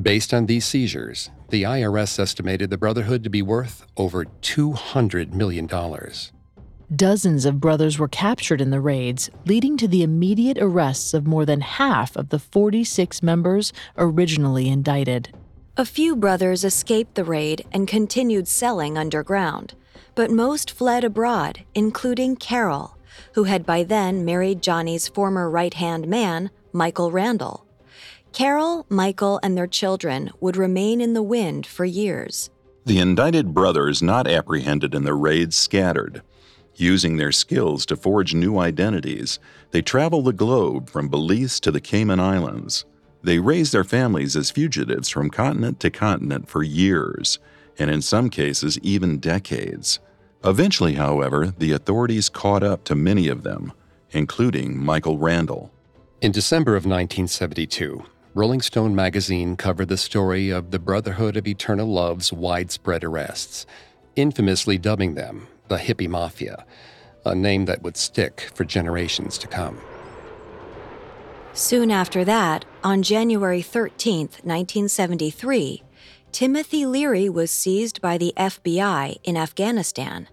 Based 0.00 0.34
on 0.34 0.46
these 0.46 0.66
seizures, 0.66 1.30
the 1.48 1.62
IRS 1.62 2.18
estimated 2.18 2.68
the 2.68 2.76
Brotherhood 2.76 3.24
to 3.24 3.30
be 3.30 3.40
worth 3.40 3.86
over 3.96 4.26
$200 4.42 5.32
million. 5.32 5.66
Dozens 6.94 7.44
of 7.44 7.60
brothers 7.60 7.98
were 7.98 8.06
captured 8.06 8.60
in 8.60 8.70
the 8.70 8.80
raids, 8.80 9.28
leading 9.44 9.76
to 9.78 9.88
the 9.88 10.04
immediate 10.04 10.56
arrests 10.60 11.14
of 11.14 11.26
more 11.26 11.44
than 11.44 11.60
half 11.60 12.14
of 12.16 12.28
the 12.28 12.38
46 12.38 13.24
members 13.24 13.72
originally 13.98 14.68
indicted. 14.68 15.34
A 15.76 15.84
few 15.84 16.14
brothers 16.14 16.62
escaped 16.62 17.16
the 17.16 17.24
raid 17.24 17.66
and 17.72 17.88
continued 17.88 18.46
selling 18.46 18.96
underground, 18.96 19.74
but 20.14 20.30
most 20.30 20.70
fled 20.70 21.02
abroad, 21.02 21.64
including 21.74 22.36
Carol, 22.36 22.96
who 23.32 23.44
had 23.44 23.66
by 23.66 23.82
then 23.82 24.24
married 24.24 24.62
Johnny's 24.62 25.08
former 25.08 25.50
right 25.50 25.74
hand 25.74 26.06
man, 26.06 26.50
Michael 26.72 27.10
Randall. 27.10 27.66
Carol, 28.32 28.86
Michael, 28.88 29.40
and 29.42 29.56
their 29.56 29.66
children 29.66 30.30
would 30.38 30.56
remain 30.56 31.00
in 31.00 31.14
the 31.14 31.22
wind 31.22 31.66
for 31.66 31.84
years. 31.84 32.48
The 32.84 33.00
indicted 33.00 33.52
brothers 33.52 34.04
not 34.04 34.28
apprehended 34.28 34.94
in 34.94 35.02
the 35.02 35.14
raids 35.14 35.56
scattered. 35.56 36.22
Using 36.78 37.16
their 37.16 37.32
skills 37.32 37.86
to 37.86 37.96
forge 37.96 38.34
new 38.34 38.58
identities, 38.58 39.38
they 39.70 39.80
travel 39.80 40.20
the 40.20 40.34
globe 40.34 40.90
from 40.90 41.08
Belize 41.08 41.58
to 41.60 41.70
the 41.70 41.80
Cayman 41.80 42.20
Islands. 42.20 42.84
They 43.22 43.38
raise 43.38 43.72
their 43.72 43.82
families 43.82 44.36
as 44.36 44.50
fugitives 44.50 45.08
from 45.08 45.30
continent 45.30 45.80
to 45.80 45.90
continent 45.90 46.50
for 46.50 46.62
years, 46.62 47.38
and 47.78 47.90
in 47.90 48.02
some 48.02 48.28
cases, 48.28 48.78
even 48.80 49.18
decades. 49.18 50.00
Eventually, 50.44 50.94
however, 50.94 51.54
the 51.56 51.72
authorities 51.72 52.28
caught 52.28 52.62
up 52.62 52.84
to 52.84 52.94
many 52.94 53.28
of 53.28 53.42
them, 53.42 53.72
including 54.10 54.76
Michael 54.76 55.16
Randall. 55.16 55.72
In 56.20 56.30
December 56.30 56.72
of 56.72 56.84
1972, 56.84 58.04
Rolling 58.34 58.60
Stone 58.60 58.94
magazine 58.94 59.56
covered 59.56 59.88
the 59.88 59.96
story 59.96 60.50
of 60.50 60.72
the 60.72 60.78
Brotherhood 60.78 61.38
of 61.38 61.46
Eternal 61.46 61.88
Love's 61.88 62.34
widespread 62.34 63.02
arrests, 63.02 63.64
infamously 64.14 64.76
dubbing 64.76 65.14
them 65.14 65.48
the 65.68 65.76
Hippie 65.76 66.08
Mafia, 66.08 66.64
a 67.24 67.34
name 67.34 67.64
that 67.66 67.82
would 67.82 67.96
stick 67.96 68.50
for 68.54 68.64
generations 68.64 69.38
to 69.38 69.46
come. 69.46 69.80
Soon 71.52 71.90
after 71.90 72.24
that, 72.24 72.64
on 72.84 73.02
January 73.02 73.62
13, 73.62 74.20
1973, 74.20 75.82
Timothy 76.32 76.84
Leary 76.84 77.28
was 77.28 77.50
seized 77.50 78.00
by 78.02 78.18
the 78.18 78.34
FBI 78.36 79.16
in 79.24 79.36
Afghanistan 79.36 80.28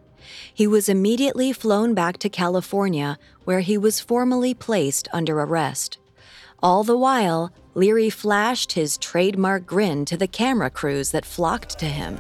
he 0.54 0.68
was 0.68 0.90
immediately 0.90 1.54
flown 1.54 1.94
back 1.94 2.18
to 2.20 2.30
California, 2.30 3.18
where 3.44 3.62
he 3.62 3.78
was 3.78 4.00
formally 4.00 4.54
placed 4.54 5.08
under 5.14 5.40
arrest. 5.40 5.98
All 6.62 6.84
the 6.84 6.98
while, 6.98 7.52
Leary 7.74 8.10
flashed 8.10 8.74
his 8.74 8.98
trademark 8.98 9.66
grin 9.66 10.06
to 10.06 10.18
the 10.18 10.28
camera 10.28 10.70
crews 10.70 11.12
that 11.12 11.26
flocked 11.26 11.78
to 11.80 11.86
him. 11.86 12.20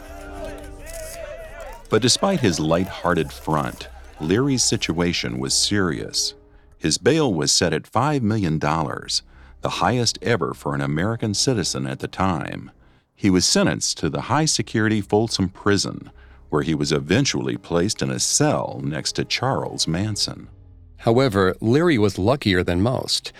But 1.93 2.01
despite 2.01 2.39
his 2.39 2.59
light-hearted 2.59 3.31
front, 3.31 3.87
Leary's 4.19 4.63
situation 4.63 5.37
was 5.37 5.53
serious. 5.53 6.33
His 6.79 6.97
bail 6.97 7.31
was 7.31 7.51
set 7.51 7.71
at 7.71 7.83
$5 7.83 8.23
million, 8.23 8.57
the 8.57 9.69
highest 9.69 10.17
ever 10.23 10.55
for 10.55 10.73
an 10.73 10.81
American 10.81 11.35
citizen 11.35 11.85
at 11.85 11.99
the 11.99 12.07
time. 12.07 12.71
He 13.15 13.29
was 13.29 13.45
sentenced 13.45 13.99
to 13.99 14.09
the 14.09 14.21
high 14.21 14.45
security 14.45 15.01
Folsom 15.01 15.49
Prison, 15.49 16.09
where 16.49 16.63
he 16.63 16.73
was 16.73 16.91
eventually 16.91 17.57
placed 17.57 18.01
in 18.01 18.09
a 18.09 18.19
cell 18.19 18.81
next 18.83 19.11
to 19.11 19.23
Charles 19.23 19.87
Manson. 19.87 20.49
However, 20.97 21.55
Leary 21.61 21.99
was 21.99 22.17
luckier 22.17 22.63
than 22.63 22.81
most. 22.81 23.31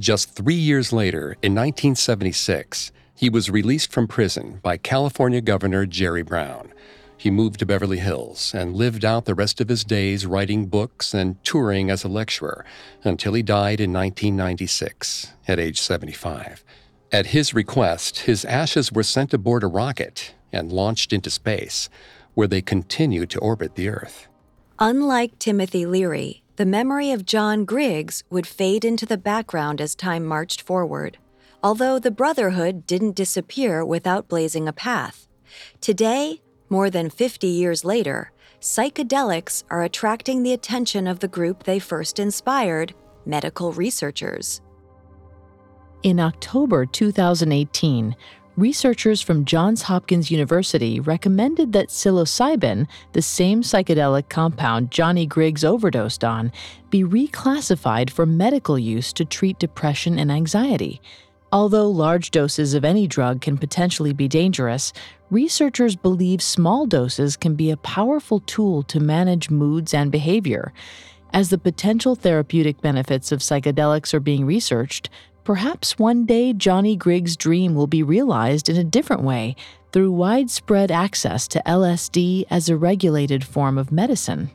Just 0.00 0.34
three 0.34 0.56
years 0.56 0.92
later, 0.92 1.36
in 1.42 1.54
1976, 1.54 2.90
he 3.14 3.30
was 3.30 3.50
released 3.50 3.92
from 3.92 4.08
prison 4.08 4.58
by 4.64 4.78
California 4.78 5.40
Governor 5.40 5.86
Jerry 5.86 6.22
Brown. 6.22 6.72
He 7.20 7.30
moved 7.30 7.58
to 7.58 7.66
Beverly 7.66 7.98
Hills 7.98 8.54
and 8.54 8.74
lived 8.74 9.04
out 9.04 9.26
the 9.26 9.34
rest 9.34 9.60
of 9.60 9.68
his 9.68 9.84
days 9.84 10.24
writing 10.24 10.68
books 10.68 11.12
and 11.12 11.36
touring 11.44 11.90
as 11.90 12.02
a 12.02 12.08
lecturer 12.08 12.64
until 13.04 13.34
he 13.34 13.42
died 13.42 13.78
in 13.78 13.92
1996 13.92 15.34
at 15.46 15.60
age 15.60 15.78
75. 15.78 16.64
At 17.12 17.26
his 17.26 17.52
request, 17.52 18.20
his 18.20 18.46
ashes 18.46 18.90
were 18.90 19.02
sent 19.02 19.34
aboard 19.34 19.62
a 19.62 19.66
rocket 19.66 20.34
and 20.50 20.72
launched 20.72 21.12
into 21.12 21.28
space 21.28 21.90
where 22.32 22.48
they 22.48 22.62
continue 22.62 23.26
to 23.26 23.38
orbit 23.40 23.74
the 23.74 23.90
Earth. 23.90 24.26
Unlike 24.78 25.38
Timothy 25.38 25.84
Leary, 25.84 26.42
the 26.56 26.64
memory 26.64 27.10
of 27.10 27.26
John 27.26 27.66
Griggs 27.66 28.24
would 28.30 28.46
fade 28.46 28.82
into 28.82 29.04
the 29.04 29.18
background 29.18 29.82
as 29.82 29.94
time 29.94 30.24
marched 30.24 30.62
forward, 30.62 31.18
although 31.62 31.98
the 31.98 32.10
Brotherhood 32.10 32.86
didn't 32.86 33.14
disappear 33.14 33.84
without 33.84 34.26
blazing 34.26 34.66
a 34.66 34.72
path. 34.72 35.28
Today, 35.82 36.40
more 36.70 36.88
than 36.88 37.10
50 37.10 37.46
years 37.46 37.84
later, 37.84 38.32
psychedelics 38.60 39.64
are 39.68 39.82
attracting 39.82 40.42
the 40.42 40.52
attention 40.52 41.06
of 41.06 41.18
the 41.18 41.28
group 41.28 41.64
they 41.64 41.78
first 41.78 42.18
inspired 42.18 42.94
medical 43.26 43.72
researchers. 43.72 44.60
In 46.02 46.18
October 46.18 46.86
2018, 46.86 48.16
researchers 48.56 49.20
from 49.20 49.44
Johns 49.44 49.82
Hopkins 49.82 50.30
University 50.30 51.00
recommended 51.00 51.72
that 51.72 51.88
psilocybin, 51.88 52.86
the 53.12 53.22
same 53.22 53.62
psychedelic 53.62 54.28
compound 54.28 54.90
Johnny 54.90 55.26
Griggs 55.26 55.64
overdosed 55.64 56.24
on, 56.24 56.52
be 56.88 57.02
reclassified 57.02 58.10
for 58.10 58.24
medical 58.24 58.78
use 58.78 59.12
to 59.14 59.24
treat 59.24 59.58
depression 59.58 60.18
and 60.18 60.30
anxiety. 60.30 61.00
Although 61.52 61.90
large 61.90 62.30
doses 62.30 62.74
of 62.74 62.84
any 62.84 63.06
drug 63.08 63.40
can 63.40 63.58
potentially 63.58 64.12
be 64.12 64.28
dangerous, 64.28 64.92
researchers 65.30 65.96
believe 65.96 66.42
small 66.42 66.86
doses 66.86 67.36
can 67.36 67.54
be 67.54 67.70
a 67.70 67.76
powerful 67.76 68.40
tool 68.40 68.82
to 68.84 69.00
manage 69.00 69.50
moods 69.50 69.94
and 69.94 70.10
behavior. 70.10 70.72
As 71.32 71.50
the 71.50 71.58
potential 71.58 72.16
therapeutic 72.16 72.80
benefits 72.80 73.30
of 73.30 73.38
psychedelics 73.38 74.12
are 74.12 74.20
being 74.20 74.44
researched, 74.44 75.08
perhaps 75.44 75.98
one 75.98 76.26
day 76.26 76.52
Johnny 76.52 76.96
Griggs' 76.96 77.36
dream 77.36 77.74
will 77.74 77.86
be 77.86 78.02
realized 78.02 78.68
in 78.68 78.76
a 78.76 78.84
different 78.84 79.22
way 79.22 79.54
through 79.92 80.12
widespread 80.12 80.90
access 80.90 81.46
to 81.48 81.62
LSD 81.66 82.44
as 82.50 82.68
a 82.68 82.76
regulated 82.76 83.44
form 83.44 83.78
of 83.78 83.92
medicine. 83.92 84.50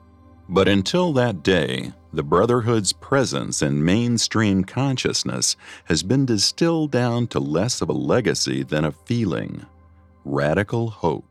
But 0.47 0.67
until 0.67 1.13
that 1.13 1.43
day, 1.43 1.93
the 2.13 2.23
Brotherhood's 2.23 2.93
presence 2.93 3.61
in 3.61 3.83
mainstream 3.83 4.63
consciousness 4.63 5.55
has 5.85 6.03
been 6.03 6.25
distilled 6.25 6.91
down 6.91 7.27
to 7.27 7.39
less 7.39 7.81
of 7.81 7.89
a 7.89 7.93
legacy 7.93 8.63
than 8.63 8.85
a 8.85 8.91
feeling 8.91 9.65
radical 10.25 10.89
hope. 10.89 11.25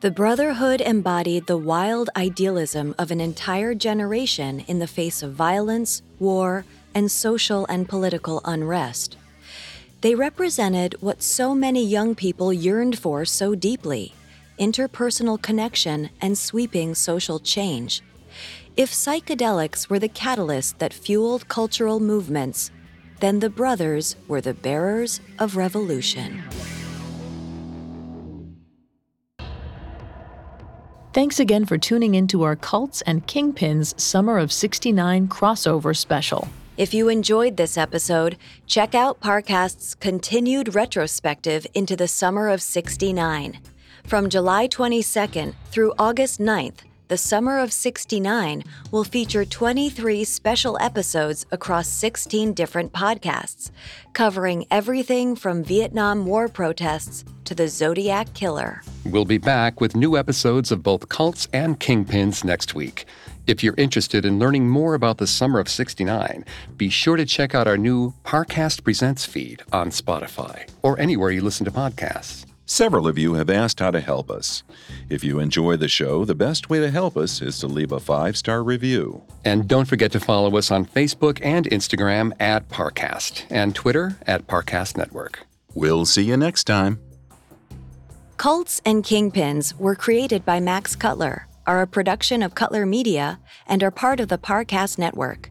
The 0.00 0.10
Brotherhood 0.10 0.80
embodied 0.80 1.46
the 1.46 1.58
wild 1.58 2.10
idealism 2.16 2.94
of 2.98 3.10
an 3.10 3.20
entire 3.20 3.74
generation 3.74 4.60
in 4.60 4.78
the 4.78 4.86
face 4.86 5.22
of 5.22 5.34
violence, 5.34 6.02
war, 6.18 6.64
and 6.94 7.10
social 7.10 7.66
and 7.66 7.88
political 7.88 8.40
unrest. 8.44 9.16
They 10.00 10.14
represented 10.14 10.94
what 11.00 11.22
so 11.22 11.54
many 11.54 11.84
young 11.84 12.14
people 12.14 12.52
yearned 12.52 12.98
for 12.98 13.24
so 13.24 13.54
deeply 13.54 14.14
interpersonal 14.58 15.40
connection 15.40 16.10
and 16.20 16.36
sweeping 16.36 16.94
social 16.94 17.38
change. 17.38 18.02
If 18.76 18.92
psychedelics 18.92 19.88
were 19.88 19.98
the 19.98 20.08
catalyst 20.08 20.78
that 20.78 20.92
fueled 20.92 21.48
cultural 21.48 21.98
movements, 21.98 22.70
then 23.20 23.40
the 23.40 23.50
brothers 23.50 24.16
were 24.28 24.40
the 24.40 24.54
bearers 24.54 25.20
of 25.38 25.56
revolution. 25.56 26.42
Thanks 31.12 31.40
again 31.40 31.66
for 31.66 31.76
tuning 31.76 32.14
into 32.14 32.44
our 32.44 32.54
Cults 32.54 33.02
and 33.02 33.26
Kingpins 33.26 33.98
Summer 33.98 34.38
of 34.38 34.52
69 34.52 35.26
crossover 35.26 35.96
special. 35.96 36.46
If 36.76 36.94
you 36.94 37.08
enjoyed 37.08 37.56
this 37.56 37.76
episode, 37.76 38.36
check 38.68 38.94
out 38.94 39.18
Parcast's 39.18 39.96
continued 39.96 40.76
retrospective 40.76 41.66
into 41.74 41.96
the 41.96 42.06
summer 42.06 42.48
of 42.48 42.62
69. 42.62 43.58
From 44.06 44.30
July 44.30 44.68
22nd 44.68 45.54
through 45.72 45.94
August 45.98 46.38
9th, 46.38 46.82
the 47.10 47.18
Summer 47.18 47.58
of 47.58 47.72
69 47.72 48.62
will 48.92 49.02
feature 49.02 49.44
23 49.44 50.22
special 50.22 50.78
episodes 50.80 51.44
across 51.50 51.88
16 51.88 52.54
different 52.54 52.92
podcasts, 52.92 53.72
covering 54.12 54.64
everything 54.70 55.34
from 55.34 55.64
Vietnam 55.64 56.24
War 56.24 56.46
protests 56.46 57.24
to 57.46 57.54
the 57.56 57.66
Zodiac 57.66 58.32
Killer. 58.34 58.82
We'll 59.04 59.24
be 59.24 59.38
back 59.38 59.80
with 59.80 59.96
new 59.96 60.16
episodes 60.16 60.70
of 60.70 60.84
both 60.84 61.08
Cults 61.08 61.48
and 61.52 61.80
Kingpins 61.80 62.44
next 62.44 62.76
week. 62.76 63.06
If 63.48 63.64
you're 63.64 63.74
interested 63.76 64.24
in 64.24 64.38
learning 64.38 64.68
more 64.68 64.94
about 64.94 65.18
the 65.18 65.26
summer 65.26 65.58
of 65.58 65.68
69, 65.68 66.44
be 66.76 66.90
sure 66.90 67.16
to 67.16 67.26
check 67.26 67.56
out 67.56 67.66
our 67.66 67.76
new 67.76 68.14
Parcast 68.22 68.84
Presents 68.84 69.24
feed 69.24 69.64
on 69.72 69.90
Spotify 69.90 70.70
or 70.82 70.96
anywhere 71.00 71.32
you 71.32 71.42
listen 71.42 71.64
to 71.64 71.72
podcasts. 71.72 72.46
Several 72.70 73.08
of 73.08 73.18
you 73.18 73.34
have 73.34 73.50
asked 73.50 73.80
how 73.80 73.90
to 73.90 73.98
help 73.98 74.30
us. 74.30 74.62
If 75.08 75.24
you 75.24 75.40
enjoy 75.40 75.76
the 75.76 75.88
show, 75.88 76.24
the 76.24 76.36
best 76.36 76.70
way 76.70 76.78
to 76.78 76.88
help 76.88 77.16
us 77.16 77.42
is 77.42 77.58
to 77.58 77.66
leave 77.66 77.90
a 77.90 77.98
five 77.98 78.36
star 78.36 78.62
review. 78.62 79.22
And 79.44 79.66
don't 79.66 79.86
forget 79.86 80.12
to 80.12 80.20
follow 80.20 80.56
us 80.56 80.70
on 80.70 80.86
Facebook 80.86 81.40
and 81.42 81.66
Instagram 81.66 82.32
at 82.38 82.68
Parcast 82.68 83.42
and 83.50 83.74
Twitter 83.74 84.18
at 84.24 84.46
Parcast 84.46 84.96
Network. 84.96 85.48
We'll 85.74 86.06
see 86.06 86.22
you 86.22 86.36
next 86.36 86.62
time. 86.62 87.00
Cults 88.36 88.80
and 88.86 89.02
Kingpins 89.02 89.76
were 89.76 89.96
created 89.96 90.44
by 90.44 90.60
Max 90.60 90.94
Cutler, 90.94 91.48
are 91.66 91.82
a 91.82 91.88
production 91.88 92.40
of 92.40 92.54
Cutler 92.54 92.86
Media, 92.86 93.40
and 93.66 93.82
are 93.82 93.90
part 93.90 94.20
of 94.20 94.28
the 94.28 94.38
Parcast 94.38 94.96
Network. 94.96 95.50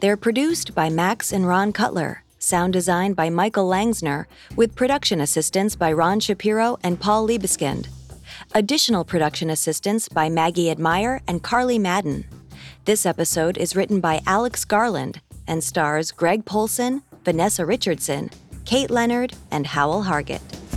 They're 0.00 0.18
produced 0.18 0.74
by 0.74 0.90
Max 0.90 1.32
and 1.32 1.48
Ron 1.48 1.72
Cutler, 1.72 2.24
sound 2.48 2.72
design 2.72 3.12
by 3.12 3.28
Michael 3.28 3.68
Langsner, 3.68 4.24
with 4.56 4.74
production 4.74 5.20
assistance 5.20 5.76
by 5.76 5.92
Ron 5.92 6.18
Shapiro 6.18 6.78
and 6.82 6.98
Paul 6.98 7.28
Liebeskind. 7.28 7.88
Additional 8.54 9.04
production 9.04 9.50
assistance 9.50 10.08
by 10.08 10.30
Maggie 10.30 10.70
Admire 10.70 11.20
and 11.28 11.42
Carly 11.42 11.78
Madden. 11.78 12.24
This 12.86 13.04
episode 13.04 13.58
is 13.58 13.76
written 13.76 14.00
by 14.00 14.22
Alex 14.26 14.64
Garland 14.64 15.20
and 15.46 15.62
stars 15.62 16.10
Greg 16.10 16.46
Polcyn, 16.46 17.02
Vanessa 17.24 17.66
Richardson, 17.66 18.30
Kate 18.64 18.90
Leonard, 18.90 19.34
and 19.50 19.66
Howell 19.66 20.04
Hargett. 20.04 20.67